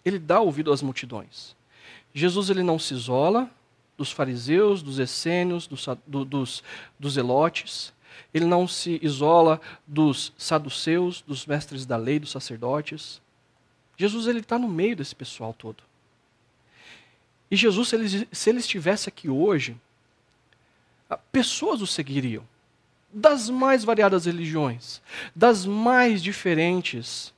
ele 0.05 0.19
dá 0.19 0.41
ouvido 0.41 0.71
às 0.71 0.83
multidões. 0.83 1.59
Jesus 2.13 2.51
ele 2.51 2.63
não 2.63 2.79
se 2.79 2.95
isola 2.95 3.51
dos 3.97 4.11
fariseus, 4.11 4.83
dos 4.83 4.99
essênios, 4.99 5.67
dos, 5.67 5.87
do, 6.07 6.25
dos, 6.25 6.63
dos 6.99 7.17
elotes. 7.17 7.93
Ele 8.33 8.45
não 8.45 8.67
se 8.67 8.99
isola 9.03 9.61
dos 9.87 10.33
saduceus, 10.39 11.23
dos 11.27 11.47
mestres 11.47 11.85
da 11.85 11.97
lei, 11.97 12.19
dos 12.19 12.31
sacerdotes. 12.31 13.21
Jesus 13.97 14.27
ele 14.27 14.41
está 14.41 14.59
no 14.59 14.69
meio 14.69 14.97
desse 14.97 15.15
pessoal 15.15 15.53
todo. 15.53 15.83
E 17.51 17.57
Jesus, 17.57 17.89
se 17.89 17.97
ele, 17.97 18.29
se 18.33 18.51
ele 18.51 18.61
estivesse 18.61 19.09
aqui 19.09 19.29
hoje, 19.29 19.77
pessoas 21.33 21.83
o 21.83 21.87
seguiriam, 21.87 22.47
das 23.13 23.51
mais 23.51 23.85
variadas 23.85 24.27
religiões, 24.27 25.03
das 25.35 25.67
mais 25.67 26.23
diferentes 26.23 27.35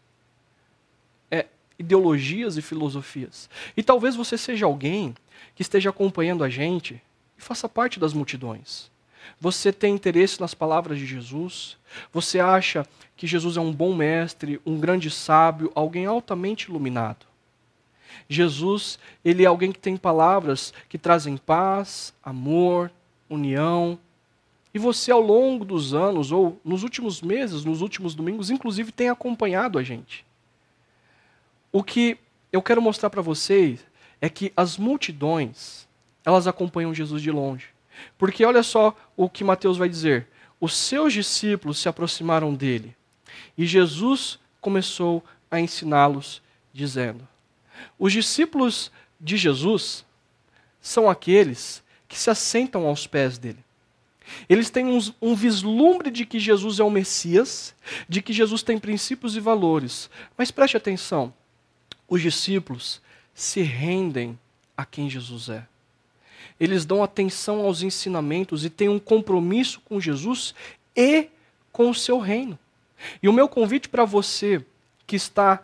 ideologias 1.78 2.56
e 2.56 2.62
filosofias. 2.62 3.48
E 3.76 3.82
talvez 3.82 4.14
você 4.14 4.36
seja 4.36 4.66
alguém 4.66 5.14
que 5.54 5.62
esteja 5.62 5.90
acompanhando 5.90 6.44
a 6.44 6.48
gente 6.48 7.00
e 7.38 7.42
faça 7.42 7.68
parte 7.68 7.98
das 7.98 8.12
multidões. 8.12 8.90
Você 9.40 9.72
tem 9.72 9.94
interesse 9.94 10.40
nas 10.40 10.54
palavras 10.54 10.98
de 10.98 11.06
Jesus? 11.06 11.76
Você 12.12 12.40
acha 12.40 12.86
que 13.16 13.26
Jesus 13.26 13.56
é 13.56 13.60
um 13.60 13.72
bom 13.72 13.94
mestre, 13.94 14.60
um 14.66 14.78
grande 14.78 15.10
sábio, 15.10 15.70
alguém 15.74 16.06
altamente 16.06 16.68
iluminado? 16.68 17.26
Jesus, 18.28 18.98
ele 19.24 19.44
é 19.44 19.46
alguém 19.46 19.72
que 19.72 19.78
tem 19.78 19.96
palavras 19.96 20.72
que 20.88 20.98
trazem 20.98 21.36
paz, 21.36 22.14
amor, 22.22 22.90
união. 23.28 23.98
E 24.74 24.78
você, 24.78 25.10
ao 25.10 25.20
longo 25.20 25.64
dos 25.64 25.92
anos, 25.92 26.32
ou 26.32 26.58
nos 26.64 26.82
últimos 26.82 27.20
meses, 27.20 27.64
nos 27.64 27.80
últimos 27.80 28.14
domingos, 28.14 28.50
inclusive, 28.50 28.90
tem 28.90 29.08
acompanhado 29.08 29.78
a 29.78 29.82
gente. 29.82 30.24
O 31.72 31.82
que 31.82 32.18
eu 32.52 32.60
quero 32.62 32.82
mostrar 32.82 33.10
para 33.10 33.22
vocês 33.22 33.80
é 34.20 34.28
que 34.28 34.52
as 34.56 34.76
multidões, 34.76 35.88
elas 36.24 36.46
acompanham 36.46 36.94
Jesus 36.94 37.22
de 37.22 37.30
longe. 37.30 37.68
Porque 38.18 38.44
olha 38.44 38.62
só 38.62 38.94
o 39.16 39.28
que 39.28 39.42
Mateus 39.42 39.78
vai 39.78 39.88
dizer. 39.88 40.28
Os 40.60 40.76
seus 40.76 41.12
discípulos 41.12 41.78
se 41.78 41.88
aproximaram 41.88 42.54
dele 42.54 42.94
e 43.56 43.66
Jesus 43.66 44.38
começou 44.60 45.24
a 45.50 45.60
ensiná-los, 45.60 46.42
dizendo: 46.72 47.26
Os 47.98 48.12
discípulos 48.12 48.90
de 49.20 49.36
Jesus 49.36 50.04
são 50.80 51.08
aqueles 51.08 51.82
que 52.08 52.18
se 52.18 52.30
assentam 52.30 52.86
aos 52.86 53.06
pés 53.06 53.38
dele. 53.38 53.64
Eles 54.48 54.70
têm 54.70 54.86
um, 54.86 54.98
um, 55.20 55.34
vislumbre 55.34 56.10
de 56.10 56.24
que 56.24 56.38
Jesus 56.38 56.78
é 56.78 56.84
o 56.84 56.90
Messias, 56.90 57.74
de 58.08 58.22
que 58.22 58.32
Jesus 58.32 58.62
tem 58.62 58.78
princípios 58.78 59.36
e 59.36 59.40
valores. 59.40 60.08
Mas 60.36 60.50
preste 60.50 60.76
atenção: 60.76 61.32
os 62.12 62.20
discípulos 62.20 63.00
se 63.34 63.62
rendem 63.62 64.38
a 64.76 64.84
quem 64.84 65.08
Jesus 65.08 65.48
é 65.48 65.66
eles 66.62 66.84
dão 66.84 67.02
atenção 67.02 67.60
aos 67.60 67.82
ensinamentos 67.82 68.64
e 68.64 68.70
têm 68.70 68.88
um 68.88 68.98
compromisso 68.98 69.80
com 69.80 70.00
Jesus 70.00 70.54
e 70.94 71.26
com 71.72 71.90
o 71.90 71.94
seu 71.94 72.20
reino. 72.20 72.58
E 73.20 73.28
o 73.28 73.32
meu 73.32 73.48
convite 73.48 73.88
para 73.88 74.04
você 74.04 74.64
que 75.04 75.16
está 75.16 75.60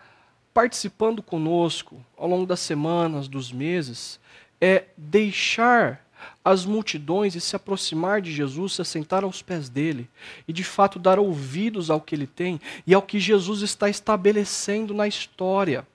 participando 0.52 1.22
conosco 1.22 2.04
ao 2.16 2.28
longo 2.28 2.44
das 2.44 2.58
semanas, 2.58 3.28
dos 3.28 3.52
meses, 3.52 4.18
é 4.60 4.86
deixar 4.96 6.04
as 6.44 6.64
multidões 6.64 7.36
e 7.36 7.40
se 7.40 7.54
aproximar 7.54 8.20
de 8.20 8.32
Jesus, 8.32 8.72
se 8.72 8.82
assentar 8.82 9.22
aos 9.22 9.40
pés 9.40 9.68
dele 9.68 10.10
e 10.48 10.52
de 10.52 10.64
fato 10.64 10.98
dar 10.98 11.16
ouvidos 11.16 11.90
ao 11.90 12.00
que 12.00 12.12
ele 12.12 12.26
tem 12.26 12.60
e 12.84 12.92
ao 12.92 13.02
que 13.02 13.20
Jesus 13.20 13.62
está 13.62 13.88
estabelecendo 13.88 14.92
na 14.92 15.06
história, 15.06 15.86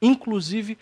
inclusive 0.00 0.78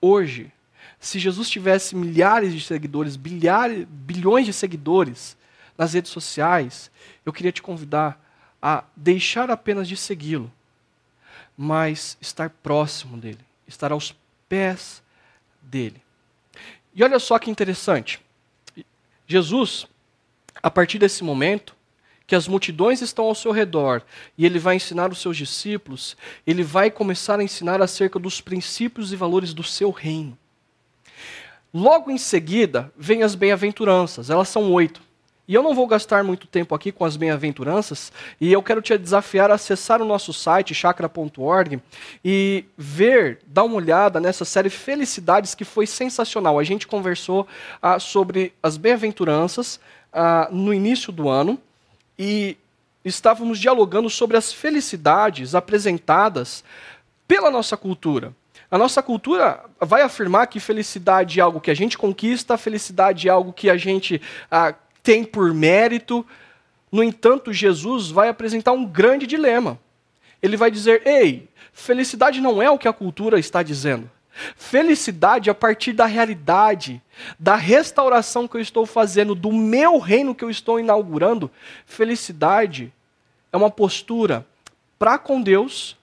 hoje. 0.00 0.52
Se 1.00 1.18
Jesus 1.18 1.48
tivesse 1.48 1.94
milhares 1.94 2.52
de 2.52 2.60
seguidores, 2.60 3.16
bilhares, 3.16 3.86
bilhões 3.88 4.46
de 4.46 4.52
seguidores 4.52 5.36
nas 5.76 5.94
redes 5.94 6.10
sociais, 6.10 6.90
eu 7.24 7.32
queria 7.32 7.52
te 7.52 7.62
convidar 7.62 8.20
a 8.60 8.82
deixar 8.96 9.50
apenas 9.50 9.88
de 9.88 9.96
segui-lo, 9.96 10.52
mas 11.56 12.18
estar 12.20 12.50
próximo 12.50 13.16
dele, 13.16 13.38
estar 13.66 13.92
aos 13.92 14.14
pés 14.48 15.02
dele. 15.62 16.02
E 16.94 17.04
olha 17.04 17.18
só 17.20 17.38
que 17.38 17.50
interessante. 17.50 18.20
Jesus, 19.26 19.86
a 20.60 20.70
partir 20.70 20.98
desse 20.98 21.22
momento, 21.22 21.76
que 22.28 22.36
as 22.36 22.46
multidões 22.46 23.00
estão 23.00 23.24
ao 23.24 23.34
seu 23.34 23.50
redor 23.50 24.02
e 24.36 24.44
ele 24.44 24.58
vai 24.58 24.76
ensinar 24.76 25.10
os 25.10 25.18
seus 25.18 25.34
discípulos, 25.34 26.14
ele 26.46 26.62
vai 26.62 26.90
começar 26.90 27.40
a 27.40 27.42
ensinar 27.42 27.80
acerca 27.80 28.18
dos 28.18 28.38
princípios 28.38 29.14
e 29.14 29.16
valores 29.16 29.54
do 29.54 29.62
seu 29.62 29.90
reino. 29.90 30.36
Logo 31.72 32.10
em 32.10 32.18
seguida, 32.18 32.92
vem 32.96 33.22
as 33.22 33.34
bem-aventuranças, 33.34 34.28
elas 34.28 34.48
são 34.48 34.70
oito. 34.72 35.00
E 35.46 35.54
eu 35.54 35.62
não 35.62 35.74
vou 35.74 35.86
gastar 35.86 36.22
muito 36.22 36.46
tempo 36.46 36.74
aqui 36.74 36.92
com 36.92 37.06
as 37.06 37.16
bem-aventuranças, 37.16 38.12
e 38.38 38.52
eu 38.52 38.62
quero 38.62 38.82
te 38.82 38.98
desafiar 38.98 39.50
a 39.50 39.54
acessar 39.54 40.02
o 40.02 40.04
nosso 40.04 40.30
site, 40.30 40.74
chakra.org, 40.74 41.80
e 42.22 42.66
ver, 42.76 43.38
dar 43.46 43.64
uma 43.64 43.76
olhada 43.76 44.20
nessa 44.20 44.44
série 44.44 44.68
Felicidades, 44.68 45.54
que 45.54 45.64
foi 45.64 45.86
sensacional. 45.86 46.58
A 46.58 46.64
gente 46.64 46.86
conversou 46.86 47.48
ah, 47.80 47.98
sobre 47.98 48.52
as 48.62 48.76
bem-aventuranças 48.76 49.80
ah, 50.12 50.50
no 50.52 50.74
início 50.74 51.10
do 51.10 51.30
ano, 51.30 51.58
e 52.18 52.56
estávamos 53.04 53.58
dialogando 53.58 54.10
sobre 54.10 54.36
as 54.36 54.52
felicidades 54.52 55.54
apresentadas 55.54 56.64
pela 57.26 57.50
nossa 57.50 57.76
cultura. 57.76 58.34
A 58.70 58.76
nossa 58.76 59.02
cultura 59.02 59.64
vai 59.80 60.02
afirmar 60.02 60.46
que 60.46 60.60
felicidade 60.60 61.40
é 61.40 61.42
algo 61.42 61.60
que 61.60 61.70
a 61.70 61.74
gente 61.74 61.96
conquista, 61.96 62.58
felicidade 62.58 63.28
é 63.28 63.30
algo 63.30 63.52
que 63.52 63.70
a 63.70 63.76
gente 63.76 64.20
ah, 64.50 64.74
tem 65.02 65.24
por 65.24 65.54
mérito. 65.54 66.26
No 66.92 67.02
entanto, 67.02 67.52
Jesus 67.52 68.10
vai 68.10 68.28
apresentar 68.28 68.72
um 68.72 68.84
grande 68.84 69.26
dilema. 69.26 69.78
Ele 70.42 70.56
vai 70.56 70.70
dizer: 70.70 71.02
ei, 71.06 71.48
felicidade 71.72 72.40
não 72.40 72.60
é 72.60 72.70
o 72.70 72.78
que 72.78 72.88
a 72.88 72.92
cultura 72.92 73.38
está 73.38 73.62
dizendo. 73.62 74.10
Felicidade 74.56 75.50
a 75.50 75.54
partir 75.54 75.92
da 75.92 76.06
realidade, 76.06 77.02
da 77.38 77.56
restauração 77.56 78.46
que 78.46 78.56
eu 78.56 78.60
estou 78.60 78.86
fazendo, 78.86 79.34
do 79.34 79.52
meu 79.52 79.98
reino 79.98 80.34
que 80.34 80.44
eu 80.44 80.50
estou 80.50 80.78
inaugurando. 80.78 81.50
Felicidade 81.84 82.92
é 83.52 83.56
uma 83.56 83.70
postura 83.70 84.46
para 84.98 85.18
com 85.18 85.40
Deus 85.40 85.96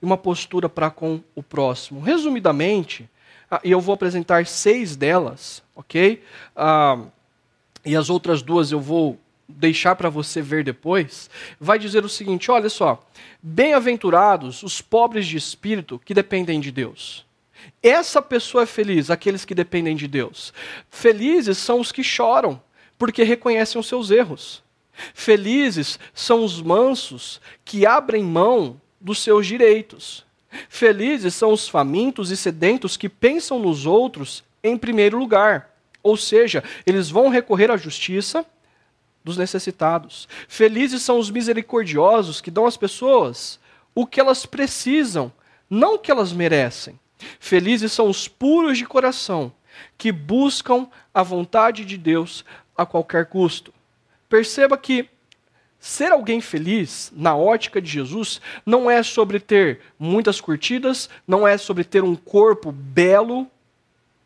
e 0.00 0.04
uma 0.04 0.16
postura 0.16 0.68
para 0.68 0.90
com 0.90 1.20
o 1.34 1.42
próximo. 1.42 2.00
Resumidamente, 2.00 3.08
ah, 3.50 3.60
e 3.64 3.70
eu 3.70 3.80
vou 3.80 3.94
apresentar 3.94 4.46
seis 4.46 4.96
delas, 4.96 5.62
ok? 5.74 6.22
Ah, 6.54 6.98
e 7.84 7.96
as 7.96 8.10
outras 8.10 8.42
duas 8.42 8.70
eu 8.70 8.80
vou 8.80 9.18
deixar 9.48 9.96
para 9.96 10.10
você 10.10 10.42
ver 10.42 10.62
depois, 10.62 11.30
vai 11.58 11.78
dizer 11.78 12.04
o 12.04 12.08
seguinte: 12.08 12.50
olha 12.50 12.68
só, 12.68 13.02
bem-aventurados 13.42 14.62
os 14.62 14.80
pobres 14.80 15.26
de 15.26 15.36
espírito 15.36 16.00
que 16.04 16.12
dependem 16.12 16.60
de 16.60 16.70
Deus. 16.70 17.26
Essa 17.82 18.20
pessoa 18.20 18.64
é 18.64 18.66
feliz, 18.66 19.10
aqueles 19.10 19.44
que 19.44 19.54
dependem 19.54 19.96
de 19.96 20.08
Deus. 20.08 20.52
Felizes 20.90 21.58
são 21.58 21.80
os 21.80 21.92
que 21.92 22.02
choram, 22.02 22.60
porque 22.98 23.22
reconhecem 23.22 23.80
os 23.80 23.86
seus 23.86 24.10
erros. 24.10 24.62
Felizes 25.14 25.98
são 26.12 26.44
os 26.44 26.60
mansos 26.60 27.40
que 27.64 27.86
abrem 27.86 28.22
mão 28.22 28.80
dos 29.00 29.20
seus 29.20 29.46
direitos. 29.46 30.26
Felizes 30.68 31.34
são 31.34 31.52
os 31.52 31.68
famintos 31.68 32.30
e 32.30 32.36
sedentos 32.36 32.96
que 32.96 33.08
pensam 33.08 33.58
nos 33.58 33.86
outros 33.86 34.42
em 34.62 34.76
primeiro 34.76 35.18
lugar. 35.18 35.74
Ou 36.02 36.16
seja, 36.16 36.64
eles 36.86 37.10
vão 37.10 37.28
recorrer 37.28 37.70
à 37.70 37.76
justiça 37.76 38.44
dos 39.22 39.36
necessitados. 39.36 40.28
Felizes 40.48 41.02
são 41.02 41.18
os 41.18 41.30
misericordiosos 41.30 42.40
que 42.40 42.50
dão 42.50 42.66
às 42.66 42.76
pessoas 42.76 43.60
o 43.94 44.06
que 44.06 44.20
elas 44.20 44.46
precisam, 44.46 45.32
não 45.68 45.94
o 45.94 45.98
que 45.98 46.10
elas 46.10 46.32
merecem. 46.32 46.98
Felizes 47.40 47.92
são 47.92 48.08
os 48.08 48.28
puros 48.28 48.78
de 48.78 48.86
coração, 48.86 49.52
que 49.96 50.10
buscam 50.12 50.88
a 51.12 51.22
vontade 51.22 51.84
de 51.84 51.96
Deus 51.96 52.44
a 52.76 52.86
qualquer 52.86 53.26
custo. 53.26 53.72
Perceba 54.28 54.76
que 54.76 55.08
ser 55.78 56.10
alguém 56.12 56.40
feliz, 56.40 57.12
na 57.14 57.36
ótica 57.36 57.80
de 57.80 57.88
Jesus, 57.88 58.40
não 58.66 58.90
é 58.90 59.02
sobre 59.02 59.38
ter 59.38 59.80
muitas 59.98 60.40
curtidas, 60.40 61.08
não 61.26 61.46
é 61.46 61.56
sobre 61.56 61.84
ter 61.84 62.02
um 62.02 62.16
corpo 62.16 62.72
belo, 62.72 63.48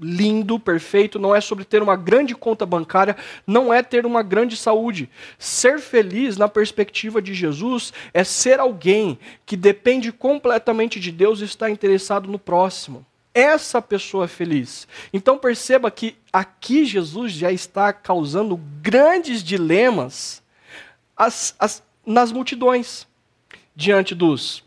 lindo, 0.02 0.58
perfeito, 0.58 1.18
não 1.18 1.34
é 1.34 1.40
sobre 1.40 1.64
ter 1.64 1.80
uma 1.80 1.94
grande 1.94 2.34
conta 2.34 2.66
bancária, 2.66 3.16
não 3.46 3.72
é 3.72 3.82
ter 3.82 4.04
uma 4.04 4.22
grande 4.22 4.56
saúde. 4.56 5.08
Ser 5.38 5.78
feliz, 5.78 6.36
na 6.36 6.48
perspectiva 6.48 7.22
de 7.22 7.32
Jesus, 7.32 7.92
é 8.12 8.24
ser 8.24 8.58
alguém 8.58 9.18
que 9.46 9.56
depende 9.56 10.10
completamente 10.10 10.98
de 10.98 11.12
Deus 11.12 11.40
e 11.40 11.44
está 11.44 11.70
interessado 11.70 12.28
no 12.28 12.38
próximo. 12.38 13.06
Essa 13.32 13.80
pessoa 13.80 14.24
é 14.24 14.28
feliz. 14.28 14.86
Então 15.12 15.38
perceba 15.38 15.90
que 15.90 16.16
aqui 16.32 16.84
Jesus 16.84 17.32
já 17.32 17.50
está 17.50 17.92
causando 17.92 18.60
grandes 18.82 19.42
dilemas 19.42 20.42
as, 21.16 21.54
as, 21.58 21.82
nas 22.04 22.32
multidões, 22.32 23.06
diante 23.74 24.14
dos 24.14 24.64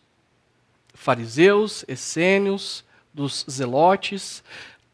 fariseus, 0.93 1.85
essênios, 1.87 2.83
dos 3.13 3.45
zelotes, 3.49 4.43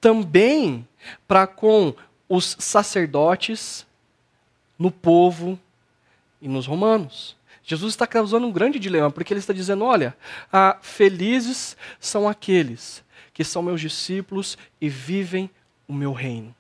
também 0.02 0.86
para 1.28 1.48
com 1.48 1.94
os 2.28 2.58
sacerdotes, 2.60 3.86
no 4.78 4.90
povo 4.92 5.58
e 6.42 6.48
nos 6.48 6.66
romanos. 6.66 7.38
Jesus 7.64 7.94
está 7.94 8.08
causando 8.08 8.48
um 8.48 8.52
grande 8.52 8.80
dilema, 8.80 9.12
porque 9.12 9.32
ele 9.32 9.40
está 9.40 9.54
dizendo: 9.54 9.86
olha, 9.86 10.18
ah, 10.52 10.78
felizes 10.82 11.78
são 12.00 12.28
aqueles 12.28 13.04
que 13.34 13.44
são 13.44 13.62
meus 13.62 13.80
discípulos 13.80 14.58
e 14.80 14.90
vivem 14.90 15.50
o 15.88 15.94
meu 15.94 16.12
reino. 16.12 16.54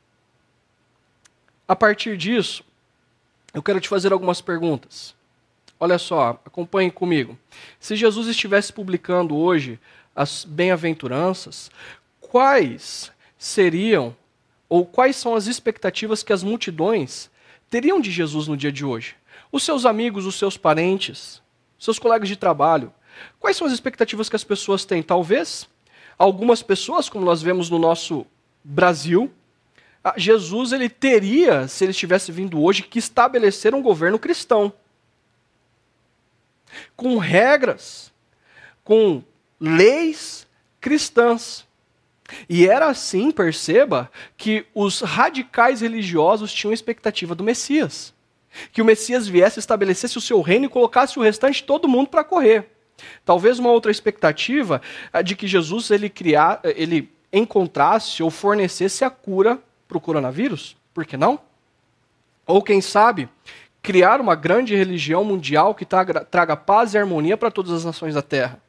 A 1.67 1.75
partir 1.75 2.15
disso, 2.15 2.63
eu 3.53 3.63
quero 3.63 3.79
te 3.79 3.89
fazer 3.89 4.13
algumas 4.13 4.39
perguntas. 4.39 5.15
Olha 5.79 5.97
só, 5.97 6.39
acompanhe 6.45 6.91
comigo. 6.91 7.37
Se 7.79 7.95
Jesus 7.95 8.27
estivesse 8.27 8.71
publicando 8.71 9.35
hoje 9.35 9.79
as 10.15 10.45
bem-aventuranças, 10.45 11.71
quais 12.19 13.11
seriam, 13.41 14.15
ou 14.69 14.85
quais 14.85 15.15
são 15.15 15.33
as 15.33 15.47
expectativas 15.47 16.21
que 16.21 16.31
as 16.31 16.43
multidões 16.43 17.27
teriam 17.71 17.99
de 17.99 18.11
Jesus 18.11 18.47
no 18.47 18.55
dia 18.55 18.71
de 18.71 18.85
hoje? 18.85 19.15
Os 19.51 19.63
seus 19.63 19.83
amigos, 19.83 20.27
os 20.27 20.35
seus 20.35 20.57
parentes, 20.57 21.41
seus 21.79 21.97
colegas 21.97 22.29
de 22.29 22.35
trabalho. 22.35 22.93
Quais 23.39 23.57
são 23.57 23.65
as 23.65 23.73
expectativas 23.73 24.29
que 24.29 24.35
as 24.35 24.43
pessoas 24.43 24.85
têm? 24.85 25.01
Talvez 25.01 25.67
algumas 26.19 26.61
pessoas, 26.61 27.09
como 27.09 27.25
nós 27.25 27.41
vemos 27.41 27.67
no 27.67 27.79
nosso 27.79 28.27
Brasil, 28.63 29.31
Jesus 30.15 30.71
ele 30.71 30.87
teria, 30.87 31.67
se 31.67 31.83
ele 31.83 31.91
estivesse 31.91 32.31
vindo 32.31 32.61
hoje, 32.61 32.83
que 32.83 32.99
estabelecer 32.99 33.73
um 33.73 33.81
governo 33.81 34.19
cristão. 34.19 34.71
Com 36.95 37.17
regras, 37.17 38.13
com 38.83 39.23
leis 39.59 40.45
cristãs. 40.79 41.65
E 42.47 42.67
era 42.67 42.87
assim, 42.87 43.31
perceba, 43.31 44.09
que 44.37 44.65
os 44.73 45.01
radicais 45.01 45.81
religiosos 45.81 46.53
tinham 46.53 46.73
expectativa 46.73 47.35
do 47.35 47.43
Messias. 47.43 48.13
Que 48.71 48.81
o 48.81 48.85
Messias 48.85 49.27
viesse, 49.27 49.59
estabelecesse 49.59 50.17
o 50.17 50.21
seu 50.21 50.41
reino 50.41 50.65
e 50.65 50.69
colocasse 50.69 51.17
o 51.17 51.21
restante 51.21 51.63
todo 51.63 51.87
mundo 51.87 52.09
para 52.09 52.23
correr. 52.23 52.69
Talvez 53.25 53.59
uma 53.59 53.71
outra 53.71 53.91
expectativa 53.91 54.81
é 55.11 55.23
de 55.23 55.35
que 55.35 55.47
Jesus 55.47 55.89
ele 55.89 56.09
criar, 56.09 56.59
ele 56.63 57.11
encontrasse 57.31 58.21
ou 58.21 58.29
fornecesse 58.29 59.03
a 59.03 59.09
cura 59.09 59.59
para 59.87 59.97
o 59.97 60.01
coronavírus, 60.01 60.75
por 60.93 61.05
que 61.05 61.17
não? 61.17 61.39
Ou 62.45 62.61
quem 62.61 62.81
sabe 62.81 63.29
criar 63.81 64.21
uma 64.21 64.35
grande 64.35 64.75
religião 64.75 65.23
mundial 65.23 65.73
que 65.73 65.85
traga, 65.85 66.23
traga 66.25 66.55
paz 66.55 66.93
e 66.93 66.97
harmonia 66.97 67.37
para 67.37 67.49
todas 67.49 67.71
as 67.71 67.85
nações 67.85 68.13
da 68.13 68.21
Terra. 68.21 68.61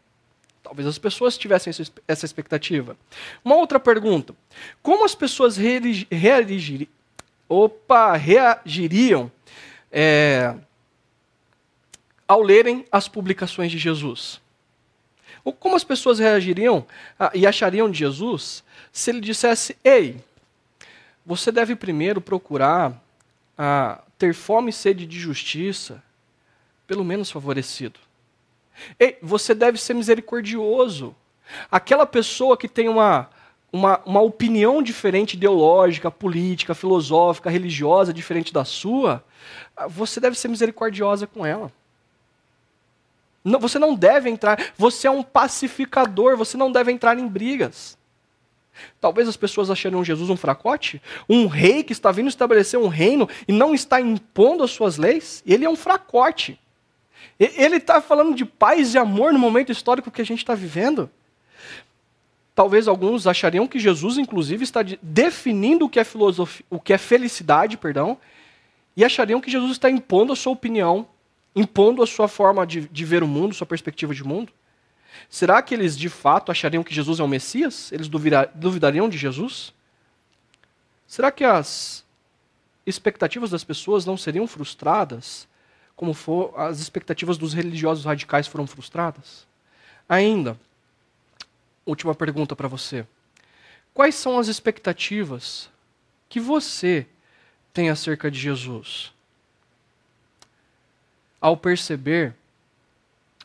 Talvez 0.62 0.87
as 0.87 0.98
pessoas 0.98 1.37
tivessem 1.37 1.72
essa 2.07 2.25
expectativa. 2.25 2.96
Uma 3.44 3.57
outra 3.57 3.81
pergunta: 3.81 4.35
como 4.83 5.05
as 5.05 5.14
pessoas 5.14 5.57
reagiriam, 5.57 6.88
opa, 7.48 8.16
reagiriam 8.16 9.31
é, 9.90 10.55
ao 12.27 12.40
lerem 12.40 12.87
as 12.92 13.09
publicações 13.09 13.70
de 13.70 13.79
Jesus? 13.79 14.40
Ou 15.44 15.53
como 15.53 15.75
as 15.75 15.83
pessoas 15.83 16.20
reagiriam 16.20 16.87
e 17.35 17.46
achariam 17.46 17.90
de 17.90 17.98
Jesus 17.98 18.62
se 18.92 19.11
ele 19.11 19.20
dissesse: 19.20 19.77
Ei, 19.83 20.20
você 21.27 21.51
deve 21.51 21.75
primeiro 21.75 22.20
procurar 22.20 23.03
ter 24.16 24.33
fome 24.35 24.70
e 24.70 24.72
sede 24.72 25.05
de 25.05 25.18
justiça, 25.18 26.03
pelo 26.87 27.05
menos 27.05 27.31
favorecido. 27.31 27.98
Ei, 28.98 29.18
você 29.22 29.54
deve 29.54 29.78
ser 29.78 29.94
misericordioso. 29.94 31.14
Aquela 31.70 32.06
pessoa 32.06 32.56
que 32.56 32.68
tem 32.68 32.88
uma, 32.88 33.28
uma, 33.72 34.00
uma 34.04 34.20
opinião 34.20 34.82
diferente 34.82 35.35
ideológica, 35.35 36.11
política, 36.11 36.74
filosófica, 36.74 37.50
religiosa, 37.50 38.12
diferente 38.12 38.52
da 38.52 38.64
sua, 38.64 39.24
você 39.88 40.20
deve 40.20 40.38
ser 40.38 40.48
misericordiosa 40.48 41.26
com 41.26 41.44
ela. 41.44 41.72
Não, 43.44 43.58
você 43.58 43.78
não 43.78 43.94
deve 43.94 44.30
entrar, 44.30 44.72
você 44.76 45.08
é 45.08 45.11
um 45.11 45.22
pacificador, 45.22 46.37
você 46.37 46.56
não 46.56 46.70
deve 46.70 46.92
entrar 46.92 47.18
em 47.18 47.26
brigas. 47.26 47.98
Talvez 49.00 49.28
as 49.28 49.37
pessoas 49.37 49.70
achariam 49.70 50.04
Jesus 50.04 50.30
um 50.30 50.37
fracote, 50.37 51.02
um 51.28 51.46
rei 51.46 51.82
que 51.82 51.92
está 51.92 52.11
vindo 52.11 52.28
estabelecer 52.28 52.78
um 52.78 52.88
reino 52.88 53.28
e 53.46 53.52
não 53.52 53.74
está 53.74 54.00
impondo 54.00 54.62
as 54.62 54.70
suas 54.70 54.96
leis, 54.96 55.42
ele 55.46 55.64
é 55.64 55.68
um 55.68 55.76
fracote. 55.76 56.58
Ele 57.46 57.76
está 57.76 58.00
falando 58.00 58.35
de 58.35 58.44
paz 58.44 58.94
e 58.94 58.98
amor 58.98 59.33
no 59.33 59.38
momento 59.38 59.72
histórico 59.72 60.11
que 60.11 60.22
a 60.22 60.24
gente 60.24 60.38
está 60.38 60.55
vivendo. 60.55 61.11
Talvez 62.55 62.87
alguns 62.87 63.26
achariam 63.26 63.66
que 63.66 63.78
Jesus, 63.78 64.18
inclusive, 64.18 64.62
está 64.62 64.81
definindo 65.00 65.87
o 65.87 65.88
que 65.88 65.98
é 65.98 66.05
filosofia, 66.05 66.64
o 66.68 66.78
que 66.78 66.92
é 66.92 66.98
felicidade, 66.98 67.78
perdão, 67.78 68.18
e 68.96 69.05
achariam 69.05 69.40
que 69.40 69.50
Jesus 69.50 69.72
está 69.72 69.90
impondo 69.90 70.33
a 70.33 70.37
sua 70.37 70.52
opinião, 70.52 71.09
impondo 71.57 72.02
a 72.02 72.07
sua 72.07 72.28
forma 72.28 72.66
de, 72.66 72.83
de 72.88 73.05
ver 73.05 73.22
o 73.22 73.28
mundo, 73.28 73.55
sua 73.55 73.66
perspectiva 73.66 74.14
de 74.14 74.22
mundo. 74.22 74.52
Será 75.28 75.62
que 75.62 75.74
eles 75.74 75.96
de 75.96 76.09
fato 76.09 76.52
achariam 76.52 76.83
que 76.85 76.94
Jesus 76.94 77.20
é 77.20 77.22
o 77.22 77.28
Messias? 77.28 77.90
Eles 77.90 78.09
duvidariam 78.09 79.09
de 79.09 79.16
Jesus? 79.16 79.72
Será 81.07 81.31
que 81.31 81.44
as 81.44 82.05
expectativas 82.87 83.50
das 83.50 83.64
pessoas 83.64 84.05
não 84.05 84.16
seriam 84.16 84.46
frustradas 84.46 85.48
como 86.02 86.14
for, 86.14 86.52
as 86.58 86.80
expectativas 86.80 87.38
dos 87.38 87.54
religiosos 87.54 88.04
radicais 88.04 88.48
foram 88.48 88.66
frustradas? 88.66 89.46
Ainda, 90.08 90.58
última 91.86 92.12
pergunta 92.12 92.56
para 92.56 92.66
você. 92.66 93.06
Quais 93.94 94.16
são 94.16 94.36
as 94.36 94.48
expectativas 94.48 95.70
que 96.28 96.40
você 96.40 97.06
tem 97.72 97.88
acerca 97.88 98.28
de 98.32 98.36
Jesus? 98.36 99.12
Ao 101.40 101.56
perceber 101.56 102.34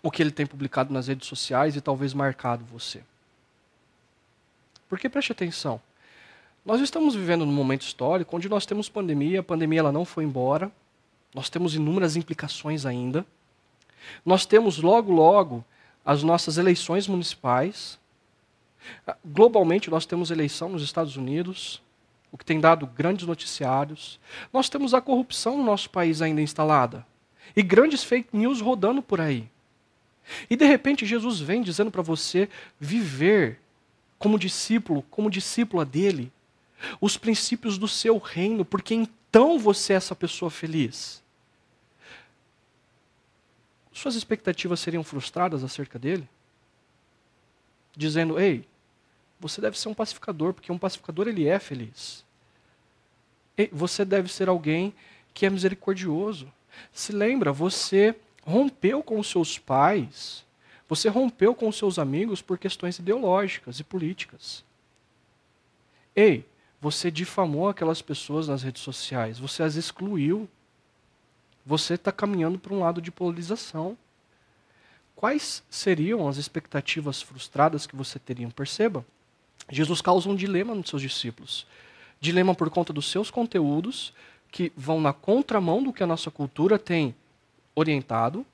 o 0.02 0.10
que 0.10 0.24
ele 0.24 0.32
tem 0.32 0.48
publicado 0.48 0.92
nas 0.92 1.08
redes 1.08 1.28
sociais 1.28 1.76
e 1.76 1.80
talvez 1.80 2.12
marcado 2.12 2.66
você. 2.66 3.04
Porque 4.90 5.08
preste 5.08 5.32
atenção. 5.32 5.80
Nós 6.66 6.82
estamos 6.82 7.14
vivendo 7.14 7.46
num 7.46 7.54
momento 7.54 7.84
histórico 7.84 8.36
onde 8.36 8.50
nós 8.50 8.66
temos 8.66 8.90
pandemia, 8.90 9.42
a 9.42 9.44
pandemia 9.44 9.82
ela 9.82 9.92
não 9.92 10.04
foi 10.04 10.24
embora, 10.24 10.72
nós 11.38 11.52
temos 11.52 11.76
inúmeras 11.76 12.16
implicações 12.16 12.84
ainda. 12.84 13.24
Nós 14.26 14.44
temos 14.44 14.80
logo, 14.80 15.14
logo 15.14 15.64
as 16.04 16.24
nossas 16.24 16.58
eleições 16.58 17.08
municipais. 17.08 18.00
Ah, 19.06 19.16
globalmente, 19.24 19.92
nós 19.92 20.04
temos 20.04 20.32
eleição 20.32 20.68
nos 20.68 20.82
Estados 20.82 21.16
Unidos, 21.16 21.80
o 22.32 22.40
que 22.40 22.44
tem 22.44 22.60
dado 22.60 22.88
grandes 22.88 23.28
noticiários. 23.28 24.20
Nós 24.52 24.68
temos 24.68 24.96
a 24.96 25.00
corrupção 25.00 25.56
no 25.56 25.64
nosso 25.64 25.92
país 25.92 26.24
ainda 26.24 26.42
instalada. 26.42 27.06
E 27.56 27.62
grandes 27.62 28.04
fake 28.04 28.36
news 28.36 28.60
rodando 28.60 29.04
por 29.04 29.22
aí. 29.22 29.48
E 30.50 30.56
de 30.56 30.66
repente 30.66 31.06
Jesus 31.06 31.40
vem 31.40 31.62
dizendo 31.62 31.92
para 31.92 32.02
você 32.02 32.50
viver 32.80 33.60
como 34.18 34.40
discípulo, 34.40 35.04
como 35.04 35.30
discípula 35.30 35.86
dele, 35.86 36.32
os 37.00 37.16
princípios 37.16 37.78
do 37.78 37.88
seu 37.88 38.18
reino, 38.18 38.66
porque 38.66 38.96
então 38.96 39.60
você 39.60 39.94
é 39.94 39.98
essa 39.98 40.16
pessoa 40.16 40.50
feliz. 40.50 41.27
Suas 43.98 44.14
expectativas 44.14 44.80
seriam 44.80 45.04
frustradas 45.04 45.64
acerca 45.64 45.98
dele? 45.98 46.30
Dizendo, 47.96 48.40
ei, 48.40 48.64
você 49.40 49.60
deve 49.60 49.78
ser 49.78 49.90
um 49.90 49.94
pacificador, 49.96 50.54
porque 50.54 50.72
um 50.72 50.78
pacificador 50.78 51.28
ele 51.28 51.48
é 51.48 51.58
feliz. 51.58 52.24
Ei, 53.58 53.68
você 53.74 54.06
deve 54.06 54.32
ser 54.32 54.50
alguém 54.50 54.94
que 55.34 55.48
é 55.48 55.50
misericordioso. 55.50 56.48
Se 56.94 57.12
lembra, 57.12 57.52
você 57.52 58.16
rompeu 58.46 59.02
com 59.02 59.20
os 59.20 59.32
seus 59.32 59.58
pais, 59.58 60.46
você 60.88 61.10
rompeu 61.10 61.56
com 61.56 61.68
os 61.68 61.76
seus 61.76 61.98
amigos 61.98 62.40
por 62.40 62.60
questões 62.60 63.00
ideológicas 63.00 63.80
e 63.80 63.84
políticas. 63.84 64.64
Ei, 66.16 66.46
você 66.80 67.10
difamou 67.10 67.68
aquelas 67.68 68.04
pessoas 68.04 68.48
nas 68.48 68.62
redes 68.62 68.84
sociais, 68.84 69.40
você 69.40 69.64
as 69.64 69.74
excluiu. 69.74 70.48
Você 71.68 71.96
está 71.96 72.14
caminhando 72.14 72.58
para 72.58 72.74
um 72.74 72.80
lado 72.80 73.02
de 73.02 73.12
polarização. 73.12 73.98
Quais 75.14 75.62
seriam 75.70 76.26
as 76.26 76.38
expectativas 76.38 77.22
frustradas 77.22 77.86
que 77.86 77.94
você 77.94 78.18
teria? 78.18 78.48
Perceba, 78.48 79.06
Jesus 79.70 80.00
causa 80.00 80.30
um 80.30 80.36
dilema 80.36 80.74
nos 80.74 80.90
seus 80.90 81.02
discípulos. 81.02 81.68
Dilema 82.22 82.56
por 82.56 82.70
conta 82.70 82.94
dos 82.94 83.12
seus 83.12 83.30
conteúdos, 83.30 84.14
que 84.50 84.72
vão 84.78 85.02
na 85.02 85.12
contramão 85.12 85.84
do 85.84 85.92
que 85.92 86.02
a 86.02 86.08
nossa 86.08 86.32
cultura 86.32 86.80
tem 86.80 87.14
orientado, 87.76 88.46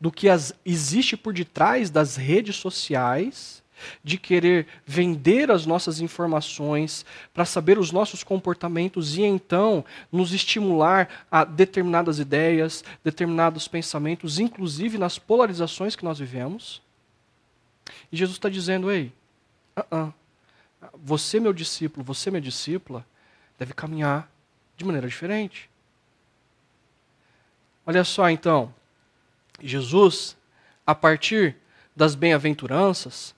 do 0.00 0.12
que 0.12 0.28
as, 0.28 0.54
existe 0.64 1.16
por 1.16 1.34
detrás 1.34 1.90
das 1.90 2.14
redes 2.14 2.54
sociais, 2.54 3.64
de 4.02 4.18
querer 4.18 4.66
vender 4.86 5.50
as 5.50 5.66
nossas 5.66 6.00
informações 6.00 7.04
para 7.32 7.44
saber 7.44 7.78
os 7.78 7.92
nossos 7.92 8.22
comportamentos 8.22 9.16
e 9.16 9.22
então 9.22 9.84
nos 10.10 10.32
estimular 10.32 11.26
a 11.30 11.44
determinadas 11.44 12.18
ideias, 12.18 12.84
determinados 13.04 13.68
pensamentos, 13.68 14.38
inclusive 14.38 14.98
nas 14.98 15.18
polarizações 15.18 15.96
que 15.96 16.04
nós 16.04 16.18
vivemos. 16.18 16.82
E 18.10 18.16
Jesus 18.16 18.36
está 18.36 18.48
dizendo: 18.48 18.90
ei, 18.90 19.12
uh 19.76 19.82
-uh, 19.90 20.14
você, 20.94 21.40
meu 21.40 21.52
discípulo, 21.52 22.04
você, 22.04 22.30
minha 22.30 22.40
discípula, 22.40 23.04
deve 23.58 23.74
caminhar 23.74 24.30
de 24.76 24.84
maneira 24.84 25.06
diferente. 25.06 25.68
Olha 27.86 28.04
só 28.04 28.30
então, 28.30 28.72
Jesus, 29.62 30.36
a 30.86 30.94
partir 30.94 31.56
das 31.94 32.14
bem-aventuranças, 32.14 33.34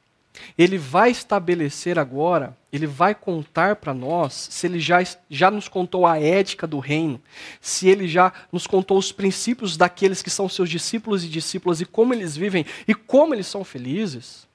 ele 0.57 0.79
vai 0.79 1.11
estabelecer 1.11 1.99
agora, 1.99 2.57
ele 2.73 2.87
vai 2.87 3.15
contar 3.15 3.77
para 3.77 3.93
nós, 3.93 4.49
se 4.51 4.67
ele 4.67 4.81
já, 4.81 4.99
já 5.29 5.51
nos 5.51 5.69
contou 5.69 6.07
a 6.07 6.19
ética 6.19 6.67
do 6.67 6.79
reino, 6.79 7.21
se 7.61 7.89
ele 7.89 8.09
já 8.09 8.33
nos 8.51 8.67
contou 8.67 8.99
os 8.99 9.13
princípios 9.13 9.77
daqueles 9.77 10.23
que 10.23 10.31
são 10.31 10.49
seus 10.49 10.69
discípulos 10.69 11.25
e 11.25 11.29
discípulas 11.29 11.81
e 11.81 11.85
como 11.85 12.15
eles 12.15 12.37
vivem 12.37 12.65
e 12.87 12.95
como 12.95 13.35
eles 13.35 13.47
são 13.47 13.65
felizes. 13.65 14.47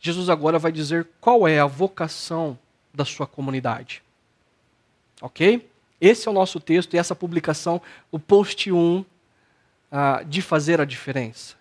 Jesus 0.00 0.28
agora 0.28 0.58
vai 0.58 0.70
dizer 0.70 1.08
qual 1.20 1.48
é 1.48 1.58
a 1.58 1.66
vocação 1.66 2.58
da 2.92 3.04
sua 3.04 3.26
comunidade. 3.26 4.02
Ok? 5.20 5.68
Esse 6.00 6.28
é 6.28 6.30
o 6.30 6.34
nosso 6.34 6.60
texto 6.60 6.94
e 6.94 6.98
essa 6.98 7.14
publicação, 7.14 7.80
o 8.12 8.18
post 8.18 8.70
1 8.70 8.98
uh, 8.98 9.04
de 10.26 10.42
fazer 10.42 10.80
a 10.80 10.84
diferença. 10.84 11.56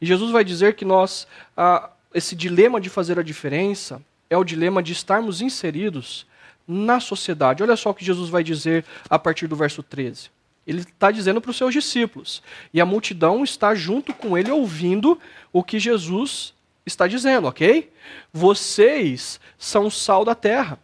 E 0.00 0.06
Jesus 0.06 0.30
vai 0.30 0.44
dizer 0.44 0.74
que 0.74 0.84
nós, 0.84 1.26
uh, 1.56 1.88
esse 2.14 2.34
dilema 2.34 2.80
de 2.80 2.90
fazer 2.90 3.18
a 3.18 3.22
diferença 3.22 4.02
é 4.28 4.36
o 4.36 4.44
dilema 4.44 4.82
de 4.82 4.92
estarmos 4.92 5.40
inseridos 5.40 6.26
na 6.66 7.00
sociedade. 7.00 7.62
Olha 7.62 7.76
só 7.76 7.90
o 7.90 7.94
que 7.94 8.04
Jesus 8.04 8.28
vai 8.28 8.42
dizer 8.42 8.84
a 9.08 9.18
partir 9.18 9.46
do 9.46 9.56
verso 9.56 9.82
13. 9.82 10.30
Ele 10.66 10.80
está 10.80 11.10
dizendo 11.10 11.40
para 11.40 11.50
os 11.50 11.56
seus 11.56 11.72
discípulos, 11.72 12.42
e 12.74 12.80
a 12.80 12.86
multidão 12.86 13.44
está 13.44 13.74
junto 13.74 14.12
com 14.12 14.36
ele 14.36 14.50
ouvindo 14.50 15.18
o 15.52 15.62
que 15.62 15.78
Jesus 15.78 16.52
está 16.84 17.06
dizendo, 17.06 17.46
ok? 17.46 17.92
Vocês 18.32 19.38
são 19.56 19.86
o 19.86 19.90
sal 19.90 20.24
da 20.24 20.34
terra. 20.34 20.78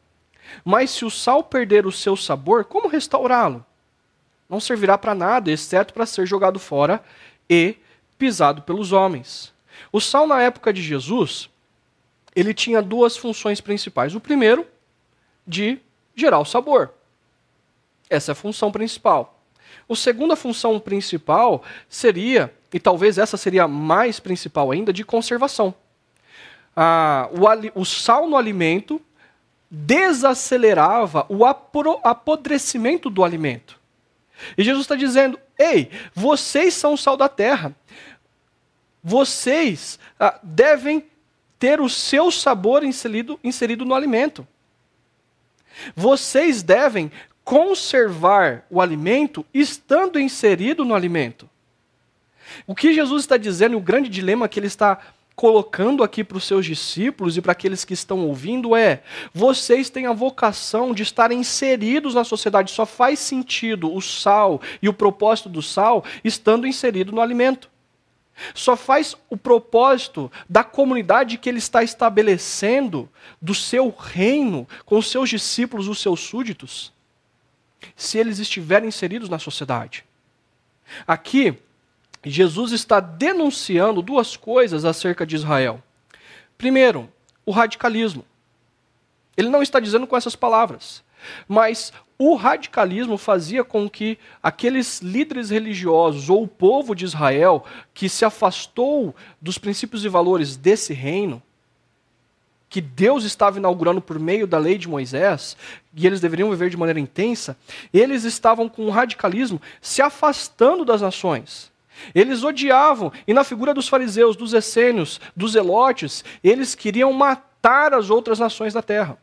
Mas 0.64 0.90
se 0.90 1.04
o 1.04 1.10
sal 1.10 1.42
perder 1.42 1.84
o 1.84 1.92
seu 1.92 2.16
sabor, 2.16 2.64
como 2.64 2.88
restaurá-lo? 2.88 3.64
não 4.52 4.60
servirá 4.60 4.98
para 4.98 5.14
nada, 5.14 5.50
exceto 5.50 5.94
para 5.94 6.04
ser 6.04 6.26
jogado 6.26 6.58
fora 6.58 7.02
e 7.48 7.74
pisado 8.22 8.62
pelos 8.62 8.92
homens. 8.92 9.52
O 9.90 10.00
sal 10.00 10.28
na 10.28 10.40
época 10.40 10.72
de 10.72 10.80
Jesus, 10.80 11.50
ele 12.36 12.54
tinha 12.54 12.80
duas 12.80 13.16
funções 13.16 13.60
principais. 13.60 14.14
O 14.14 14.20
primeiro, 14.20 14.64
de 15.44 15.80
gerar 16.14 16.38
o 16.38 16.44
sabor. 16.44 16.92
Essa 18.08 18.30
é 18.30 18.32
a 18.32 18.36
função 18.36 18.70
principal. 18.70 19.42
A 19.90 19.96
segunda 19.96 20.36
função 20.36 20.78
principal 20.78 21.64
seria, 21.88 22.54
e 22.72 22.78
talvez 22.78 23.18
essa 23.18 23.36
seria 23.36 23.66
mais 23.66 24.20
principal 24.20 24.70
ainda, 24.70 24.92
de 24.92 25.04
conservação. 25.04 25.74
Ah, 26.76 27.28
o, 27.74 27.80
o 27.80 27.84
sal 27.84 28.28
no 28.28 28.36
alimento 28.36 29.02
desacelerava 29.68 31.26
o 31.28 31.44
apodrecimento 31.44 33.10
do 33.10 33.24
alimento. 33.24 33.80
E 34.56 34.62
Jesus 34.62 34.84
está 34.84 34.96
dizendo: 34.96 35.38
ei, 35.58 35.90
vocês 36.14 36.74
são 36.74 36.94
o 36.94 36.98
sal 36.98 37.16
da 37.16 37.28
terra. 37.28 37.74
Vocês 39.02 39.98
ah, 40.18 40.38
devem 40.42 41.04
ter 41.58 41.80
o 41.80 41.88
seu 41.88 42.30
sabor 42.30 42.84
inserido, 42.84 43.38
inserido 43.42 43.84
no 43.84 43.94
alimento. 43.94 44.46
Vocês 45.94 46.62
devem 46.62 47.10
conservar 47.44 48.64
o 48.70 48.80
alimento 48.80 49.44
estando 49.52 50.18
inserido 50.18 50.84
no 50.84 50.94
alimento. 50.94 51.48
O 52.66 52.74
que 52.74 52.92
Jesus 52.92 53.22
está 53.22 53.36
dizendo, 53.36 53.76
o 53.76 53.80
grande 53.80 54.08
dilema 54.08 54.48
que 54.48 54.58
ele 54.60 54.66
está 54.66 55.00
colocando 55.34 56.02
aqui 56.02 56.22
para 56.22 56.36
os 56.36 56.44
seus 56.44 56.66
discípulos 56.66 57.36
e 57.36 57.40
para 57.40 57.52
aqueles 57.52 57.84
que 57.84 57.94
estão 57.94 58.26
ouvindo 58.26 58.76
é: 58.76 59.02
vocês 59.32 59.90
têm 59.90 60.06
a 60.06 60.12
vocação 60.12 60.94
de 60.94 61.02
estar 61.02 61.32
inseridos 61.32 62.14
na 62.14 62.24
sociedade. 62.24 62.70
Só 62.70 62.86
faz 62.86 63.18
sentido 63.18 63.92
o 63.92 64.00
sal 64.00 64.60
e 64.80 64.88
o 64.88 64.94
propósito 64.94 65.48
do 65.48 65.62
sal 65.62 66.04
estando 66.22 66.66
inserido 66.66 67.12
no 67.12 67.20
alimento. 67.20 67.70
Só 68.54 68.76
faz 68.76 69.14
o 69.28 69.36
propósito 69.36 70.30
da 70.48 70.64
comunidade 70.64 71.36
que 71.38 71.48
ele 71.48 71.58
está 71.58 71.82
estabelecendo, 71.82 73.08
do 73.40 73.54
seu 73.54 73.90
reino, 73.90 74.66
com 74.84 74.98
os 74.98 75.10
seus 75.10 75.28
discípulos, 75.28 75.86
os 75.86 76.00
seus 76.00 76.20
súditos, 76.20 76.92
se 77.94 78.18
eles 78.18 78.38
estiverem 78.38 78.88
inseridos 78.88 79.28
na 79.28 79.38
sociedade. 79.38 80.04
Aqui, 81.06 81.58
Jesus 82.30 82.72
está 82.72 83.00
denunciando 83.00 84.02
duas 84.02 84.36
coisas 84.36 84.84
acerca 84.84 85.26
de 85.26 85.36
Israel. 85.36 85.82
Primeiro, 86.56 87.08
o 87.44 87.50
radicalismo. 87.50 88.24
Ele 89.36 89.48
não 89.48 89.62
está 89.62 89.80
dizendo 89.80 90.06
com 90.06 90.16
essas 90.16 90.36
palavras, 90.36 91.02
mas 91.48 91.92
o 92.18 92.36
radicalismo 92.36 93.18
fazia 93.18 93.64
com 93.64 93.90
que 93.90 94.16
aqueles 94.40 95.00
líderes 95.00 95.50
religiosos 95.50 96.30
ou 96.30 96.44
o 96.44 96.48
povo 96.48 96.94
de 96.94 97.04
Israel 97.04 97.64
que 97.92 98.08
se 98.08 98.24
afastou 98.24 99.12
dos 99.40 99.58
princípios 99.58 100.04
e 100.04 100.08
valores 100.08 100.56
desse 100.56 100.92
reino, 100.92 101.42
que 102.68 102.80
Deus 102.80 103.24
estava 103.24 103.58
inaugurando 103.58 104.00
por 104.00 104.20
meio 104.20 104.46
da 104.46 104.56
lei 104.56 104.78
de 104.78 104.88
Moisés, 104.88 105.56
e 105.94 106.06
eles 106.06 106.20
deveriam 106.20 106.48
viver 106.48 106.70
de 106.70 106.76
maneira 106.76 107.00
intensa, 107.00 107.56
eles 107.92 108.22
estavam 108.22 108.68
com 108.68 108.86
o 108.86 108.90
radicalismo 108.90 109.60
se 109.80 110.00
afastando 110.00 110.84
das 110.84 111.00
nações. 111.02 111.71
Eles 112.14 112.44
odiavam, 112.44 113.12
e 113.26 113.34
na 113.34 113.44
figura 113.44 113.74
dos 113.74 113.88
fariseus, 113.88 114.36
dos 114.36 114.52
essênios, 114.52 115.20
dos 115.36 115.54
elotes, 115.54 116.24
eles 116.42 116.74
queriam 116.74 117.12
matar 117.12 117.94
as 117.94 118.10
outras 118.10 118.38
nações 118.38 118.72
da 118.72 118.82
terra. 118.82 119.18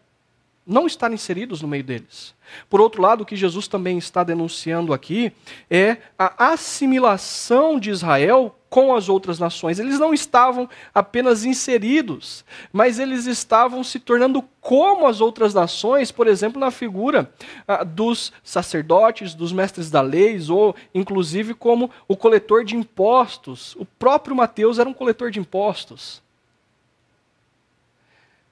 Não 0.65 0.85
estar 0.85 1.11
inseridos 1.11 1.61
no 1.61 1.67
meio 1.67 1.83
deles. 1.83 2.35
Por 2.69 2.79
outro 2.79 3.01
lado, 3.01 3.21
o 3.21 3.25
que 3.25 3.35
Jesus 3.35 3.67
também 3.67 3.97
está 3.97 4.23
denunciando 4.23 4.93
aqui 4.93 5.31
é 5.69 5.97
a 6.17 6.51
assimilação 6.51 7.79
de 7.79 7.89
Israel 7.89 8.58
com 8.69 8.93
as 8.93 9.09
outras 9.09 9.39
nações. 9.39 9.79
Eles 9.79 9.97
não 9.97 10.13
estavam 10.13 10.69
apenas 10.93 11.43
inseridos, 11.43 12.45
mas 12.71 12.99
eles 12.99 13.25
estavam 13.25 13.83
se 13.83 13.99
tornando 13.99 14.43
como 14.61 15.07
as 15.07 15.21
outras 15.21 15.53
nações, 15.53 16.11
por 16.11 16.27
exemplo, 16.27 16.59
na 16.59 16.69
figura 16.69 17.33
ah, 17.67 17.83
dos 17.83 18.31
sacerdotes, 18.43 19.33
dos 19.33 19.51
mestres 19.51 19.89
da 19.89 20.01
lei, 20.01 20.39
ou 20.49 20.75
inclusive 20.93 21.53
como 21.53 21.89
o 22.07 22.15
coletor 22.15 22.63
de 22.63 22.75
impostos. 22.75 23.75
O 23.75 23.85
próprio 23.85 24.35
Mateus 24.35 24.77
era 24.77 24.87
um 24.87 24.93
coletor 24.93 25.31
de 25.31 25.39
impostos. 25.39 26.21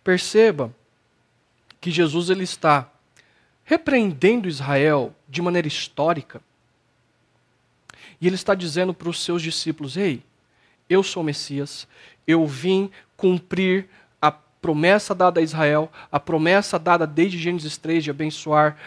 Perceba 0.04 0.74
que 1.80 1.92
Jesus 1.92 2.30
ele 2.30 2.44
está 2.44 2.90
repreendendo 3.64 4.48
Israel 4.48 5.14
de 5.28 5.42
maneira 5.42 5.68
histórica. 5.68 6.42
E 8.20 8.28
ele 8.28 8.36
está 8.36 8.56
dizendo 8.56 8.94
para 8.94 9.10
os 9.10 9.24
seus 9.24 9.42
discípulos: 9.42 9.98
Ei, 9.98 10.22
eu 10.90 11.04
sou 11.04 11.22
o 11.22 11.26
Messias, 11.26 11.88
eu 12.26 12.46
vim 12.46 12.90
cumprir 13.16 13.88
a 14.22 14.32
promessa 14.32 15.14
dada 15.14 15.40
a 15.40 15.44
Israel, 15.44 15.92
a 16.12 16.20
promessa 16.20 16.78
dada 16.78 17.06
desde 17.08 17.38
Gênesis 17.38 17.78
3 17.78 18.04
de 18.04 18.12
abençoar, 18.12 18.78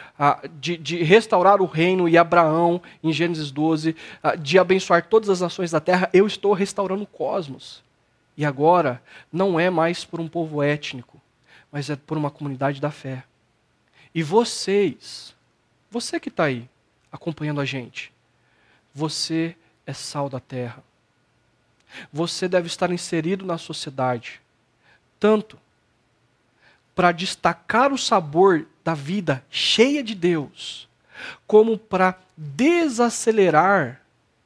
de, 0.58 0.76
de 0.76 1.02
restaurar 1.02 1.60
o 1.60 1.66
reino 1.66 2.08
e 2.08 2.16
Abraão 2.16 2.80
em 3.02 3.12
Gênesis 3.12 3.50
12, 3.50 3.96
de 4.38 4.58
abençoar 4.58 5.06
todas 5.06 5.28
as 5.28 5.40
nações 5.40 5.70
da 5.70 5.80
terra. 5.80 6.08
Eu 6.12 6.26
estou 6.26 6.52
restaurando 6.52 7.04
o 7.04 7.06
cosmos. 7.06 7.82
E 8.36 8.44
agora 8.44 9.02
não 9.30 9.60
é 9.60 9.68
mais 9.68 10.04
por 10.04 10.18
um 10.18 10.28
povo 10.28 10.62
étnico, 10.62 11.20
mas 11.70 11.90
é 11.90 11.96
por 11.96 12.16
uma 12.16 12.30
comunidade 12.30 12.80
da 12.80 12.90
fé. 12.90 13.24
E 14.14 14.22
vocês, 14.22 15.34
você 15.90 16.18
que 16.18 16.30
está 16.30 16.44
aí 16.44 16.68
acompanhando 17.12 17.60
a 17.60 17.64
gente, 17.64 18.12
você 18.94 19.56
é 19.86 19.92
sal 19.92 20.28
da 20.28 20.40
terra. 20.40 20.82
Você 22.12 22.48
deve 22.48 22.66
estar 22.66 22.90
inserido 22.90 23.44
na 23.44 23.58
sociedade, 23.58 24.40
tanto 25.18 25.58
para 26.94 27.12
destacar 27.12 27.92
o 27.92 27.98
sabor 27.98 28.66
da 28.84 28.92
vida 28.94 29.42
cheia 29.50 30.02
de 30.02 30.14
Deus, 30.14 30.86
como 31.46 31.78
para 31.78 32.18
desacelerar 32.36 34.02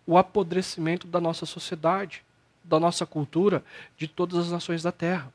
o 0.07 0.17
apodrecimento 0.17 1.07
da 1.07 1.21
nossa 1.21 1.45
sociedade, 1.45 2.23
da 2.63 2.79
nossa 2.79 3.05
cultura, 3.05 3.65
de 3.99 4.07
todas 4.07 4.39
as 4.39 4.53
nações 4.53 4.85
da 4.85 4.93
terra. 4.93 5.34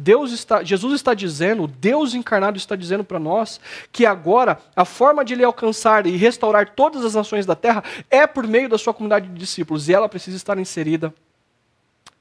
Deus 0.00 0.30
está, 0.30 0.62
Jesus 0.62 0.94
está 0.94 1.12
dizendo, 1.12 1.66
Deus 1.66 2.14
encarnado 2.14 2.56
está 2.56 2.76
dizendo 2.76 3.02
para 3.02 3.18
nós 3.18 3.60
que 3.90 4.06
agora 4.06 4.60
a 4.76 4.84
forma 4.84 5.24
de 5.24 5.34
ele 5.34 5.42
alcançar 5.42 6.06
e 6.06 6.16
restaurar 6.16 6.70
todas 6.70 7.04
as 7.04 7.16
nações 7.16 7.44
da 7.44 7.56
terra 7.56 7.82
é 8.08 8.24
por 8.24 8.46
meio 8.46 8.68
da 8.68 8.78
sua 8.78 8.94
comunidade 8.94 9.26
de 9.26 9.34
discípulos 9.34 9.88
e 9.88 9.92
ela 9.92 10.08
precisa 10.08 10.36
estar 10.36 10.56
inserida 10.56 11.12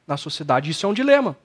na 0.08 0.18
sociedade. 0.18 0.72
Isso 0.72 0.88
é 0.88 0.90
um 0.90 0.94
dilema, 0.94 1.38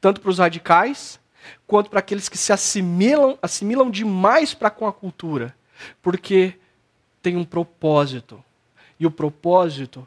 tanto 0.00 0.20
para 0.20 0.30
os 0.30 0.38
radicais 0.38 1.18
quanto 1.66 1.90
para 1.90 1.98
aqueles 1.98 2.28
que 2.28 2.38
se 2.38 2.52
assimilam, 2.52 3.36
assimilam 3.42 3.90
demais 3.90 4.54
para 4.54 4.70
com 4.70 4.86
a 4.86 4.92
cultura, 4.92 5.56
porque 6.00 6.54
tem 7.20 7.36
um 7.36 7.44
propósito. 7.44 8.42
E 9.00 9.06
o 9.06 9.10
propósito 9.10 10.06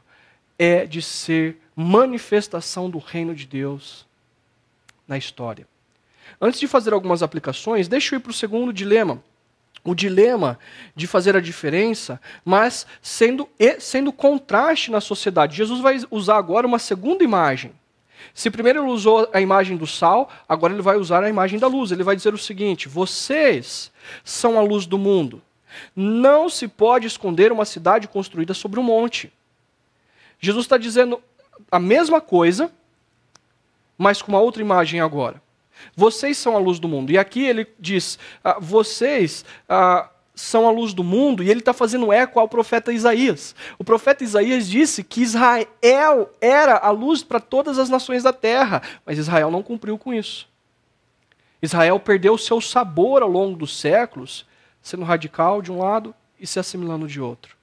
é 0.58 0.86
de 0.86 1.02
ser 1.02 1.62
manifestação 1.76 2.90
do 2.90 3.00
reino 3.00 3.36
de 3.36 3.46
Deus 3.46 4.10
na 5.12 5.18
história. 5.18 5.68
Antes 6.40 6.60
de 6.60 6.68
fazer 6.68 6.94
algumas 6.94 7.22
aplicações, 7.22 7.90
deixa 7.90 8.16
eu 8.16 8.20
ir 8.20 8.22
para 8.22 8.32
o 8.32 8.34
segundo 8.34 8.72
dilema. 8.72 9.22
O 9.84 9.94
dilema 9.94 10.58
de 10.96 11.06
fazer 11.06 11.36
a 11.36 11.42
diferença, 11.42 12.20
mas 12.46 12.88
sendo, 13.02 13.50
sendo 13.80 14.14
contraste 14.14 14.90
na 14.90 15.02
sociedade. 15.02 15.58
Jesus 15.58 15.82
vai 15.82 16.00
usar 16.10 16.38
agora 16.38 16.66
uma 16.66 16.80
segunda 16.80 17.24
imagem. 17.24 17.74
Se 18.34 18.50
primeiro 18.50 18.80
ele 18.80 18.92
usou 18.92 19.28
a 19.34 19.42
imagem 19.42 19.76
do 19.76 19.86
sal, 19.86 20.30
agora 20.48 20.72
ele 20.72 20.82
vai 20.82 20.96
usar 20.96 21.24
a 21.24 21.30
imagem 21.30 21.60
da 21.60 21.68
luz. 21.68 21.92
Ele 21.92 22.04
vai 22.04 22.16
dizer 22.16 22.34
o 22.34 22.38
seguinte: 22.38 22.88
vocês 22.88 23.92
são 24.24 24.58
a 24.58 24.62
luz 24.62 24.86
do 24.86 24.98
mundo. 24.98 25.42
Não 25.96 26.48
se 26.48 26.68
pode 26.68 27.08
esconder 27.08 27.52
uma 27.52 27.66
cidade 27.66 28.08
construída 28.08 28.54
sobre 28.54 28.80
um 28.80 28.84
monte. 28.84 29.34
Jesus 30.40 30.66
está 30.66 30.78
dizendo 30.78 31.22
a 31.72 31.80
mesma 31.80 32.22
coisa, 32.22 32.72
mas 34.02 34.20
com 34.20 34.32
uma 34.32 34.40
outra 34.40 34.64
imagem 34.64 35.00
agora. 35.00 35.40
Vocês 35.96 36.36
são 36.36 36.56
a 36.56 36.60
luz 36.60 36.80
do 36.80 36.88
mundo. 36.88 37.12
E 37.12 37.20
aqui 37.20 37.46
ele 37.46 37.68
diz: 37.80 38.18
ah, 38.44 38.58
vocês 38.60 39.46
ah, 39.70 40.10
são 40.34 40.68
a 40.68 40.72
luz 40.72 40.92
do 40.92 41.04
mundo, 41.04 41.44
e 41.44 41.52
ele 41.52 41.60
está 41.60 41.72
fazendo 41.72 42.12
eco 42.12 42.40
ao 42.40 42.48
profeta 42.48 42.92
Isaías. 42.92 43.56
O 43.78 43.84
profeta 43.84 44.24
Isaías 44.24 44.68
disse 44.68 45.04
que 45.04 45.22
Israel 45.22 46.34
era 46.42 46.78
a 46.78 46.90
luz 46.90 47.22
para 47.22 47.40
todas 47.40 47.78
as 47.78 47.90
nações 47.90 48.24
da 48.24 48.34
terra, 48.34 48.82
mas 49.06 49.20
Israel 49.20 49.52
não 49.52 49.62
cumpriu 49.62 50.00
com 50.00 50.12
isso. 50.12 50.50
Israel 51.62 52.00
perdeu 52.00 52.34
o 52.34 52.40
seu 52.40 52.60
sabor 52.60 53.22
ao 53.22 53.30
longo 53.30 53.56
dos 53.56 53.80
séculos, 53.80 54.48
sendo 54.82 55.04
radical 55.04 55.62
de 55.62 55.72
um 55.72 55.78
lado 55.78 56.16
e 56.40 56.48
se 56.48 56.60
assimilando 56.60 57.08
de 57.08 57.22
outro. 57.22 57.56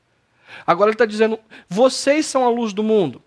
Agora 0.64 0.91
ele 0.91 0.95
está 0.95 1.05
dizendo: 1.05 1.36
vocês 1.68 2.26
são 2.26 2.45
a 2.45 2.49
luz 2.49 2.72
do 2.72 2.84
mundo 2.84 3.20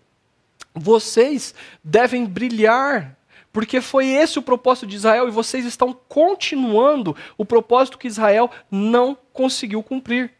vocês 0.74 1.54
devem 1.82 2.24
brilhar, 2.24 3.16
porque 3.52 3.80
foi 3.80 4.08
esse 4.08 4.38
o 4.38 4.42
propósito 4.42 4.86
de 4.86 4.96
Israel 4.96 5.28
e 5.28 5.32
vocês 5.32 5.64
estão 5.64 5.92
continuando 6.08 7.14
o 7.36 7.44
propósito 7.44 7.98
que 7.98 8.08
Israel 8.08 8.50
não 8.70 9.16
conseguiu 9.32 9.82
cumprir. 9.82 10.32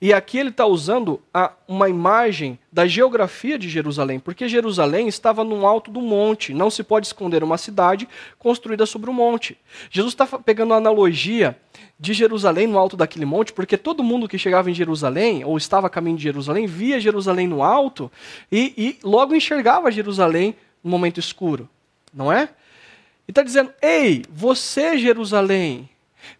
E 0.00 0.12
aqui 0.12 0.38
ele 0.38 0.50
está 0.50 0.66
usando 0.66 1.20
a, 1.32 1.52
uma 1.66 1.88
imagem 1.88 2.58
da 2.72 2.86
geografia 2.86 3.58
de 3.58 3.68
Jerusalém, 3.68 4.18
porque 4.18 4.48
Jerusalém 4.48 5.08
estava 5.08 5.42
no 5.42 5.66
alto 5.66 5.90
do 5.90 6.00
monte, 6.00 6.52
não 6.52 6.70
se 6.70 6.82
pode 6.82 7.06
esconder 7.06 7.42
uma 7.42 7.58
cidade 7.58 8.08
construída 8.38 8.86
sobre 8.86 9.08
um 9.10 9.12
monte. 9.14 9.56
Jesus 9.90 10.12
está 10.12 10.26
pegando 10.26 10.74
a 10.74 10.76
analogia 10.76 11.56
de 11.98 12.12
Jerusalém 12.12 12.66
no 12.66 12.78
alto 12.78 12.96
daquele 12.96 13.24
monte, 13.24 13.52
porque 13.52 13.76
todo 13.76 14.04
mundo 14.04 14.28
que 14.28 14.38
chegava 14.38 14.70
em 14.70 14.74
Jerusalém, 14.74 15.44
ou 15.44 15.56
estava 15.56 15.86
a 15.86 15.90
caminho 15.90 16.16
de 16.16 16.22
Jerusalém, 16.22 16.66
via 16.66 17.00
Jerusalém 17.00 17.46
no 17.46 17.62
alto 17.62 18.10
e, 18.52 18.74
e 18.76 18.98
logo 19.02 19.34
enxergava 19.34 19.90
Jerusalém 19.90 20.54
no 20.84 20.90
momento 20.90 21.18
escuro, 21.18 21.68
não 22.12 22.30
é? 22.30 22.50
E 23.26 23.30
está 23.30 23.42
dizendo: 23.42 23.72
Ei, 23.82 24.24
você, 24.30 24.98
Jerusalém, 24.98 25.88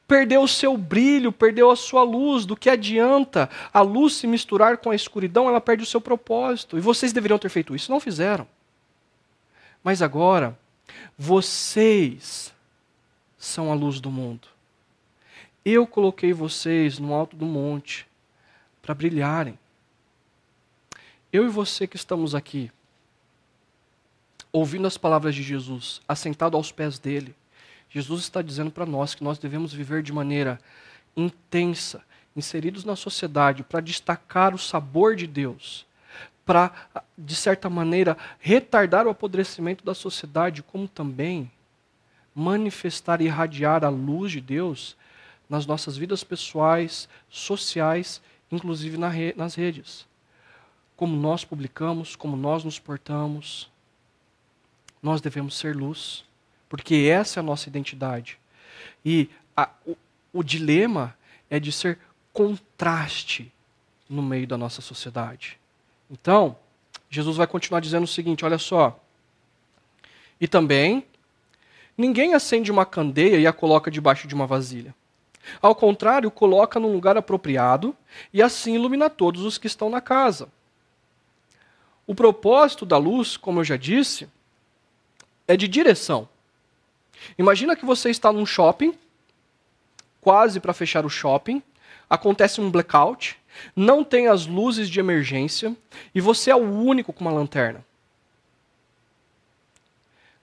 perdeu 0.06 0.42
o 0.42 0.48
seu 0.48 0.76
brilho, 0.76 1.32
perdeu 1.32 1.70
a 1.70 1.76
sua 1.76 2.02
luz. 2.02 2.46
Do 2.46 2.56
que 2.56 2.70
adianta 2.70 3.48
a 3.72 3.80
luz 3.80 4.14
se 4.14 4.26
misturar 4.26 4.78
com 4.78 4.90
a 4.90 4.94
escuridão? 4.94 5.48
Ela 5.48 5.60
perde 5.60 5.82
o 5.82 5.86
seu 5.86 6.00
propósito. 6.00 6.78
E 6.78 6.80
vocês 6.80 7.12
deveriam 7.12 7.38
ter 7.38 7.48
feito 7.48 7.74
isso, 7.74 7.90
não 7.90 8.00
fizeram. 8.00 8.46
Mas 9.82 10.02
agora, 10.02 10.58
vocês 11.16 12.52
são 13.38 13.70
a 13.70 13.74
luz 13.74 14.00
do 14.00 14.10
mundo. 14.10 14.48
Eu 15.64 15.86
coloquei 15.86 16.32
vocês 16.32 16.98
no 16.98 17.12
alto 17.12 17.36
do 17.36 17.44
monte 17.44 18.06
para 18.82 18.94
brilharem. 18.94 19.58
Eu 21.32 21.44
e 21.44 21.48
você 21.48 21.86
que 21.86 21.96
estamos 21.96 22.34
aqui, 22.34 22.70
ouvindo 24.52 24.86
as 24.86 24.96
palavras 24.96 25.34
de 25.34 25.42
Jesus, 25.42 26.00
assentado 26.08 26.56
aos 26.56 26.70
pés 26.70 26.98
dele, 26.98 27.34
Jesus 27.88 28.22
está 28.22 28.42
dizendo 28.42 28.70
para 28.70 28.86
nós 28.86 29.14
que 29.14 29.24
nós 29.24 29.38
devemos 29.38 29.72
viver 29.72 30.02
de 30.02 30.12
maneira 30.12 30.60
intensa, 31.16 32.04
inseridos 32.34 32.84
na 32.84 32.94
sociedade, 32.94 33.62
para 33.62 33.80
destacar 33.80 34.54
o 34.54 34.58
sabor 34.58 35.16
de 35.16 35.26
Deus, 35.26 35.86
para, 36.44 36.72
de 37.16 37.34
certa 37.34 37.70
maneira, 37.70 38.16
retardar 38.38 39.06
o 39.06 39.10
apodrecimento 39.10 39.84
da 39.84 39.94
sociedade, 39.94 40.62
como 40.62 40.86
também 40.86 41.50
manifestar 42.34 43.22
e 43.22 43.24
irradiar 43.24 43.82
a 43.82 43.88
luz 43.88 44.32
de 44.32 44.40
Deus 44.42 44.96
nas 45.48 45.64
nossas 45.64 45.96
vidas 45.96 46.22
pessoais, 46.22 47.08
sociais, 47.30 48.20
inclusive 48.52 48.98
nas 48.98 49.54
redes. 49.54 50.06
Como 50.96 51.16
nós 51.16 51.44
publicamos, 51.44 52.14
como 52.14 52.36
nós 52.36 52.62
nos 52.62 52.78
portamos, 52.78 53.70
nós 55.02 55.20
devemos 55.20 55.56
ser 55.56 55.74
luz, 55.74 56.24
porque 56.68 57.08
essa 57.10 57.38
é 57.38 57.40
a 57.40 57.44
nossa 57.44 57.68
identidade. 57.68 58.38
E 59.04 59.28
a, 59.56 59.68
o, 59.86 59.96
o 60.32 60.42
dilema 60.42 61.16
é 61.48 61.60
de 61.60 61.70
ser 61.72 61.98
contraste 62.32 63.52
no 64.08 64.22
meio 64.22 64.46
da 64.46 64.58
nossa 64.58 64.80
sociedade. 64.80 65.58
Então, 66.10 66.56
Jesus 67.08 67.36
vai 67.36 67.46
continuar 67.46 67.80
dizendo 67.80 68.04
o 68.04 68.08
seguinte: 68.08 68.44
olha 68.44 68.58
só. 68.58 69.00
E 70.40 70.46
também, 70.46 71.06
ninguém 71.96 72.34
acende 72.34 72.70
uma 72.70 72.84
candeia 72.84 73.38
e 73.38 73.46
a 73.46 73.52
coloca 73.52 73.90
debaixo 73.90 74.28
de 74.28 74.34
uma 74.34 74.46
vasilha. 74.46 74.94
Ao 75.62 75.74
contrário, 75.74 76.30
coloca 76.30 76.80
num 76.80 76.92
lugar 76.92 77.16
apropriado 77.16 77.96
e 78.32 78.42
assim 78.42 78.74
ilumina 78.74 79.08
todos 79.08 79.42
os 79.42 79.58
que 79.58 79.66
estão 79.66 79.88
na 79.88 80.00
casa. 80.00 80.48
O 82.06 82.14
propósito 82.14 82.84
da 82.84 82.98
luz, 82.98 83.36
como 83.36 83.60
eu 83.60 83.64
já 83.64 83.76
disse, 83.76 84.28
é 85.46 85.56
de 85.56 85.66
direção. 85.66 86.28
Imagina 87.38 87.76
que 87.76 87.84
você 87.84 88.10
está 88.10 88.32
num 88.32 88.46
shopping, 88.46 88.96
quase 90.20 90.60
para 90.60 90.72
fechar 90.72 91.04
o 91.04 91.10
shopping, 91.10 91.62
acontece 92.08 92.60
um 92.60 92.70
blackout, 92.70 93.38
não 93.74 94.04
tem 94.04 94.28
as 94.28 94.46
luzes 94.46 94.88
de 94.88 95.00
emergência 95.00 95.74
e 96.14 96.20
você 96.20 96.50
é 96.50 96.56
o 96.56 96.82
único 96.82 97.12
com 97.12 97.22
uma 97.22 97.32
lanterna. 97.32 97.84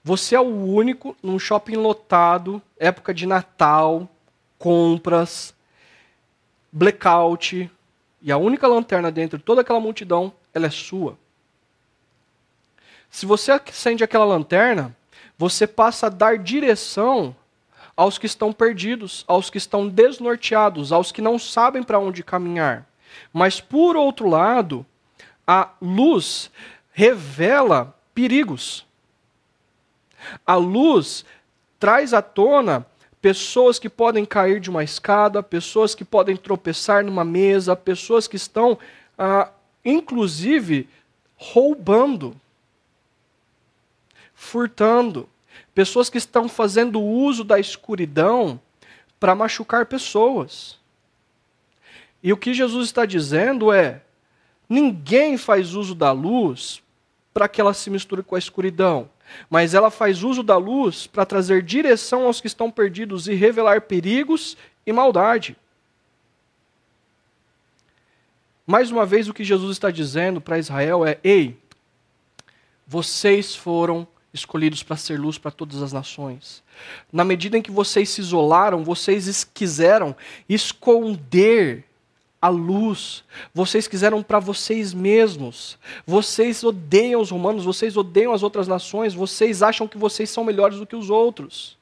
Você 0.04 0.36
é 0.36 0.40
o 0.40 0.66
único 0.66 1.16
num 1.24 1.40
shopping 1.40 1.76
lotado, 1.76 2.62
época 2.78 3.14
de 3.14 3.26
Natal, 3.26 4.10
compras, 4.58 5.54
blackout, 6.72 7.72
e 8.22 8.32
a 8.32 8.38
única 8.38 8.68
lanterna 8.68 9.12
dentro 9.12 9.38
de 9.38 9.44
toda 9.44 9.62
aquela 9.62 9.80
multidão, 9.80 10.34
ela 10.54 10.68
é 10.68 10.70
sua. 10.70 11.18
Se 13.10 13.26
você 13.26 13.52
acende 13.52 14.04
aquela 14.04 14.26
lanterna, 14.26 14.96
você 15.44 15.68
passa 15.68 16.08
a 16.08 16.10
dar 16.10 16.38
direção 16.38 17.36
aos 17.98 18.18
que 18.18 18.26
estão 18.26 18.54
perdidos, 18.54 19.26
aos 19.28 19.50
que 19.50 19.58
estão 19.58 19.90
desnorteados, 19.90 20.94
aos 20.94 21.12
que 21.12 21.22
não 21.22 21.38
sabem 21.38 21.84
para 21.84 22.00
onde 22.00 22.24
caminhar. 22.24 22.88
Mas, 23.34 23.60
por 23.60 23.98
outro 23.98 24.30
lado, 24.30 24.86
a 25.46 25.70
luz 25.82 26.50
revela 26.94 27.94
perigos. 28.16 28.86
A 30.48 30.56
luz 30.56 31.26
traz 31.78 32.14
à 32.14 32.22
tona 32.22 32.86
pessoas 33.22 33.78
que 33.78 33.90
podem 33.90 34.24
cair 34.24 34.62
de 34.62 34.70
uma 34.70 34.82
escada, 34.82 35.44
pessoas 35.44 35.94
que 35.94 36.06
podem 36.06 36.38
tropeçar 36.38 37.04
numa 37.04 37.26
mesa, 37.26 37.76
pessoas 37.76 38.30
que 38.30 38.38
estão, 38.38 38.80
ah, 39.18 39.50
inclusive, 39.84 40.88
roubando, 41.36 42.34
furtando, 44.34 45.28
pessoas 45.74 46.10
que 46.10 46.18
estão 46.18 46.48
fazendo 46.48 47.02
uso 47.02 47.44
da 47.44 47.60
escuridão 47.60 48.60
para 49.20 49.36
machucar 49.36 49.86
pessoas. 49.86 50.78
E 52.22 52.32
o 52.32 52.38
que 52.38 52.54
Jesus 52.54 52.88
está 52.88 53.06
dizendo 53.06 53.72
é: 53.72 54.02
ninguém 54.70 55.38
faz 55.38 55.74
uso 55.74 55.96
da 55.96 56.12
luz 56.12 56.82
para 57.34 57.48
que 57.48 57.60
ela 57.60 57.74
se 57.74 57.90
misture 57.90 58.22
com 58.22 58.36
a 58.36 58.40
escuridão, 58.40 59.10
mas 59.50 59.74
ela 59.74 59.90
faz 59.90 60.24
uso 60.24 60.44
da 60.44 60.56
luz 60.56 61.08
para 61.08 61.26
trazer 61.26 61.64
direção 61.64 62.26
aos 62.26 62.40
que 62.40 62.48
estão 62.48 62.70
perdidos 62.70 63.28
e 63.28 63.34
revelar 63.34 63.82
perigos 63.82 64.56
e 64.86 64.94
maldade. 64.94 65.58
Mais 68.66 68.92
uma 68.92 69.06
vez, 69.06 69.28
o 69.28 69.34
que 69.34 69.44
Jesus 69.44 69.72
está 69.72 69.92
dizendo 69.92 70.40
para 70.40 70.60
Israel 70.60 71.06
é: 71.06 71.20
ei, 71.24 71.58
vocês 72.88 73.56
foram 73.56 74.08
escolhidos 74.34 74.82
para 74.82 74.98
ser 74.98 75.20
luz 75.20 75.38
para 75.38 75.52
todas 75.52 75.82
as 75.82 75.94
nações. 75.94 76.64
Na 77.12 77.24
medida 77.24 77.58
em 77.58 77.62
que 77.62 77.72
vocês 77.72 78.10
se 78.10 78.22
isolaram, 78.22 78.84
vocês 78.84 79.44
quiseram 79.44 80.16
esconder 80.50 81.86
a 82.42 82.50
luz. 82.50 83.24
Vocês 83.54 83.88
quiseram 83.88 84.24
para 84.24 84.40
vocês 84.40 84.94
mesmos. 84.94 85.78
Vocês 86.06 86.64
odeiam 86.64 87.22
os 87.22 87.30
romanos, 87.30 87.64
vocês 87.64 87.96
odeiam 87.96 88.34
as 88.34 88.44
outras 88.44 88.68
nações, 88.68 89.14
vocês 89.14 89.62
acham 89.62 89.88
que 89.88 89.98
vocês 89.98 90.30
são 90.30 90.44
melhores 90.44 90.80
do 90.80 90.86
que 90.86 90.96
os 90.96 91.10
outros. 91.10 91.78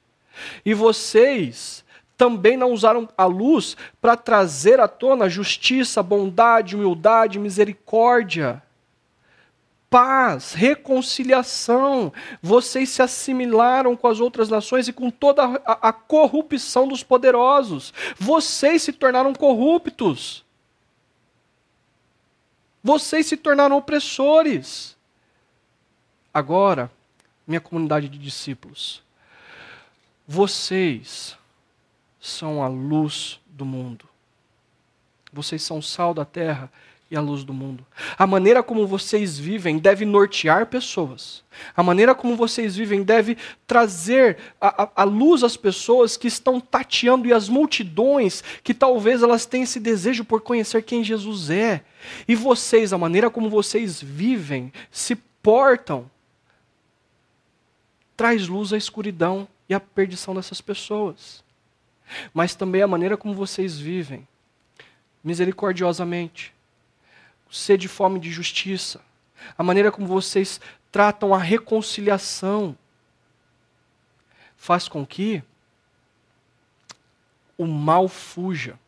E 0.65 0.73
vocês 0.73 1.83
também 2.17 2.57
não 2.57 2.71
usaram 2.71 3.09
a 3.17 3.25
luz 3.25 3.75
para 3.99 4.15
trazer 4.15 4.79
à 4.79 4.87
tona 4.87 5.27
justiça, 5.27 6.03
bondade, 6.03 6.75
humildade, 6.75 7.39
misericórdia 7.39 8.61
paz, 9.91 10.53
reconciliação. 10.53 12.13
Vocês 12.41 12.89
se 12.89 13.01
assimilaram 13.01 13.95
com 13.97 14.07
as 14.07 14.21
outras 14.21 14.47
nações 14.47 14.87
e 14.87 14.93
com 14.93 15.11
toda 15.11 15.43
a, 15.43 15.89
a, 15.89 15.93
corrupção 15.93 16.87
dos 16.87 17.03
poderosos. 17.03 17.93
Vocês 18.17 18.81
se 18.81 18.93
tornaram 18.93 19.33
corruptos. 19.33 20.45
Vocês 22.81 23.27
se 23.27 23.35
tornaram 23.35 23.77
opressores. 23.77 24.95
Agora, 26.33 26.89
minha 27.45 27.59
comunidade 27.59 28.07
de 28.07 28.17
discípulos, 28.17 29.03
vocês 30.25 31.37
são 32.17 32.63
a 32.63 32.69
luz 32.69 33.41
do 33.45 33.65
mundo. 33.65 34.07
Vocês 35.33 35.61
são 35.61 35.79
o 35.79 35.83
sal 35.83 36.13
da 36.13 36.23
terra 36.23 36.71
e 37.11 37.17
a 37.17 37.19
luz 37.19 37.43
do 37.43 37.53
mundo. 37.53 37.85
A 38.17 38.25
maneira 38.25 38.63
como 38.63 38.87
vocês 38.87 39.37
vivem 39.37 39.77
deve 39.77 40.05
nortear 40.05 40.67
pessoas. 40.67 41.43
A 41.75 41.83
maneira 41.83 42.15
como 42.15 42.37
vocês 42.37 42.73
vivem 42.73 43.03
deve 43.03 43.37
trazer 43.67 44.37
a, 44.61 45.03
luz 45.03 45.43
às 45.43 45.57
pessoas 45.57 46.15
que 46.15 46.29
estão 46.29 46.61
tateando 46.61 47.27
e 47.27 47.33
às 47.33 47.49
multidões 47.49 48.41
que 48.63 48.73
talvez 48.73 49.21
elas 49.21 49.45
tenham 49.45 49.65
esse 49.65 49.77
desejo 49.77 50.23
por 50.23 50.39
conhecer 50.39 50.81
quem 50.83 51.03
Jesus 51.03 51.49
é. 51.49 51.83
E 52.25 52.33
vocês, 52.33 52.93
a 52.93 52.97
maneira 52.97 53.29
como 53.29 53.49
vocês 53.49 54.01
vivem, 54.01 54.71
se 54.89 55.17
portam, 55.43 56.09
traz 58.15 58.47
luz 58.47 58.71
à 58.71 58.77
escuridão 58.77 59.45
e 59.67 59.73
à 59.73 59.81
perdição 59.81 60.33
dessas 60.33 60.61
pessoas. 60.61 61.43
Mas 62.33 62.55
também 62.55 62.81
a 62.81 62.87
maneira 62.87 63.17
como 63.17 63.33
vocês 63.33 63.77
vivem, 63.77 64.25
misericordiosamente, 65.21 66.53
sede 67.51 67.85
e 67.85 67.89
fome 67.89 68.19
de 68.19 68.31
justiça, 68.31 69.01
a 69.57 69.63
maneira 69.63 69.91
como 69.91 70.07
vocês 70.07 70.61
tratam 70.91 71.33
a 71.33 71.37
reconciliação, 71.37 72.77
faz 74.55 74.87
com 74.87 75.05
que 75.05 75.43
o 77.57 77.65
mal 77.65 78.07
fuja, 78.07 78.79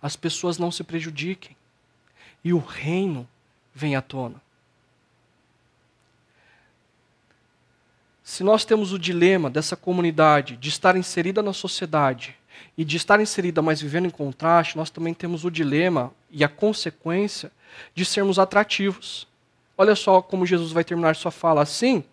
as 0.00 0.16
pessoas 0.16 0.58
não 0.58 0.70
se 0.70 0.84
prejudiquem 0.84 1.56
e 2.44 2.52
o 2.52 2.58
reino 2.58 3.28
venha 3.74 3.98
à 3.98 4.02
tona. 4.02 4.40
Se 8.22 8.42
nós 8.42 8.64
temos 8.64 8.92
o 8.92 8.98
dilema 8.98 9.48
dessa 9.48 9.76
comunidade 9.76 10.56
de 10.56 10.68
estar 10.68 10.96
inserida 10.96 11.42
na 11.42 11.52
sociedade 11.52 12.36
e 12.76 12.84
de 12.84 12.96
estar 12.96 13.20
inserida, 13.20 13.62
mas 13.62 13.80
vivendo 13.80 14.06
em 14.06 14.10
contraste, 14.10 14.76
nós 14.76 14.90
também 14.90 15.14
temos 15.14 15.44
o 15.44 15.50
dilema 15.50 16.12
e 16.36 16.44
a 16.44 16.48
consequência 16.48 17.50
de 17.94 18.04
sermos 18.04 18.38
atrativos. 18.38 19.26
Olha 19.76 19.96
só 19.96 20.20
como 20.20 20.44
Jesus 20.44 20.70
vai 20.70 20.84
terminar 20.84 21.16
sua 21.16 21.30
fala 21.30 21.62
assim: 21.62 22.04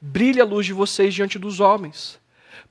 brilhe 0.00 0.40
a 0.40 0.44
luz 0.44 0.64
de 0.64 0.72
vocês 0.72 1.12
diante 1.12 1.40
dos 1.40 1.58
homens, 1.58 2.20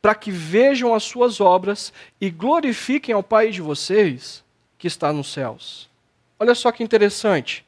para 0.02 0.16
que 0.16 0.32
vejam 0.32 0.96
as 0.96 1.04
suas 1.04 1.42
obras 1.42 1.92
e 2.22 2.30
glorifiquem 2.30 3.14
ao 3.14 3.22
Pai 3.22 3.52
de 3.52 3.62
vocês 3.62 4.44
que 4.78 4.88
está 4.88 5.12
nos 5.12 5.32
céus. 5.32 5.90
Olha 6.40 6.56
só 6.56 6.72
que 6.72 6.84
interessante. 6.84 7.66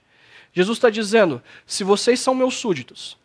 Jesus 0.54 0.78
está 0.78 0.90
dizendo: 0.90 1.44
se 1.66 1.84
vocês 1.84 2.22
são 2.22 2.34
meus 2.34 2.56
súditos, 2.56 3.18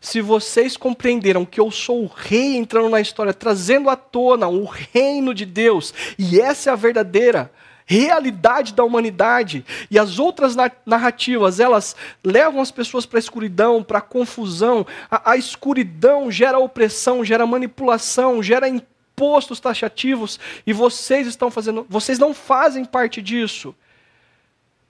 se 0.00 0.22
vocês 0.22 0.78
compreenderam 0.78 1.44
que 1.44 1.60
eu 1.60 1.70
sou 1.70 2.04
o 2.04 2.06
rei 2.06 2.56
entrando 2.56 2.88
na 2.88 3.02
história, 3.02 3.34
trazendo 3.34 3.90
à 3.90 3.96
tona 3.96 4.48
o 4.48 4.64
reino 4.64 5.34
de 5.34 5.44
Deus, 5.44 5.92
e 6.18 6.40
essa 6.40 6.70
é 6.70 6.72
a 6.72 6.76
verdadeira 6.76 7.52
realidade 7.86 8.74
da 8.74 8.82
humanidade, 8.82 9.64
e 9.88 9.96
as 9.96 10.18
outras 10.18 10.56
narrativas, 10.84 11.60
elas 11.60 11.94
levam 12.22 12.60
as 12.60 12.72
pessoas 12.72 13.06
para 13.06 13.18
a 13.18 13.20
escuridão, 13.20 13.82
para 13.82 13.98
a 13.98 14.02
confusão. 14.02 14.84
A, 15.08 15.36
escuridão 15.36 16.30
gera 16.30 16.58
opressão, 16.58 17.24
gera 17.24 17.46
manipulação, 17.46 18.42
gera 18.42 18.68
impostos 18.68 19.60
taxativos, 19.60 20.40
e 20.66 20.72
vocês 20.72 21.28
estão 21.28 21.48
fazendo, 21.48 21.86
vocês 21.88 22.18
não 22.18 22.34
fazem 22.34 22.84
parte 22.84 23.22
disso. 23.22 23.72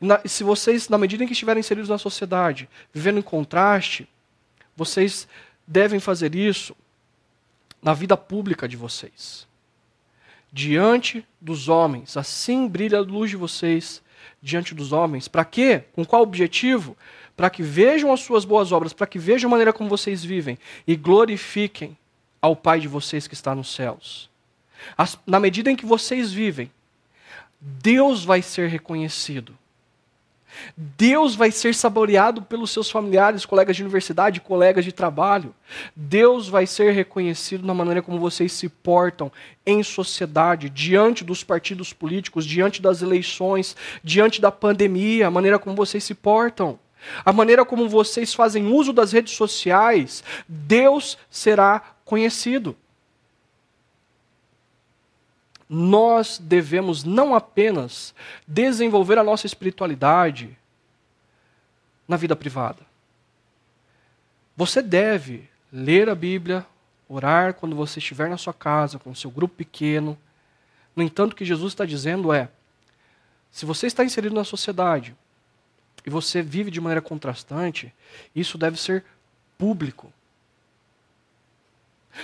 Na, 0.00 0.20
se 0.24 0.42
vocês, 0.42 0.88
na 0.88 0.96
medida 0.96 1.22
em 1.22 1.26
que 1.26 1.34
estiverem 1.34 1.60
inseridos 1.60 1.90
na 1.90 1.98
sociedade, 1.98 2.68
vivendo 2.92 3.18
em 3.18 3.22
contraste, 3.22 4.08
vocês 4.74 5.28
devem 5.66 6.00
fazer 6.00 6.34
isso 6.34 6.74
na 7.82 7.92
vida 7.92 8.16
pública 8.16 8.66
de 8.66 8.76
vocês. 8.76 9.46
Diante 10.56 11.22
dos 11.38 11.68
homens. 11.68 12.16
Assim 12.16 12.66
brilha 12.66 12.96
a 12.96 13.02
luz 13.02 13.28
de 13.28 13.36
vocês 13.36 14.02
diante 14.40 14.74
dos 14.74 14.90
homens. 14.90 15.28
Para 15.28 15.44
quê? 15.44 15.84
Com 15.92 16.02
qual 16.02 16.22
objetivo? 16.22 16.96
Para 17.36 17.50
que 17.50 17.62
vejam 17.62 18.10
as 18.10 18.20
suas 18.20 18.42
boas 18.46 18.72
obras, 18.72 18.94
para 18.94 19.06
que 19.06 19.18
vejam 19.18 19.48
a 19.48 19.50
maneira 19.50 19.70
como 19.70 19.90
vocês 19.90 20.24
vivem 20.24 20.58
e 20.86 20.96
glorifiquem 20.96 21.94
ao 22.40 22.56
Pai 22.56 22.80
de 22.80 22.88
vocês 22.88 23.28
que 23.28 23.34
está 23.34 23.54
nos 23.54 23.74
céus. 23.74 24.30
As, 24.96 25.18
na 25.26 25.38
medida 25.38 25.70
em 25.70 25.76
que 25.76 25.84
vocês 25.84 26.32
vivem, 26.32 26.70
Deus 27.60 28.24
vai 28.24 28.40
ser 28.40 28.70
reconhecido. 28.70 29.54
Deus 30.76 31.34
vai 31.34 31.50
ser 31.50 31.74
saboreado 31.74 32.42
pelos 32.42 32.70
seus 32.70 32.90
familiares, 32.90 33.44
colegas 33.44 33.76
de 33.76 33.82
universidade, 33.82 34.40
colegas 34.40 34.84
de 34.84 34.92
trabalho. 34.92 35.54
Deus 35.94 36.48
vai 36.48 36.66
ser 36.66 36.92
reconhecido 36.92 37.66
na 37.66 37.74
maneira 37.74 38.02
como 38.02 38.18
vocês 38.18 38.52
se 38.52 38.68
portam 38.68 39.30
em 39.64 39.82
sociedade, 39.82 40.70
diante 40.70 41.24
dos 41.24 41.42
partidos 41.42 41.92
políticos, 41.92 42.46
diante 42.46 42.80
das 42.80 43.02
eleições, 43.02 43.76
diante 44.02 44.40
da 44.40 44.52
pandemia, 44.52 45.26
a 45.26 45.30
maneira 45.30 45.58
como 45.58 45.76
vocês 45.76 46.04
se 46.04 46.14
portam. 46.14 46.78
A 47.24 47.32
maneira 47.32 47.64
como 47.64 47.88
vocês 47.88 48.34
fazem 48.34 48.66
uso 48.66 48.92
das 48.92 49.12
redes 49.12 49.34
sociais, 49.34 50.24
Deus 50.48 51.16
será 51.30 51.82
conhecido 52.04 52.76
nós 55.68 56.38
devemos 56.38 57.02
não 57.02 57.34
apenas 57.34 58.14
desenvolver 58.46 59.18
a 59.18 59.24
nossa 59.24 59.46
espiritualidade 59.46 60.56
na 62.06 62.16
vida 62.16 62.36
privada. 62.36 62.78
Você 64.56 64.80
deve 64.80 65.48
ler 65.72 66.08
a 66.08 66.14
Bíblia, 66.14 66.64
orar 67.08 67.54
quando 67.54 67.74
você 67.74 67.98
estiver 67.98 68.28
na 68.28 68.38
sua 68.38 68.54
casa, 68.54 68.98
com 68.98 69.10
o 69.10 69.16
seu 69.16 69.30
grupo 69.30 69.56
pequeno. 69.56 70.16
No 70.94 71.02
entanto, 71.02 71.32
o 71.32 71.36
que 71.36 71.44
Jesus 71.44 71.72
está 71.72 71.84
dizendo 71.84 72.32
é: 72.32 72.48
se 73.50 73.66
você 73.66 73.86
está 73.86 74.04
inserido 74.04 74.34
na 74.34 74.44
sociedade 74.44 75.14
e 76.04 76.10
você 76.10 76.40
vive 76.42 76.70
de 76.70 76.80
maneira 76.80 77.02
contrastante, 77.02 77.92
isso 78.34 78.56
deve 78.56 78.80
ser 78.80 79.04
público. 79.58 80.12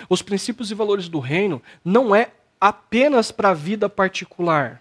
Os 0.09 0.23
princípios 0.23 0.71
e 0.71 0.75
valores 0.75 1.09
do 1.09 1.19
reino 1.19 1.63
não 1.85 2.15
é 2.15 2.31
apenas 2.63 3.33
para 3.33 3.49
a 3.49 3.55
vida 3.55 3.89
particular. 3.89 4.81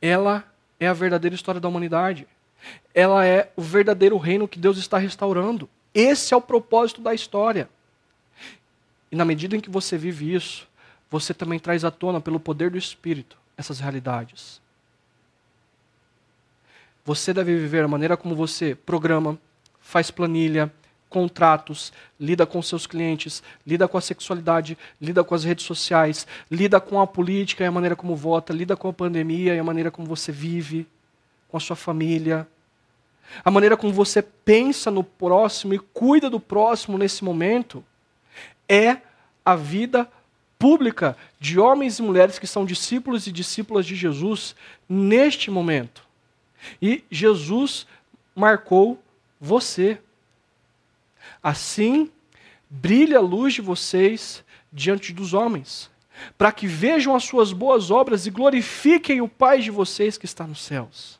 Ela 0.00 0.44
é 0.78 0.86
a 0.86 0.92
verdadeira 0.92 1.34
história 1.34 1.60
da 1.60 1.66
humanidade. 1.66 2.24
Ela 2.94 3.26
é 3.26 3.50
o 3.56 3.62
verdadeiro 3.62 4.16
reino 4.16 4.46
que 4.46 4.60
Deus 4.60 4.78
está 4.78 4.96
restaurando. 4.96 5.68
Esse 5.92 6.32
é 6.32 6.36
o 6.36 6.40
propósito 6.40 7.00
da 7.00 7.12
história. 7.12 7.68
E 9.10 9.16
na 9.16 9.24
medida 9.24 9.56
em 9.56 9.60
que 9.60 9.68
você 9.68 9.98
vive 9.98 10.32
isso, 10.32 10.68
você 11.10 11.34
também 11.34 11.58
traz 11.58 11.84
à 11.84 11.90
tona, 11.90 12.20
pelo 12.20 12.38
poder 12.38 12.70
do 12.70 12.78
Espírito, 12.78 13.36
essas 13.56 13.80
realidades. 13.80 14.62
Você 17.04 17.34
deve 17.34 17.56
viver 17.56 17.82
a 17.82 17.88
maneira 17.88 18.16
como 18.16 18.36
você 18.36 18.76
programa, 18.76 19.36
faz 19.80 20.12
planilha, 20.12 20.72
contratos, 21.08 21.92
lida 22.18 22.46
com 22.46 22.60
seus 22.62 22.86
clientes, 22.86 23.42
lida 23.66 23.88
com 23.88 23.96
a 23.96 24.00
sexualidade, 24.00 24.76
lida 25.00 25.24
com 25.24 25.34
as 25.34 25.44
redes 25.44 25.64
sociais, 25.64 26.26
lida 26.50 26.80
com 26.80 27.00
a 27.00 27.06
política 27.06 27.64
e 27.64 27.66
a 27.66 27.72
maneira 27.72 27.96
como 27.96 28.14
vota, 28.14 28.52
lida 28.52 28.76
com 28.76 28.88
a 28.88 28.92
pandemia 28.92 29.54
e 29.54 29.58
a 29.58 29.64
maneira 29.64 29.90
como 29.90 30.06
você 30.06 30.30
vive, 30.30 30.86
com 31.48 31.56
a 31.56 31.60
sua 31.60 31.76
família, 31.76 32.46
a 33.44 33.50
maneira 33.50 33.76
como 33.76 33.92
você 33.92 34.22
pensa 34.22 34.90
no 34.90 35.04
próximo 35.04 35.74
e 35.74 35.78
cuida 35.78 36.30
do 36.30 36.40
próximo 36.40 36.98
nesse 36.98 37.24
momento, 37.24 37.84
é 38.68 38.98
a 39.44 39.56
vida 39.56 40.08
pública 40.58 41.16
de 41.38 41.58
homens 41.58 41.98
e 41.98 42.02
mulheres 42.02 42.38
que 42.38 42.46
são 42.46 42.64
discípulos 42.64 43.26
e 43.26 43.32
discípulas 43.32 43.86
de 43.86 43.94
Jesus 43.94 44.54
neste 44.88 45.50
momento. 45.50 46.02
E 46.82 47.04
Jesus 47.10 47.86
marcou 48.34 49.00
você. 49.40 49.98
Assim, 51.42 52.10
brilha 52.68 53.18
a 53.18 53.22
luz 53.22 53.54
de 53.54 53.60
vocês 53.60 54.44
diante 54.72 55.12
dos 55.12 55.32
homens, 55.34 55.90
para 56.36 56.52
que 56.52 56.66
vejam 56.66 57.14
as 57.14 57.24
suas 57.24 57.52
boas 57.52 57.90
obras 57.90 58.26
e 58.26 58.30
glorifiquem 58.30 59.20
o 59.20 59.28
Pai 59.28 59.60
de 59.60 59.70
vocês 59.70 60.18
que 60.18 60.26
está 60.26 60.46
nos 60.46 60.62
céus. 60.62 61.18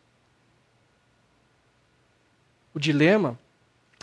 O 2.75 2.79
dilema 2.79 3.39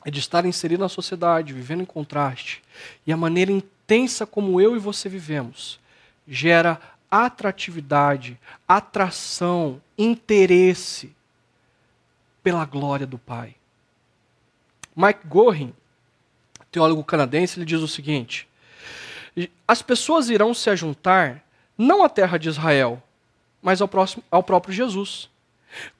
é 0.03 0.11
de 0.11 0.19
estar 0.19 0.45
inserido 0.45 0.81
na 0.81 0.89
sociedade, 0.89 1.53
vivendo 1.53 1.81
em 1.81 1.85
contraste, 1.85 2.61
e 3.05 3.11
a 3.11 3.17
maneira 3.17 3.51
intensa 3.51 4.25
como 4.25 4.59
eu 4.61 4.75
e 4.75 4.79
você 4.79 5.09
vivemos 5.09 5.79
gera 6.27 6.79
atratividade, 7.09 8.39
atração, 8.67 9.81
interesse 9.97 11.15
pela 12.43 12.65
glória 12.65 13.05
do 13.07 13.17
Pai. 13.17 13.55
Mike 14.95 15.27
Gorin, 15.27 15.73
teólogo 16.75 17.03
canadense, 17.05 17.57
ele 17.57 17.65
diz 17.65 17.79
o 17.79 17.87
seguinte: 17.87 18.47
As 19.65 19.81
pessoas 19.81 20.29
irão 20.29 20.53
se 20.53 20.69
ajuntar 20.69 21.41
não 21.77 22.03
à 22.03 22.09
terra 22.09 22.37
de 22.37 22.49
Israel, 22.49 23.01
mas 23.61 23.81
ao, 23.81 23.87
próximo, 23.87 24.21
ao 24.29 24.43
próprio 24.43 24.73
Jesus. 24.73 25.29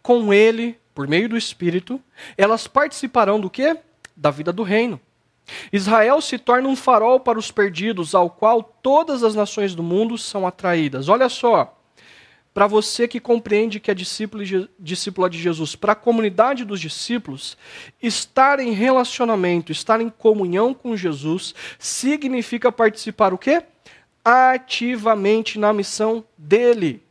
Com 0.02 0.34
ele, 0.34 0.78
por 0.94 1.08
meio 1.08 1.30
do 1.30 1.38
Espírito, 1.38 2.00
elas 2.38 2.68
participarão 2.68 3.40
do 3.40 3.50
quê? 3.50 3.78
Da 4.16 4.32
vida 4.32 4.52
do 4.52 4.64
reino. 4.64 5.00
Israel 5.72 6.20
se 6.22 6.38
torna 6.38 6.68
um 6.68 6.76
farol 6.76 7.20
para 7.20 7.40
os 7.40 7.52
perdidos, 7.52 8.14
ao 8.14 8.30
qual 8.30 8.64
todas 8.64 9.24
as 9.24 9.36
nações 9.36 9.76
do 9.76 9.84
mundo 9.84 10.18
são 10.18 10.46
atraídas. 10.46 11.08
Olha 11.08 11.30
só, 11.30 11.78
para 12.56 12.68
você 12.68 13.06
que 13.06 13.20
compreende 13.20 13.82
que 13.82 13.92
é 13.92 13.94
discípula 13.94 15.30
de 15.30 15.38
Jesus, 15.38 15.76
para 15.76 15.92
a 15.92 15.96
comunidade 15.96 16.64
dos 16.64 16.80
discípulos, 16.80 17.58
estar 18.02 18.62
em 18.62 18.72
relacionamento, 18.72 19.74
estar 19.74 20.00
em 20.00 20.08
comunhão 20.10 20.74
com 20.74 20.96
Jesus, 20.96 21.54
significa 21.78 22.72
participar 22.72 23.34
o 23.34 23.38
quê? 23.38 23.62
Ativamente 24.24 25.60
na 25.60 25.74
missão 25.74 26.24
dele. 26.38 27.04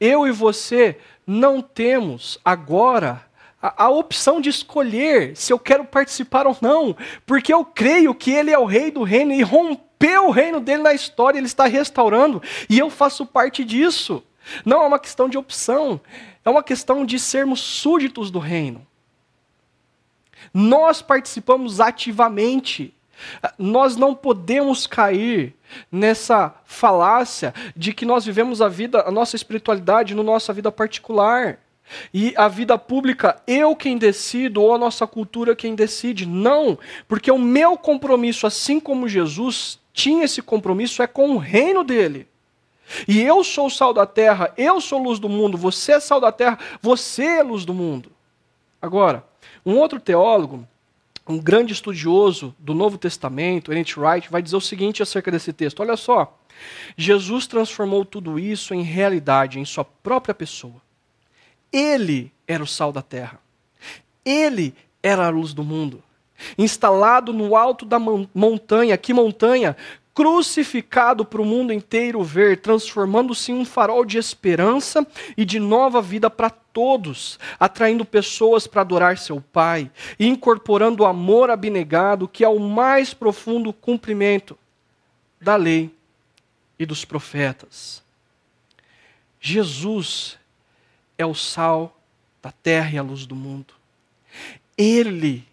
Eu 0.00 0.26
e 0.26 0.32
você 0.32 0.98
não 1.24 1.62
temos 1.62 2.40
agora 2.44 3.24
a, 3.64 3.84
a, 3.84 3.88
opção 3.88 4.42
de 4.42 4.50
escolher 4.50 5.34
se 5.34 5.50
eu 5.50 5.58
quero 5.58 5.86
participar 5.86 6.46
ou 6.46 6.54
não, 6.60 6.94
porque 7.24 7.50
eu 7.50 7.64
creio 7.64 8.14
que 8.14 8.30
Ele 8.30 8.50
é 8.50 8.58
o 8.58 8.66
Rei 8.66 8.90
do 8.90 9.02
reino 9.02 9.32
e 9.32 9.40
rompeu 9.40 10.26
o 10.26 10.30
reino 10.30 10.60
dele 10.60 10.82
na 10.82 10.92
história, 10.92 11.38
Ele 11.38 11.46
está 11.46 11.64
restaurando 11.64 12.42
e 12.68 12.78
eu 12.78 12.90
faço 12.90 13.24
parte 13.24 13.64
disso. 13.64 14.22
Não 14.66 14.82
é 14.82 14.86
uma 14.86 14.98
questão 14.98 15.30
de 15.30 15.38
opção, 15.38 15.98
é 16.44 16.50
uma 16.50 16.62
questão 16.62 17.06
de 17.06 17.18
sermos 17.18 17.60
súditos 17.60 18.30
do 18.30 18.38
reino. 18.38 18.86
Nós 20.52 21.00
participamos 21.00 21.80
ativamente. 21.80 22.92
Nós 23.58 23.96
não 23.96 24.14
podemos 24.14 24.86
cair 24.86 25.54
nessa 25.90 26.54
falácia 26.66 27.54
de 27.74 27.94
que 27.94 28.04
nós 28.04 28.26
vivemos 28.26 28.60
a 28.60 28.68
vida, 28.68 29.04
a 29.06 29.10
nossa 29.10 29.36
espiritualidade, 29.36 30.14
na 30.14 30.22
no 30.22 30.30
nossa 30.30 30.52
vida 30.52 30.70
particular. 30.70 31.58
E 32.12 32.32
a 32.36 32.48
vida 32.48 32.78
pública, 32.78 33.40
eu 33.46 33.76
quem 33.76 33.98
decido, 33.98 34.62
ou 34.62 34.74
a 34.74 34.78
nossa 34.78 35.06
cultura 35.06 35.54
quem 35.54 35.74
decide. 35.74 36.26
Não, 36.26 36.78
porque 37.06 37.30
o 37.30 37.38
meu 37.38 37.76
compromisso, 37.76 38.46
assim 38.46 38.80
como 38.80 39.08
Jesus 39.08 39.78
tinha 39.92 40.24
esse 40.24 40.42
compromisso, 40.42 41.02
é 41.02 41.06
com 41.06 41.30
o 41.30 41.38
reino 41.38 41.84
dele. 41.84 42.26
E 43.08 43.20
eu 43.22 43.42
sou 43.42 43.70
sal 43.70 43.92
da 43.94 44.06
terra, 44.06 44.52
eu 44.56 44.80
sou 44.80 45.02
luz 45.02 45.18
do 45.18 45.28
mundo, 45.28 45.56
você 45.56 45.92
é 45.92 46.00
sal 46.00 46.20
da 46.20 46.30
terra, 46.30 46.58
você 46.82 47.24
é 47.24 47.42
luz 47.42 47.64
do 47.64 47.72
mundo. 47.72 48.10
Agora, 48.80 49.24
um 49.64 49.78
outro 49.78 49.98
teólogo, 49.98 50.66
um 51.26 51.38
grande 51.38 51.72
estudioso 51.72 52.54
do 52.58 52.74
Novo 52.74 52.98
Testamento, 52.98 53.72
Ernest 53.72 53.98
Wright, 53.98 54.30
vai 54.30 54.42
dizer 54.42 54.56
o 54.56 54.60
seguinte 54.60 55.02
acerca 55.02 55.30
desse 55.30 55.52
texto: 55.52 55.80
olha 55.80 55.96
só. 55.96 56.38
Jesus 56.96 57.48
transformou 57.48 58.04
tudo 58.04 58.38
isso 58.38 58.74
em 58.74 58.82
realidade 58.82 59.58
em 59.58 59.64
sua 59.64 59.84
própria 59.84 60.34
pessoa. 60.34 60.83
Ele 61.74 62.32
era 62.46 62.62
o 62.62 62.66
sal 62.68 62.92
da 62.92 63.02
terra. 63.02 63.40
Ele 64.24 64.72
era 65.02 65.26
a 65.26 65.28
luz 65.28 65.52
do 65.52 65.64
mundo. 65.64 66.00
Instalado 66.56 67.32
no 67.32 67.56
alto 67.56 67.84
da 67.84 67.98
montanha, 67.98 68.96
que 68.96 69.12
montanha? 69.12 69.76
Crucificado 70.14 71.24
para 71.24 71.42
o 71.42 71.44
mundo 71.44 71.72
inteiro 71.72 72.22
ver, 72.22 72.60
transformando-se 72.60 73.50
em 73.50 73.56
um 73.56 73.64
farol 73.64 74.04
de 74.04 74.18
esperança 74.18 75.04
e 75.36 75.44
de 75.44 75.58
nova 75.58 76.00
vida 76.00 76.30
para 76.30 76.48
todos, 76.48 77.40
atraindo 77.58 78.04
pessoas 78.04 78.68
para 78.68 78.82
adorar 78.82 79.18
seu 79.18 79.40
Pai 79.40 79.90
e 80.16 80.28
incorporando 80.28 81.02
o 81.02 81.06
amor 81.06 81.50
abnegado, 81.50 82.28
que 82.28 82.44
é 82.44 82.48
o 82.48 82.60
mais 82.60 83.12
profundo 83.12 83.72
cumprimento 83.72 84.56
da 85.40 85.56
lei 85.56 85.92
e 86.78 86.86
dos 86.86 87.04
profetas. 87.04 88.00
Jesus 89.40 90.38
é 91.24 91.26
o 91.26 91.34
sal 91.34 92.00
da 92.42 92.52
terra 92.52 92.90
e 92.90 92.98
a 92.98 93.02
luz 93.02 93.26
do 93.26 93.34
mundo. 93.34 93.74
Ele, 94.76 95.46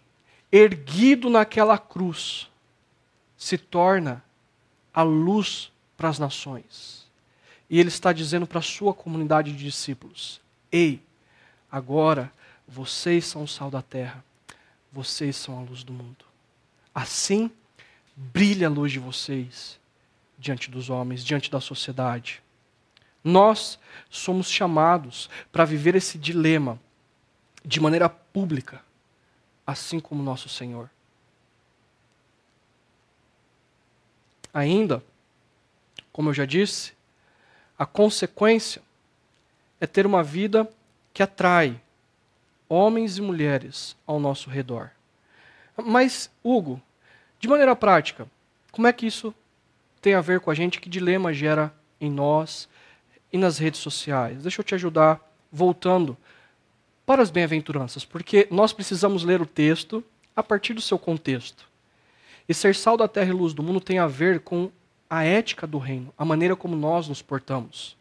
erguido 0.50 1.28
naquela 1.30 1.78
cruz, 1.78 2.48
se 3.36 3.58
torna 3.58 4.22
a 4.92 5.02
luz 5.02 5.72
para 5.96 6.08
as 6.08 6.18
nações. 6.18 7.06
E 7.68 7.80
ele 7.80 7.88
está 7.88 8.12
dizendo 8.12 8.46
para 8.46 8.58
a 8.58 8.62
sua 8.62 8.92
comunidade 8.92 9.52
de 9.52 9.64
discípulos: 9.64 10.40
Ei, 10.70 11.02
agora 11.70 12.30
vocês 12.68 13.24
são 13.24 13.44
o 13.44 13.48
sal 13.48 13.70
da 13.70 13.82
terra, 13.82 14.22
vocês 14.92 15.36
são 15.36 15.58
a 15.58 15.62
luz 15.62 15.82
do 15.82 15.92
mundo. 15.92 16.24
Assim 16.94 17.50
brilha 18.14 18.66
a 18.66 18.70
luz 18.70 18.92
de 18.92 18.98
vocês 18.98 19.80
diante 20.38 20.70
dos 20.70 20.90
homens, 20.90 21.24
diante 21.24 21.50
da 21.50 21.60
sociedade. 21.60 22.42
Nós 23.24 23.78
somos 24.10 24.50
chamados 24.50 25.30
para 25.50 25.64
viver 25.64 25.94
esse 25.94 26.18
dilema 26.18 26.78
de 27.64 27.80
maneira 27.80 28.08
pública, 28.08 28.82
assim 29.66 30.00
como 30.00 30.22
nosso 30.22 30.48
Senhor. 30.48 30.90
Ainda, 34.52 35.02
como 36.12 36.30
eu 36.30 36.34
já 36.34 36.44
disse, 36.44 36.92
a 37.78 37.86
consequência 37.86 38.82
é 39.80 39.86
ter 39.86 40.04
uma 40.04 40.22
vida 40.22 40.68
que 41.14 41.22
atrai 41.22 41.80
homens 42.68 43.18
e 43.18 43.22
mulheres 43.22 43.96
ao 44.06 44.20
nosso 44.20 44.50
redor. 44.50 44.90
Mas, 45.76 46.30
Hugo, 46.42 46.80
de 47.38 47.48
maneira 47.48 47.74
prática, 47.74 48.26
como 48.70 48.86
é 48.86 48.92
que 48.92 49.06
isso 49.06 49.34
tem 50.00 50.14
a 50.14 50.20
ver 50.20 50.40
com 50.40 50.50
a 50.50 50.54
gente? 50.54 50.80
Que 50.80 50.88
dilema 50.88 51.32
gera 51.32 51.74
em 52.00 52.10
nós? 52.10 52.68
E 53.32 53.38
nas 53.38 53.58
redes 53.58 53.80
sociais. 53.80 54.42
Deixa 54.42 54.60
eu 54.60 54.64
te 54.64 54.74
ajudar 54.74 55.20
voltando 55.50 56.16
para 57.04 57.22
as 57.22 57.30
bem-aventuranças, 57.30 58.04
porque 58.04 58.46
nós 58.50 58.72
precisamos 58.72 59.24
ler 59.24 59.40
o 59.40 59.46
texto 59.46 60.04
a 60.36 60.42
partir 60.42 60.74
do 60.74 60.80
seu 60.80 60.98
contexto. 60.98 61.68
E 62.48 62.54
ser 62.54 62.74
sal 62.74 62.96
da 62.96 63.08
terra 63.08 63.30
e 63.30 63.32
luz 63.32 63.52
do 63.54 63.62
mundo 63.62 63.80
tem 63.80 63.98
a 63.98 64.06
ver 64.06 64.40
com 64.40 64.70
a 65.08 65.24
ética 65.24 65.66
do 65.66 65.78
reino, 65.78 66.12
a 66.16 66.24
maneira 66.24 66.56
como 66.56 66.74
nós 66.74 67.08
nos 67.08 67.20
portamos. 67.20 67.96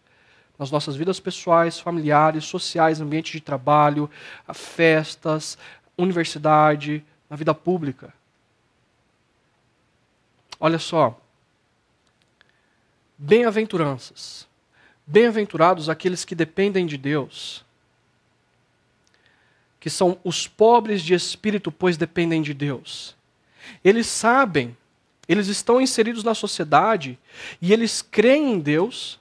Nas 0.57 0.71
nossas 0.71 0.95
vidas 0.95 1.19
pessoais, 1.19 1.79
familiares, 1.79 2.45
sociais, 2.45 3.01
ambiente 3.01 3.32
de 3.32 3.41
trabalho, 3.41 4.09
festas, 4.53 5.57
universidade, 5.97 7.03
na 7.29 7.36
vida 7.36 7.53
pública. 7.53 8.13
Olha 10.59 10.77
só. 10.77 11.19
Bem-aventuranças. 13.17 14.47
Bem-aventurados 15.06 15.89
aqueles 15.89 16.24
que 16.24 16.36
dependem 16.36 16.86
de 16.86 16.97
Deus, 16.97 17.66
que 19.80 19.89
são 19.89 20.18
os 20.24 20.47
pobres 20.47 21.02
de 21.02 21.14
espírito, 21.14 21.72
pois 21.72 21.97
dependem 21.97 22.41
de 22.41 22.54
Deus. 22.54 23.16
Eles 23.84 24.08
sabem, 24.08 24.78
eles 25.28 25.47
estão 25.47 25.82
inseridos 25.82 26.24
na 26.24 26.36
sociedade 26.36 27.18
e 27.62 27.74
eles 27.74 28.02
creem 28.02 28.54
em 28.54 28.60
Deus, 28.60 29.20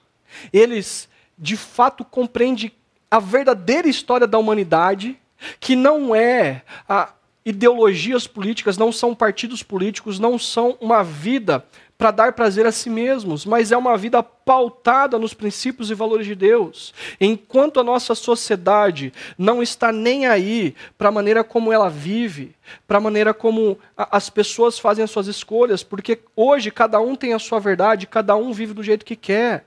eles 0.53 1.09
de 1.39 1.57
fato 1.57 2.05
compreendem 2.05 2.71
a 3.11 3.19
verdadeira 3.19 3.89
história 3.89 4.27
da 4.27 4.39
humanidade, 4.39 5.19
que 5.59 5.75
não 5.75 6.15
é 6.15 6.63
a 6.89 7.13
ideologias 7.45 8.27
políticas, 8.27 8.77
não 8.77 8.93
são 8.93 9.15
partidos 9.15 9.63
políticos, 9.63 10.19
não 10.19 10.39
são 10.39 10.77
uma 10.81 11.03
vida 11.03 11.65
para 12.01 12.11
dar 12.11 12.33
prazer 12.33 12.65
a 12.65 12.73
si 12.73 12.89
mesmos, 12.89 13.45
mas 13.45 13.71
é 13.71 13.77
uma 13.77 13.95
vida 13.95 14.23
pautada 14.23 15.19
nos 15.19 15.35
princípios 15.35 15.91
e 15.91 15.95
valores 15.95 16.27
de 16.27 16.35
Deus. 16.35 16.95
Enquanto 17.21 17.79
a 17.79 17.85
nossa 17.85 18.15
sociedade 18.15 19.13
não 19.37 19.63
está 19.63 19.93
nem 19.93 20.25
aí 20.25 20.75
para 20.97 21.11
a 21.11 21.13
maneira 21.13 21.45
como 21.45 21.71
ela 21.71 21.91
vive, 21.91 22.57
para 22.89 22.97
a 22.97 23.03
maneira 23.03 23.35
como 23.35 23.79
as 23.95 24.31
pessoas 24.31 24.79
fazem 24.79 25.05
as 25.05 25.11
suas 25.11 25.27
escolhas, 25.27 25.83
porque 25.83 26.21
hoje 26.35 26.71
cada 26.71 26.99
um 26.99 27.15
tem 27.15 27.35
a 27.35 27.39
sua 27.39 27.61
verdade, 27.61 28.07
cada 28.07 28.35
um 28.35 28.51
vive 28.51 28.73
do 28.73 28.83
jeito 28.83 29.05
que 29.05 29.15
quer. 29.15 29.67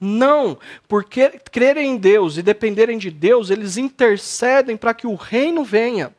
Não, 0.00 0.56
porque 0.88 1.28
crerem 1.52 1.90
em 1.90 1.96
Deus 1.98 2.38
e 2.38 2.42
dependerem 2.42 2.96
de 2.96 3.10
Deus, 3.10 3.50
eles 3.50 3.76
intercedem 3.76 4.78
para 4.78 4.94
que 4.94 5.06
o 5.06 5.14
reino 5.14 5.62
venha. 5.62 6.10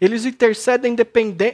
Eles 0.00 0.24
intercedem 0.24 0.96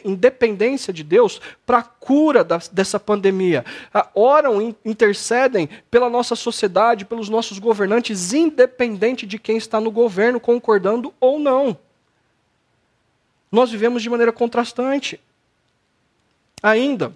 em 0.05 0.14
dependência 0.14 0.93
de 0.93 1.03
Deus 1.03 1.41
para 1.64 1.79
a 1.79 1.83
cura 1.83 2.45
dessa 2.73 2.99
pandemia. 2.99 3.64
Ah, 3.93 4.09
oram, 4.14 4.75
intercedem 4.85 5.69
pela 5.91 6.09
nossa 6.09 6.35
sociedade, 6.35 7.05
pelos 7.05 7.29
nossos 7.29 7.59
governantes, 7.59 8.33
independente 8.33 9.27
de 9.27 9.39
quem 9.39 9.57
está 9.57 9.81
no 9.81 9.91
governo, 9.91 10.41
concordando 10.41 11.12
ou 11.21 11.39
não. 11.39 11.77
Nós 13.51 13.71
vivemos 13.71 14.03
de 14.03 14.11
maneira 14.11 14.33
contrastante. 14.33 15.21
Ainda, 16.62 17.12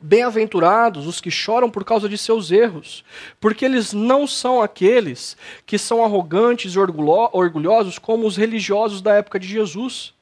Bem-aventurados 0.00 1.08
os 1.08 1.20
que 1.20 1.28
choram 1.28 1.68
por 1.68 1.84
causa 1.84 2.08
de 2.08 2.16
seus 2.16 2.52
erros, 2.52 3.04
porque 3.40 3.64
eles 3.64 3.92
não 3.92 4.28
são 4.28 4.62
aqueles 4.62 5.36
que 5.66 5.76
são 5.76 6.04
arrogantes 6.04 6.74
e 6.74 6.78
orgulhosos 6.78 7.98
como 7.98 8.24
os 8.24 8.36
religiosos 8.36 9.02
da 9.02 9.14
época 9.14 9.40
de 9.40 9.48
Jesus 9.48 10.14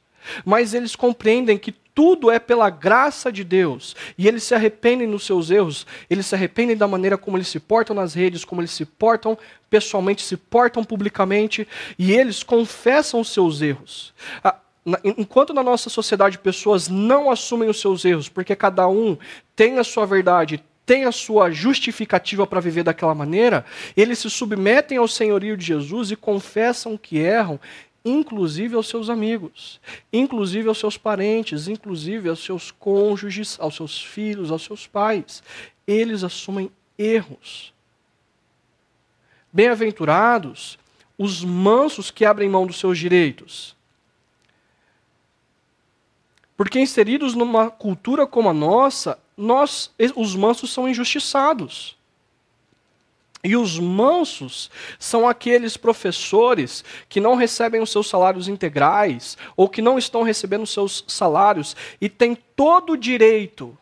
mas 0.45 0.73
eles 0.73 0.95
compreendem 0.95 1.57
que 1.57 1.73
tudo 1.97 2.29
é 2.29 2.37
pela 2.37 2.69
graça 2.69 3.31
de 3.31 3.43
Deus. 3.43 3.95
E 4.17 4.27
eles 4.27 4.43
se 4.43 4.53
arrependem 4.53 5.09
dos 5.09 5.25
seus 5.25 5.49
erros, 5.49 5.87
eles 6.07 6.27
se 6.27 6.35
arrependem 6.35 6.77
da 6.77 6.87
maneira 6.87 7.17
como 7.17 7.37
eles 7.37 7.47
se 7.47 7.59
portam 7.59 7.95
nas 7.95 8.13
redes, 8.13 8.45
como 8.45 8.61
eles 8.61 8.69
se 8.69 8.85
portam 8.85 9.35
pessoalmente, 9.67 10.21
se 10.21 10.37
portam 10.37 10.83
publicamente, 10.83 11.67
e 11.97 12.13
eles 12.13 12.43
confessam 12.43 13.19
os 13.19 13.33
seus 13.33 13.63
erros. 13.63 14.13
Enquanto 15.03 15.55
na 15.55 15.63
nossa 15.63 15.89
sociedade 15.89 16.37
pessoas 16.37 16.87
não 16.87 17.31
assumem 17.31 17.67
os 17.67 17.81
seus 17.81 18.05
erros, 18.05 18.29
porque 18.29 18.55
cada 18.55 18.87
um 18.87 19.17
tem 19.55 19.79
a 19.79 19.83
sua 19.83 20.05
verdade, 20.05 20.63
tem 20.85 21.03
a 21.03 21.11
sua 21.11 21.51
justificativa 21.51 22.47
para 22.47 22.61
viver 22.61 22.83
daquela 22.83 23.13
maneira, 23.13 23.65
eles 23.95 24.19
se 24.19 24.29
submetem 24.29 24.97
ao 24.97 25.07
senhorio 25.07 25.57
de 25.57 25.65
Jesus 25.65 26.11
e 26.11 26.15
confessam 26.15 26.95
que 26.95 27.17
erram 27.17 27.59
inclusive 28.07 28.75
aos 28.75 28.87
seus 28.87 29.09
amigos, 29.09 29.81
inclusive 30.11 30.69
aos 30.69 30.77
seus 30.77 30.97
parentes, 30.97 31.67
inclusive 31.67 32.29
aos 32.29 32.43
seus 32.43 32.71
cônjuges, 32.71 33.57
aos 33.59 33.75
seus 33.75 34.01
filhos, 34.01 34.51
aos 34.51 34.63
seus 34.63 34.87
pais. 34.87 35.43
Eles 35.85 36.23
assumem 36.23 36.71
erros. 36.97 37.73
Bem-aventurados 39.51 40.79
os 41.17 41.43
mansos 41.43 42.11
que 42.11 42.23
abrem 42.23 42.47
mão 42.47 42.65
dos 42.65 42.77
seus 42.79 42.97
direitos. 42.97 43.75
Porque 46.55 46.79
inseridos 46.79 47.33
numa 47.33 47.69
cultura 47.69 48.25
como 48.25 48.49
a 48.49 48.53
nossa, 48.53 49.19
nós, 49.35 49.91
os 50.15 50.35
mansos 50.35 50.71
são 50.71 50.87
injustiçados. 50.87 51.96
E 53.43 53.55
os 53.55 53.79
mansos 53.79 54.69
são 54.97 55.27
aqueles 55.27 55.77
professores 55.77 56.83
que 57.07 57.19
não 57.19 57.35
recebem 57.35 57.81
os 57.81 57.91
seus 57.91 58.09
salários 58.09 58.47
integrais 58.47 59.37
ou 59.55 59.69
que 59.69 59.81
não 59.81 59.97
estão 59.97 60.23
recebendo 60.23 60.63
os 60.63 60.73
seus 60.73 61.03
salários 61.07 61.75
e 62.01 62.09
têm 62.09 62.35
todo 62.55 62.93
o 62.93 62.97
direito. 62.97 63.77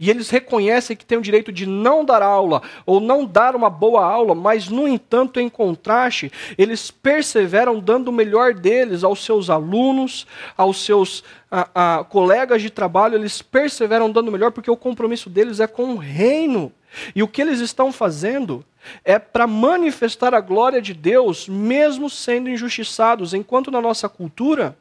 E 0.00 0.08
eles 0.08 0.30
reconhecem 0.30 0.96
que 0.96 1.04
têm 1.04 1.18
o 1.18 1.22
direito 1.22 1.52
de 1.52 1.66
não 1.66 2.02
dar 2.02 2.22
aula 2.22 2.62
ou 2.86 3.00
não 3.00 3.26
dar 3.26 3.54
uma 3.54 3.68
boa 3.68 4.02
aula, 4.02 4.34
mas, 4.34 4.66
no 4.66 4.88
entanto, 4.88 5.38
em 5.38 5.46
contraste, 5.46 6.32
eles 6.56 6.90
perseveram 6.90 7.78
dando 7.78 8.08
o 8.08 8.12
melhor 8.12 8.54
deles 8.54 9.04
aos 9.04 9.22
seus 9.22 9.50
alunos, 9.50 10.26
aos 10.56 10.82
seus 10.86 11.22
a, 11.50 11.98
a, 11.98 12.04
colegas 12.04 12.62
de 12.62 12.70
trabalho, 12.70 13.14
eles 13.14 13.42
perseveram 13.42 14.10
dando 14.10 14.28
o 14.28 14.32
melhor 14.32 14.52
porque 14.52 14.70
o 14.70 14.76
compromisso 14.76 15.28
deles 15.28 15.60
é 15.60 15.66
com 15.66 15.92
o 15.92 15.98
reino. 15.98 16.72
E 17.14 17.22
o 17.22 17.28
que 17.28 17.42
eles 17.42 17.60
estão 17.60 17.92
fazendo 17.92 18.64
é 19.04 19.18
para 19.18 19.46
manifestar 19.46 20.34
a 20.34 20.40
glória 20.40 20.80
de 20.80 20.94
Deus, 20.94 21.48
mesmo 21.48 22.08
sendo 22.08 22.48
injustiçados, 22.48 23.34
enquanto 23.34 23.70
na 23.70 23.80
nossa 23.80 24.08
cultura 24.08 24.76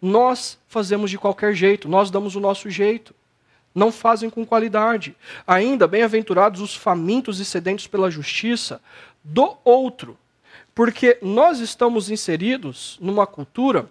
nós 0.00 0.58
fazemos 0.66 1.10
de 1.10 1.18
qualquer 1.18 1.54
jeito, 1.54 1.88
nós 1.88 2.10
damos 2.10 2.34
o 2.34 2.40
nosso 2.40 2.70
jeito. 2.70 3.14
Não 3.74 3.92
fazem 3.92 4.30
com 4.30 4.44
qualidade. 4.44 5.14
Ainda, 5.46 5.86
bem-aventurados 5.86 6.60
os 6.60 6.74
famintos 6.74 7.38
e 7.38 7.44
sedentos 7.44 7.86
pela 7.86 8.10
justiça 8.10 8.80
do 9.22 9.56
outro. 9.62 10.18
Porque 10.74 11.18
nós 11.20 11.60
estamos 11.60 12.10
inseridos 12.10 12.98
numa 13.00 13.26
cultura 13.26 13.88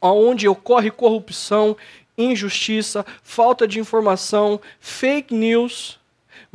onde 0.00 0.46
ocorre 0.46 0.90
corrupção, 0.90 1.76
injustiça, 2.16 3.04
falta 3.22 3.66
de 3.66 3.80
informação, 3.80 4.60
fake 4.78 5.34
news 5.34 5.98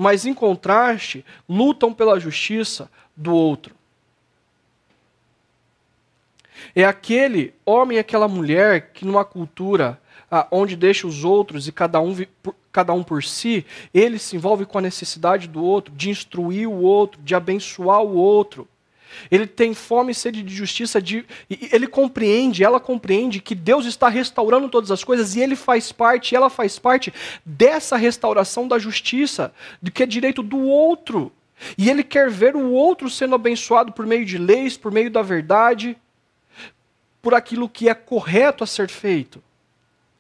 mas 0.02 0.26
em 0.26 0.34
contraste, 0.34 1.24
lutam 1.48 1.94
pela 1.94 2.20
justiça 2.20 2.90
do 3.16 3.36
outro. 3.36 3.76
É 6.76 6.84
aquele 6.84 7.54
homem 7.64 7.98
e 7.98 8.00
aquela 8.00 8.28
mulher 8.28 8.94
que, 8.94 9.06
numa 9.06 9.24
cultura 9.24 10.02
ah, 10.32 10.48
onde 10.50 10.76
deixa 10.76 11.06
os 11.06 11.24
outros 11.24 11.68
e 11.68 11.72
cada 11.72 12.02
um, 12.02 12.18
cada 12.72 12.94
um 12.94 13.04
por 13.04 13.24
si, 13.24 13.64
ele 13.94 14.18
se 14.18 14.36
envolve 14.36 14.66
com 14.66 14.80
a 14.80 14.82
necessidade 14.82 15.48
do 15.48 15.64
outro, 15.64 15.94
de 15.94 16.10
instruir 16.10 16.68
o 16.68 16.82
outro, 16.82 17.22
de 17.22 17.36
abençoar 17.36 18.02
o 18.02 18.16
outro. 18.16 18.68
Ele 19.30 19.48
tem 19.48 19.74
fome 19.74 20.12
e 20.12 20.16
sede 20.16 20.42
de 20.42 20.54
justiça, 20.54 21.02
de, 21.02 21.26
ele 21.50 21.88
compreende, 21.88 22.64
ela 22.64 22.80
compreende 22.80 23.42
que 23.42 23.56
Deus 23.56 23.86
está 23.86 24.10
restaurando 24.10 24.70
todas 24.70 24.92
as 24.92 25.04
coisas 25.04 25.36
e 25.36 25.40
ele 25.40 25.56
faz 25.56 25.92
parte, 25.92 26.36
ela 26.36 26.50
faz 26.50 26.80
parte 26.80 27.14
dessa 27.46 27.98
restauração 27.98 28.68
da 28.68 28.80
justiça, 28.80 29.54
do 29.82 29.92
que 29.92 30.04
é 30.04 30.06
direito 30.06 30.42
do 30.42 30.60
outro. 30.60 31.32
E 31.78 31.90
ele 31.90 32.04
quer 32.04 32.30
ver 32.30 32.56
o 32.56 32.72
outro 32.72 33.10
sendo 33.10 33.36
abençoado 33.36 33.92
por 33.92 34.06
meio 34.06 34.26
de 34.26 34.38
leis, 34.38 34.78
por 34.78 34.92
meio 34.92 35.12
da 35.12 35.22
verdade, 35.22 35.96
por 37.22 37.34
aquilo 37.34 37.70
que 37.70 37.88
é 37.88 37.94
correto 37.94 38.64
a 38.64 38.68
ser 38.68 38.90
feito. 38.90 39.42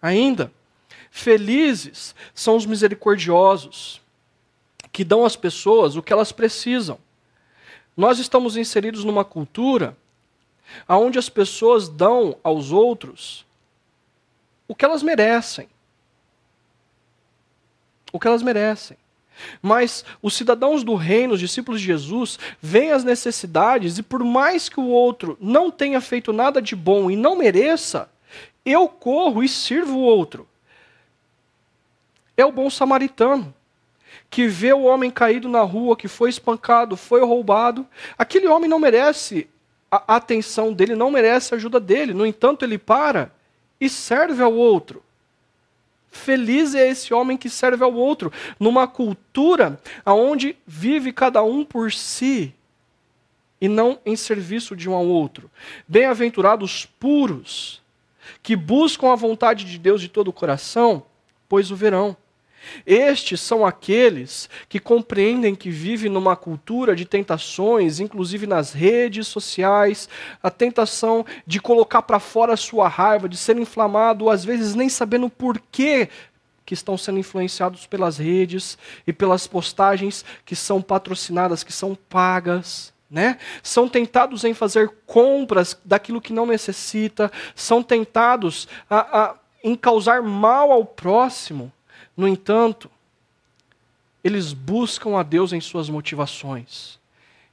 Ainda, 0.01 0.51
felizes 1.09 2.15
são 2.33 2.55
os 2.55 2.65
misericordiosos, 2.65 4.01
que 4.91 5.03
dão 5.03 5.25
às 5.25 5.35
pessoas 5.35 5.95
o 5.95 6.03
que 6.03 6.13
elas 6.13 6.31
precisam. 6.31 6.99
Nós 8.01 8.17
estamos 8.17 8.57
inseridos 8.57 9.03
numa 9.03 9.23
cultura 9.23 9.95
onde 10.89 11.19
as 11.19 11.29
pessoas 11.29 11.87
dão 11.87 12.35
aos 12.43 12.71
outros 12.71 13.45
o 14.67 14.73
que 14.73 14.83
elas 14.83 15.03
merecem. 15.03 15.69
O 18.11 18.19
que 18.19 18.25
elas 18.25 18.41
merecem. 18.41 18.97
Mas 19.61 20.03
os 20.19 20.33
cidadãos 20.33 20.83
do 20.83 20.95
reino, 20.95 21.35
os 21.35 21.39
discípulos 21.39 21.79
de 21.79 21.85
Jesus, 21.85 22.39
veem 22.59 22.91
as 22.91 23.03
necessidades 23.03 23.99
e, 23.99 24.01
por 24.01 24.23
mais 24.23 24.67
que 24.67 24.79
o 24.79 24.87
outro 24.87 25.37
não 25.39 25.69
tenha 25.69 26.01
feito 26.01 26.33
nada 26.33 26.59
de 26.59 26.75
bom 26.75 27.11
e 27.11 27.15
não 27.15 27.35
mereça, 27.35 28.09
eu 28.65 28.89
corro 28.89 29.43
e 29.43 29.47
sirvo 29.47 29.99
o 29.99 30.01
outro. 30.01 30.47
É 32.35 32.43
o 32.43 32.51
bom 32.51 32.67
samaritano 32.67 33.53
que 34.29 34.47
vê 34.47 34.73
o 34.73 34.83
homem 34.83 35.11
caído 35.11 35.49
na 35.49 35.61
rua, 35.61 35.95
que 35.95 36.07
foi 36.07 36.29
espancado, 36.29 36.95
foi 36.95 37.21
roubado, 37.21 37.85
aquele 38.17 38.47
homem 38.47 38.69
não 38.69 38.79
merece 38.79 39.47
a 39.91 40.15
atenção 40.15 40.71
dele, 40.71 40.95
não 40.95 41.11
merece 41.11 41.53
a 41.53 41.57
ajuda 41.57 41.79
dele. 41.79 42.13
No 42.13 42.25
entanto, 42.25 42.63
ele 42.63 42.77
para 42.77 43.31
e 43.79 43.89
serve 43.89 44.41
ao 44.41 44.53
outro. 44.53 45.03
Feliz 46.09 46.75
é 46.75 46.89
esse 46.89 47.13
homem 47.13 47.37
que 47.37 47.49
serve 47.49 47.83
ao 47.83 47.93
outro, 47.93 48.31
numa 48.59 48.87
cultura 48.87 49.79
onde 50.05 50.57
vive 50.67 51.13
cada 51.13 51.41
um 51.41 51.63
por 51.63 51.91
si 51.91 52.53
e 53.61 53.67
não 53.67 53.99
em 54.05 54.15
serviço 54.15 54.75
de 54.75 54.89
um 54.89 54.93
ao 54.93 55.05
outro. 55.05 55.49
Bem-aventurados 55.87 56.85
puros, 56.85 57.81
que 58.41 58.55
buscam 58.55 59.11
a 59.11 59.15
vontade 59.15 59.63
de 59.65 59.77
Deus 59.77 60.01
de 60.01 60.09
todo 60.09 60.29
o 60.29 60.33
coração, 60.33 61.03
pois 61.47 61.71
o 61.71 61.75
verão. 61.75 62.17
Estes 62.85 63.41
são 63.41 63.65
aqueles 63.65 64.49
que 64.69 64.79
compreendem 64.79 65.55
que 65.55 65.69
vivem 65.69 66.11
numa 66.11 66.35
cultura 66.35 66.95
de 66.95 67.05
tentações, 67.05 67.99
inclusive 67.99 68.47
nas 68.47 68.73
redes 68.73 69.27
sociais, 69.27 70.07
a 70.41 70.49
tentação 70.49 71.25
de 71.45 71.59
colocar 71.59 72.01
para 72.01 72.19
fora 72.19 72.53
a 72.53 72.57
sua 72.57 72.87
raiva, 72.87 73.29
de 73.29 73.37
ser 73.37 73.57
inflamado, 73.57 74.29
às 74.29 74.43
vezes 74.43 74.75
nem 74.75 74.89
sabendo 74.89 75.29
por 75.29 75.59
que 75.71 76.09
que 76.71 76.73
estão 76.73 76.97
sendo 76.97 77.19
influenciados 77.19 77.85
pelas 77.85 78.17
redes 78.17 78.77
e 79.05 79.11
pelas 79.11 79.45
postagens 79.45 80.23
que 80.45 80.55
são 80.55 80.81
patrocinadas, 80.81 81.65
que 81.65 81.73
são 81.73 81.95
pagas. 82.07 82.93
Né? 83.09 83.37
São 83.61 83.89
tentados 83.89 84.45
em 84.45 84.53
fazer 84.53 84.89
compras 85.05 85.77
daquilo 85.83 86.21
que 86.21 86.31
não 86.31 86.45
necessita, 86.45 87.29
são 87.53 87.83
tentados 87.83 88.69
a, 88.89 89.21
a, 89.21 89.35
em 89.61 89.75
causar 89.75 90.21
mal 90.21 90.71
ao 90.71 90.85
próximo. 90.85 91.69
No 92.15 92.27
entanto, 92.27 92.89
eles 94.23 94.53
buscam 94.53 95.17
a 95.17 95.23
Deus 95.23 95.53
em 95.53 95.61
suas 95.61 95.89
motivações. 95.89 96.99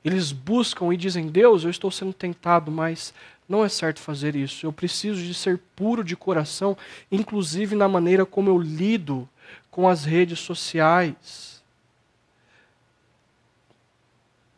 Eles 0.05 0.33
buscam 0.33 0.93
e 0.93 0.97
dizem: 0.97 1.29
Deus, 1.29 1.65
eu 1.65 1.71
estou 1.71 1.91
sendo 1.91 2.13
tentado, 2.13 2.71
mas 2.71 3.15
não 3.49 3.65
é 3.65 3.69
certo 3.69 4.01
fazer 4.01 4.37
isso. 4.37 4.67
Eu 4.67 4.73
preciso 4.73 5.23
de 5.23 5.33
ser 5.33 5.59
puro 5.75 6.05
de 6.05 6.15
coração, 6.15 6.77
inclusive 7.11 7.75
na 7.75 7.89
maneira 7.89 8.27
como 8.27 8.51
eu 8.51 8.59
lido 8.59 9.29
com 9.71 9.89
as 9.89 10.05
redes 10.05 10.39
sociais. 10.41 11.63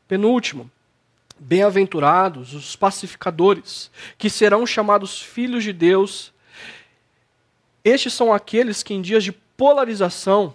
Penúltimo, 0.09 0.69
bem-aventurados 1.39 2.53
os 2.53 2.75
pacificadores, 2.75 3.91
que 4.19 4.29
serão 4.29 4.67
chamados 4.67 5.23
filhos 5.23 5.63
de 5.63 5.73
Deus. 5.73 6.33
Estes 7.85 8.13
são 8.13 8.33
aqueles 8.33 8.83
que 8.83 8.93
em 8.93 9.01
dias 9.01 9.23
de 9.23 9.33
polarização 9.61 10.55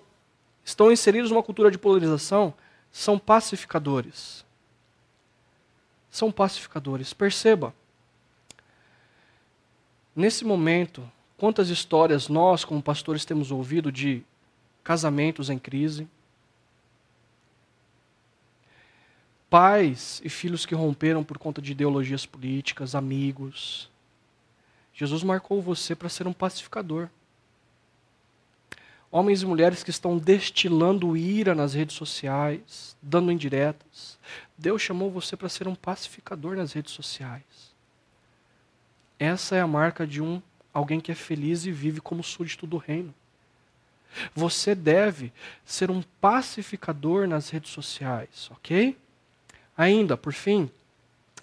estão 0.64 0.92
inseridos 0.92 1.30
numa 1.30 1.44
cultura 1.44 1.70
de 1.70 1.78
polarização, 1.78 2.52
são 2.92 3.20
pacificadores. 3.20 4.44
São 6.10 6.32
pacificadores. 6.32 7.14
Perceba 7.14 7.72
Nesse 10.16 10.44
momento, 10.44 11.08
quantas 11.38 11.70
histórias 11.70 12.30
nós, 12.30 12.66
como 12.66 12.82
pastores, 12.82 13.26
temos 13.26 13.52
ouvido 13.52 13.92
de 13.92 14.24
casamentos 14.84 15.52
em 15.52 15.60
crise, 15.60 16.08
pais 19.52 20.20
e 20.26 20.30
filhos 20.30 20.66
que 20.66 20.74
romperam 20.74 21.24
por 21.24 21.38
conta 21.38 21.62
de 21.62 21.74
ideologias 21.74 22.26
políticas, 22.26 22.96
amigos. 22.96 23.88
Jesus 24.96 25.22
marcou 25.22 25.62
você 25.62 25.94
para 25.94 26.10
ser 26.10 26.26
um 26.26 26.34
pacificador. 26.34 27.08
Homens 29.18 29.44
e 29.44 29.46
mulheres 29.46 29.82
que 29.82 29.90
estão 29.92 30.18
destilando 30.18 31.16
ira 31.16 31.56
nas 31.56 31.74
redes 31.74 31.96
sociais, 31.96 32.98
dando 33.02 33.32
indiretas. 33.32 34.20
Deus 34.58 34.82
chamou 34.82 35.10
você 35.10 35.38
para 35.38 35.48
ser 35.48 35.70
um 35.70 35.74
pacificador 35.74 36.58
nas 36.58 36.74
redes 36.74 36.92
sociais. 36.92 37.74
Essa 39.18 39.56
é 39.56 39.62
a 39.62 39.68
marca 39.68 40.06
de 40.06 40.22
um 40.22 40.42
alguém 40.74 41.00
que 41.00 41.14
é 41.14 41.16
feliz 41.16 41.66
e 41.66 41.72
vive 41.72 42.02
como 42.02 42.22
súdito 42.22 42.68
do 42.68 42.76
reino. 42.76 43.16
Você 44.36 44.76
deve 44.76 45.32
ser 45.64 45.90
um 45.90 46.04
pacificador 46.20 47.26
nas 47.26 47.50
redes 47.50 47.72
sociais, 47.72 48.50
ok? 48.52 48.98
Ainda, 49.78 50.18
por 50.18 50.34
fim, 50.34 50.70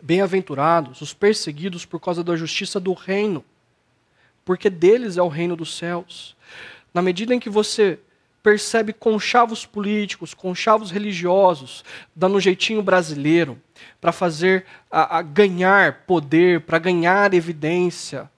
bem-aventurados 0.02 1.00
os 1.00 1.14
perseguidos 1.14 1.86
por 1.86 2.00
causa 2.00 2.22
da 2.22 2.36
justiça 2.36 2.78
do 2.78 2.92
reino, 2.92 3.42
porque 4.44 4.68
deles 4.68 5.16
é 5.16 5.22
o 5.22 5.28
reino 5.28 5.56
dos 5.56 5.74
céus. 5.74 6.36
Na 6.92 7.00
medida 7.00 7.34
em 7.34 7.40
que 7.40 7.50
você 7.50 7.98
percebe 8.42 8.92
conchavos 8.92 9.64
políticos, 9.64 10.34
conchavos 10.34 10.90
religiosos, 10.90 11.84
dando 12.14 12.36
um 12.36 12.40
jeitinho 12.40 12.82
brasileiro 12.82 13.60
para 14.00 14.10
fazer 14.10 14.66
a, 14.90 15.18
a 15.18 15.22
ganhar 15.22 16.04
poder, 16.06 16.62
para 16.62 16.78
ganhar 16.78 17.32
evidência. 17.34 18.28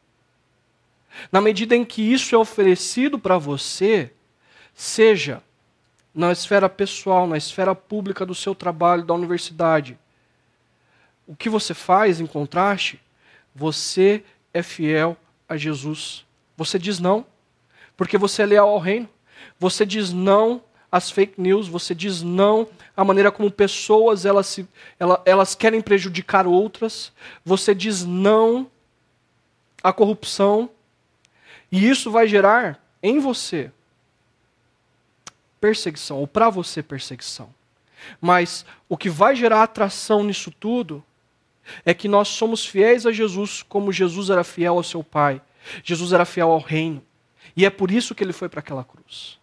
Na 1.32 1.40
medida 1.40 1.74
em 1.74 1.84
que 1.84 2.02
isso 2.02 2.34
é 2.34 2.38
oferecido 2.38 3.18
para 3.18 3.38
você, 3.38 4.12
seja 4.74 5.42
na 6.14 6.30
esfera 6.30 6.68
pessoal, 6.68 7.26
na 7.26 7.36
esfera 7.36 7.74
pública 7.74 8.26
do 8.26 8.34
seu 8.34 8.54
trabalho, 8.54 9.04
da 9.04 9.14
universidade, 9.14 9.98
o 11.26 11.34
que 11.34 11.48
você 11.48 11.72
faz 11.72 12.20
em 12.20 12.26
contraste? 12.26 13.00
Você 13.54 14.22
é 14.52 14.62
fiel 14.62 15.16
a 15.48 15.56
Jesus. 15.56 16.26
Você 16.56 16.78
diz 16.78 17.00
não, 17.00 17.26
porque 17.96 18.18
você 18.18 18.42
é 18.42 18.46
leal 18.46 18.68
ao 18.68 18.78
reino. 18.78 19.08
Você 19.58 19.84
diz 19.84 20.12
não 20.12 20.62
às 20.90 21.10
fake 21.10 21.40
news, 21.40 21.66
você 21.66 21.94
diz 21.94 22.22
não 22.22 22.68
à 22.96 23.04
maneira 23.04 23.32
como 23.32 23.50
pessoas 23.50 24.24
elas, 24.24 24.46
se, 24.46 24.68
elas, 24.98 25.18
elas 25.24 25.54
querem 25.54 25.80
prejudicar 25.80 26.46
outras, 26.46 27.12
você 27.44 27.74
diz 27.74 28.04
não 28.04 28.70
à 29.82 29.92
corrupção, 29.92 30.70
e 31.70 31.88
isso 31.88 32.12
vai 32.12 32.28
gerar 32.28 32.80
em 33.02 33.18
você 33.18 33.72
perseguição, 35.60 36.18
ou 36.18 36.26
para 36.26 36.48
você 36.50 36.82
perseguição. 36.82 37.52
Mas 38.20 38.64
o 38.88 38.96
que 38.96 39.10
vai 39.10 39.34
gerar 39.34 39.62
atração 39.62 40.22
nisso 40.22 40.50
tudo 40.50 41.02
é 41.84 41.94
que 41.94 42.06
nós 42.06 42.28
somos 42.28 42.64
fiéis 42.64 43.06
a 43.06 43.12
Jesus 43.12 43.62
como 43.62 43.90
Jesus 43.90 44.30
era 44.30 44.44
fiel 44.44 44.76
ao 44.76 44.82
seu 44.82 45.02
Pai. 45.02 45.40
Jesus 45.82 46.12
era 46.12 46.24
fiel 46.24 46.50
ao 46.50 46.58
reino. 46.58 47.02
E 47.56 47.64
é 47.64 47.70
por 47.70 47.90
isso 47.90 48.14
que 48.14 48.24
ele 48.24 48.32
foi 48.32 48.48
para 48.48 48.60
aquela 48.60 48.84
cruz. 48.84 49.38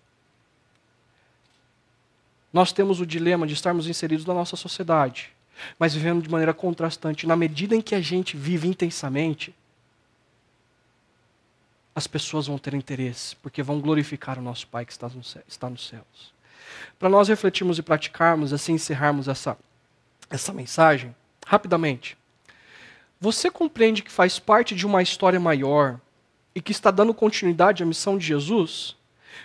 Nós 2.52 2.74
temos 2.74 3.00
o 3.00 3.06
dilema 3.06 3.48
de 3.48 3.54
estarmos 3.54 3.88
inseridos 3.88 4.26
na 4.26 4.34
nossa 4.34 4.58
sociedade, 4.58 5.32
mas 5.80 5.94
vivendo 5.94 6.22
de 6.22 6.30
maneira 6.30 6.54
contrastante. 6.54 7.26
Na 7.26 7.36
medida 7.36 7.76
em 7.76 7.82
que 7.82 7.96
a 7.96 8.02
gente 8.02 8.36
vive 8.36 8.68
intensamente, 8.68 9.56
as 11.96 12.08
pessoas 12.08 12.48
vão 12.48 12.58
ter 12.58 12.74
interesse, 12.74 13.36
porque 13.38 13.64
vão 13.64 13.80
glorificar 13.80 14.38
o 14.38 14.42
nosso 14.42 14.68
Pai 14.68 14.86
que 14.86 14.92
está, 14.92 15.08
no 15.08 15.24
céu, 15.24 15.44
está 15.48 15.70
nos 15.70 15.88
céus. 15.88 16.34
Para 17.00 17.10
nós 17.10 17.28
refletirmos 17.28 17.78
e 17.78 17.82
praticarmos, 17.82 18.54
assim 18.54 18.74
encerrarmos 18.74 19.28
essa, 19.28 19.58
essa 20.30 20.54
mensagem, 20.54 21.16
rapidamente. 21.46 22.18
Você 23.20 23.52
compreende 23.52 24.02
que 24.02 24.12
faz 24.12 24.40
parte 24.40 24.74
de 24.74 24.86
uma 24.86 25.02
história 25.02 25.40
maior 25.40 26.00
e 26.54 26.62
que 26.62 26.72
está 26.72 26.92
dando 26.92 27.14
continuidade 27.14 27.84
à 27.84 27.86
missão 27.86 28.18
de 28.18 28.26
Jesus? 28.26 28.96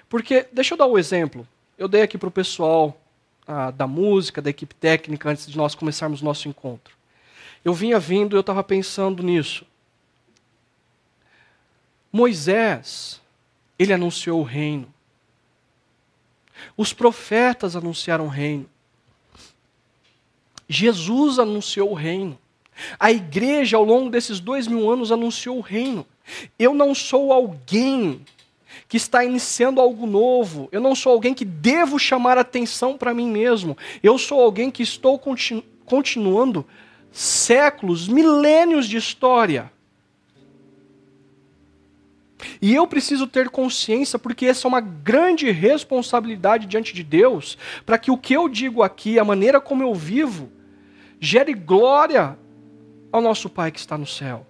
Porque, 0.09 0.47
deixa 0.53 0.75
eu 0.75 0.79
dar 0.79 0.87
um 0.87 0.99
exemplo. 0.99 1.47
Eu 1.79 1.89
dei 1.89 2.03
aqui 2.03 2.19
para 2.19 2.29
o 2.29 2.33
pessoal 2.33 3.01
ah, 3.47 3.71
da 3.71 3.87
música, 3.87 4.43
da 4.43 4.51
equipe 4.51 4.75
técnica, 4.75 5.31
antes 5.31 5.47
de 5.47 5.57
nós 5.57 5.75
começarmos 5.75 6.23
o 6.23 6.25
nosso 6.25 6.49
encontro. 6.49 6.95
Eu 7.65 7.75
vinha 7.75 7.99
vindo 7.99 8.35
e 8.35 8.37
eu 8.37 8.41
estava 8.41 8.63
pensando 8.63 9.23
nisso. 9.23 9.65
Moisés, 12.13 13.21
ele 13.79 13.93
anunciou 13.93 14.41
o 14.41 14.45
reino. 14.45 14.93
Os 16.77 16.93
profetas 16.93 17.77
anunciaram 17.77 18.27
o 18.27 18.31
reino. 18.31 18.69
Jesus 20.69 21.39
anunciou 21.39 21.91
o 21.91 21.95
reino. 21.95 22.39
A 22.99 23.11
igreja, 23.11 23.77
ao 23.77 23.85
longo 23.85 24.11
desses 24.11 24.41
dois 24.41 24.67
mil 24.67 24.91
anos, 24.91 25.13
anunciou 25.13 25.59
o 25.59 25.63
reino. 25.63 26.07
Eu 26.59 26.75
não 26.75 26.95
sou 26.95 27.33
alguém 27.33 28.21
que 28.89 28.97
está 28.97 29.25
iniciando 29.25 29.81
algo 29.81 30.07
novo. 30.07 30.69
Eu 30.71 30.81
não 30.81 30.95
sou 30.95 31.13
alguém 31.13 31.35
que 31.35 31.45
devo 31.45 31.99
chamar 31.99 32.39
atenção 32.39 32.97
para 32.97 33.15
mim 33.15 33.31
mesmo. 33.31 33.77
Eu 34.03 34.19
sou 34.19 34.41
alguém 34.41 34.71
que 34.71 34.83
estou 34.83 35.19
continu 35.19 35.63
continuando 35.85 36.67
séculos, 37.13 38.09
milênios 38.09 38.89
de 38.89 38.97
história. 38.97 39.71
E 42.61 42.75
eu 42.75 42.87
preciso 42.87 43.27
ter 43.27 43.49
consciência, 43.49 44.19
porque 44.19 44.47
essa 44.47 44.67
é 44.67 44.69
uma 44.69 44.81
grande 44.81 45.51
responsabilidade 45.51 46.67
diante 46.67 46.93
de 46.93 47.03
Deus, 47.03 47.57
para 47.85 47.99
que 47.99 48.11
o 48.11 48.19
que 48.19 48.35
eu 48.35 48.49
digo 48.49 48.83
aqui, 48.83 49.19
a 49.19 49.25
maneira 49.25 49.61
como 49.61 49.83
eu 49.83 49.95
vivo, 49.95 50.51
gere 51.21 51.55
glória 51.55 52.37
ao 53.11 53.23
nosso 53.23 53.49
Pai 53.49 53.71
que 53.71 53.79
está 53.79 53.97
no 53.97 54.07
céu. 54.07 54.47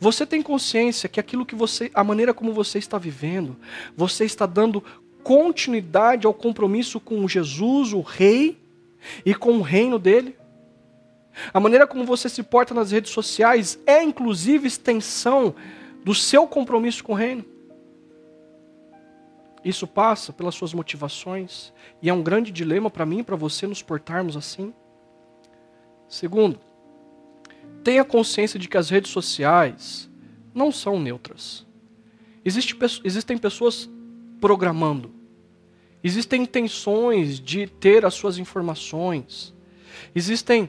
Você 0.00 0.24
tem 0.26 0.42
consciência 0.42 1.08
que 1.08 1.20
aquilo 1.20 1.46
que 1.46 1.54
você, 1.54 1.90
a 1.94 2.04
maneira 2.04 2.32
como 2.32 2.52
você 2.52 2.78
está 2.78 2.98
vivendo, 2.98 3.56
você 3.96 4.24
está 4.24 4.46
dando 4.46 4.82
continuidade 5.22 6.26
ao 6.26 6.34
compromisso 6.34 7.00
com 7.00 7.26
Jesus, 7.26 7.92
o 7.92 8.00
Rei, 8.00 8.58
e 9.24 9.34
com 9.34 9.58
o 9.58 9.62
reino 9.62 9.98
dele? 9.98 10.36
A 11.52 11.58
maneira 11.58 11.86
como 11.86 12.04
você 12.04 12.28
se 12.28 12.42
porta 12.42 12.72
nas 12.72 12.90
redes 12.90 13.10
sociais 13.10 13.78
é 13.86 14.02
inclusive 14.02 14.66
extensão 14.66 15.54
do 16.04 16.14
seu 16.14 16.46
compromisso 16.46 17.02
com 17.02 17.12
o 17.12 17.16
reino? 17.16 17.44
Isso 19.64 19.86
passa 19.86 20.32
pelas 20.32 20.54
suas 20.54 20.74
motivações 20.74 21.72
e 22.02 22.10
é 22.10 22.14
um 22.14 22.22
grande 22.22 22.52
dilema 22.52 22.90
para 22.90 23.06
mim 23.06 23.20
e 23.20 23.22
para 23.22 23.34
você 23.34 23.66
nos 23.66 23.82
portarmos 23.82 24.36
assim. 24.36 24.72
Segundo, 26.06 26.60
tenha 27.84 28.04
consciência 28.04 28.58
de 28.58 28.68
que 28.68 28.76
as 28.76 28.90
redes 28.90 29.12
sociais 29.12 30.10
não 30.52 30.72
são 30.72 30.98
neutras. 30.98 31.64
Existe, 32.44 32.76
existem 33.04 33.38
pessoas 33.38 33.88
programando, 34.40 35.14
Existem 36.04 36.42
intenções 36.42 37.40
de 37.40 37.66
ter 37.66 38.04
as 38.04 38.12
suas 38.12 38.36
informações. 38.36 39.54
Existem 40.14 40.68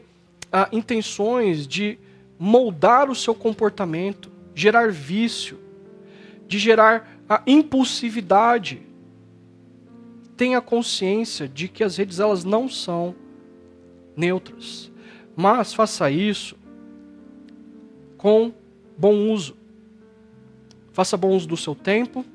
ah, 0.50 0.70
intenções 0.72 1.68
de 1.68 2.00
moldar 2.40 3.10
o 3.10 3.16
seu 3.16 3.36
comportamento, 3.36 4.32
gerar 4.54 4.90
vício, 4.90 5.60
de 6.48 6.58
gerar 6.58 7.20
a 7.28 7.44
impulsividade. 7.46 8.82
Tenha 10.38 10.62
consciência 10.62 11.50
de 11.50 11.68
que 11.68 11.84
as 11.84 11.98
redes 11.98 12.22
elas 12.22 12.46
não 12.46 12.70
são 12.70 13.14
neutras, 14.16 14.90
mas 15.36 15.74
faça 15.74 16.10
isso 16.10 16.56
com 18.26 18.52
bom 18.98 19.32
uso. 19.32 19.56
Faça 20.92 21.16
bom 21.16 21.36
uso 21.36 21.48
do 21.48 21.56
seu 21.56 21.76
tempo, 21.76 22.26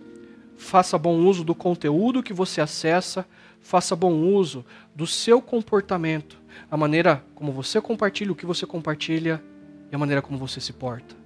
faça 0.56 0.96
bom 0.96 1.18
uso 1.18 1.42
do 1.42 1.52
conteúdo 1.52 2.22
que 2.22 2.32
você 2.32 2.60
acessa, 2.60 3.26
faça 3.60 3.96
bom 3.96 4.12
uso 4.12 4.64
do 4.94 5.04
seu 5.04 5.42
comportamento, 5.42 6.40
a 6.70 6.76
maneira 6.76 7.24
como 7.34 7.50
você 7.50 7.80
compartilha, 7.80 8.30
o 8.30 8.36
que 8.36 8.46
você 8.46 8.64
compartilha 8.64 9.42
e 9.90 9.94
a 9.96 9.98
maneira 9.98 10.22
como 10.22 10.38
você 10.38 10.60
se 10.60 10.72
porta. 10.72 11.16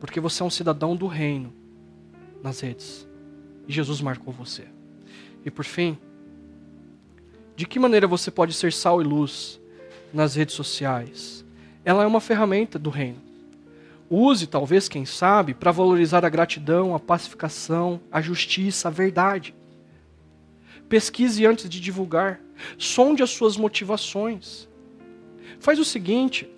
Porque 0.00 0.18
você 0.20 0.42
é 0.42 0.46
um 0.46 0.50
cidadão 0.50 0.96
do 0.96 1.06
reino 1.06 1.52
nas 2.42 2.60
redes. 2.60 3.06
E 3.68 3.72
Jesus 3.74 4.00
marcou 4.00 4.32
você. 4.32 4.64
E 5.44 5.50
por 5.50 5.66
fim, 5.66 5.98
de 7.54 7.66
que 7.66 7.78
maneira 7.78 8.06
você 8.06 8.30
pode 8.30 8.54
ser 8.54 8.72
sal 8.72 9.02
e 9.02 9.04
luz 9.04 9.60
nas 10.14 10.34
redes 10.34 10.54
sociais? 10.54 11.44
Ela 11.84 12.04
é 12.04 12.06
uma 12.06 12.22
ferramenta 12.22 12.78
do 12.78 12.88
reino. 12.88 13.33
Use, 14.14 14.46
talvez, 14.46 14.88
quem 14.88 15.04
sabe, 15.04 15.54
para 15.54 15.72
valorizar 15.72 16.24
a 16.24 16.28
gratidão, 16.28 16.94
a 16.94 17.00
pacificação, 17.00 18.00
a 18.12 18.20
justiça, 18.20 18.86
a 18.86 18.90
verdade. 18.90 19.52
Pesquise 20.88 21.44
antes 21.44 21.68
de 21.68 21.80
divulgar. 21.80 22.40
Sonde 22.78 23.24
as 23.24 23.30
suas 23.30 23.56
motivações. 23.56 24.68
Faz 25.58 25.80
o 25.80 25.84
seguinte: 25.84 26.48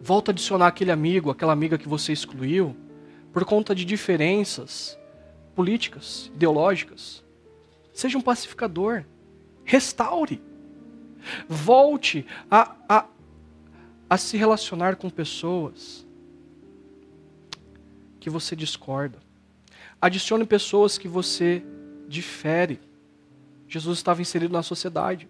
volta 0.00 0.30
a 0.30 0.32
adicionar 0.32 0.68
aquele 0.68 0.92
amigo, 0.92 1.30
aquela 1.30 1.52
amiga 1.52 1.76
que 1.76 1.88
você 1.88 2.12
excluiu, 2.12 2.76
por 3.32 3.44
conta 3.44 3.74
de 3.74 3.84
diferenças 3.84 4.96
políticas, 5.56 6.30
ideológicas. 6.32 7.24
Seja 7.92 8.16
um 8.16 8.22
pacificador. 8.22 9.04
Restaure. 9.64 10.40
Volte 11.48 12.24
a, 12.48 12.76
a, 12.88 13.06
a 14.08 14.16
se 14.16 14.36
relacionar 14.36 14.94
com 14.94 15.10
pessoas 15.10 16.06
que 18.22 18.30
você 18.30 18.54
discorda. 18.54 19.18
Adicione 20.00 20.44
pessoas 20.44 20.96
que 20.96 21.08
você 21.08 21.60
difere. 22.06 22.78
Jesus 23.68 23.98
estava 23.98 24.22
inserido 24.22 24.52
na 24.52 24.62
sociedade. 24.62 25.28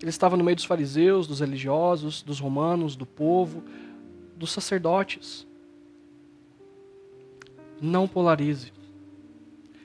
Ele 0.00 0.08
estava 0.08 0.36
no 0.36 0.44
meio 0.44 0.54
dos 0.54 0.64
fariseus, 0.64 1.26
dos 1.26 1.40
religiosos, 1.40 2.22
dos 2.22 2.38
romanos, 2.38 2.94
do 2.94 3.04
povo, 3.04 3.64
dos 4.36 4.52
sacerdotes. 4.52 5.44
Não 7.80 8.06
polarize. 8.06 8.72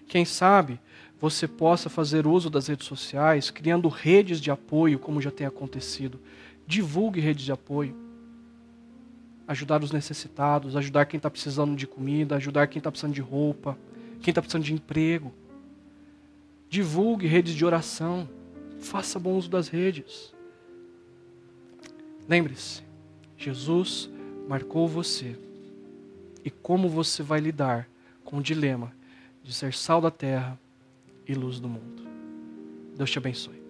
Quem 0.08 0.24
sabe 0.24 0.80
você 1.20 1.48
possa 1.48 1.90
fazer 1.90 2.28
uso 2.28 2.52
das 2.52 2.68
redes 2.68 2.86
sociais, 2.86 3.50
criando 3.50 3.88
redes 3.88 4.40
de 4.40 4.52
apoio, 4.52 5.00
como 5.00 5.20
já 5.20 5.32
tem 5.32 5.48
acontecido. 5.48 6.20
Divulgue 6.68 7.20
redes 7.20 7.46
de 7.46 7.52
apoio. 7.52 8.03
Ajudar 9.48 9.84
os 9.84 9.92
necessitados, 9.92 10.76
ajudar 10.76 11.06
quem 11.06 11.18
está 11.18 11.30
precisando 11.30 11.76
de 11.76 11.86
comida, 11.86 12.36
ajudar 12.36 12.68
quem 12.68 12.80
está 12.80 12.90
precisando 12.90 13.14
de 13.14 13.22
roupa, 13.22 13.78
quem 14.22 14.32
está 14.32 14.42
precisando 14.42 14.64
de 14.64 14.74
emprego. 14.74 15.34
Divulgue 16.70 17.28
redes 17.28 17.54
de 17.54 17.66
oração. 17.66 18.28
Faça 18.80 19.20
bom 19.20 19.36
uso 19.36 19.50
das 19.50 19.68
redes. 19.68 20.34
Lembre-se, 22.28 22.82
Jesus 23.38 24.10
marcou 24.48 24.88
você. 24.88 25.38
E 26.44 26.50
como 26.50 26.90
você 26.90 27.24
vai 27.24 27.40
lidar 27.40 27.88
com 28.24 28.38
o 28.38 28.42
dilema 28.42 28.92
de 29.44 29.54
ser 29.54 29.74
sal 29.74 30.02
da 30.02 30.12
terra 30.12 30.58
e 31.28 31.34
luz 31.34 31.60
do 31.60 31.70
mundo. 31.70 32.04
Deus 32.96 33.12
te 33.12 33.18
abençoe. 33.18 33.63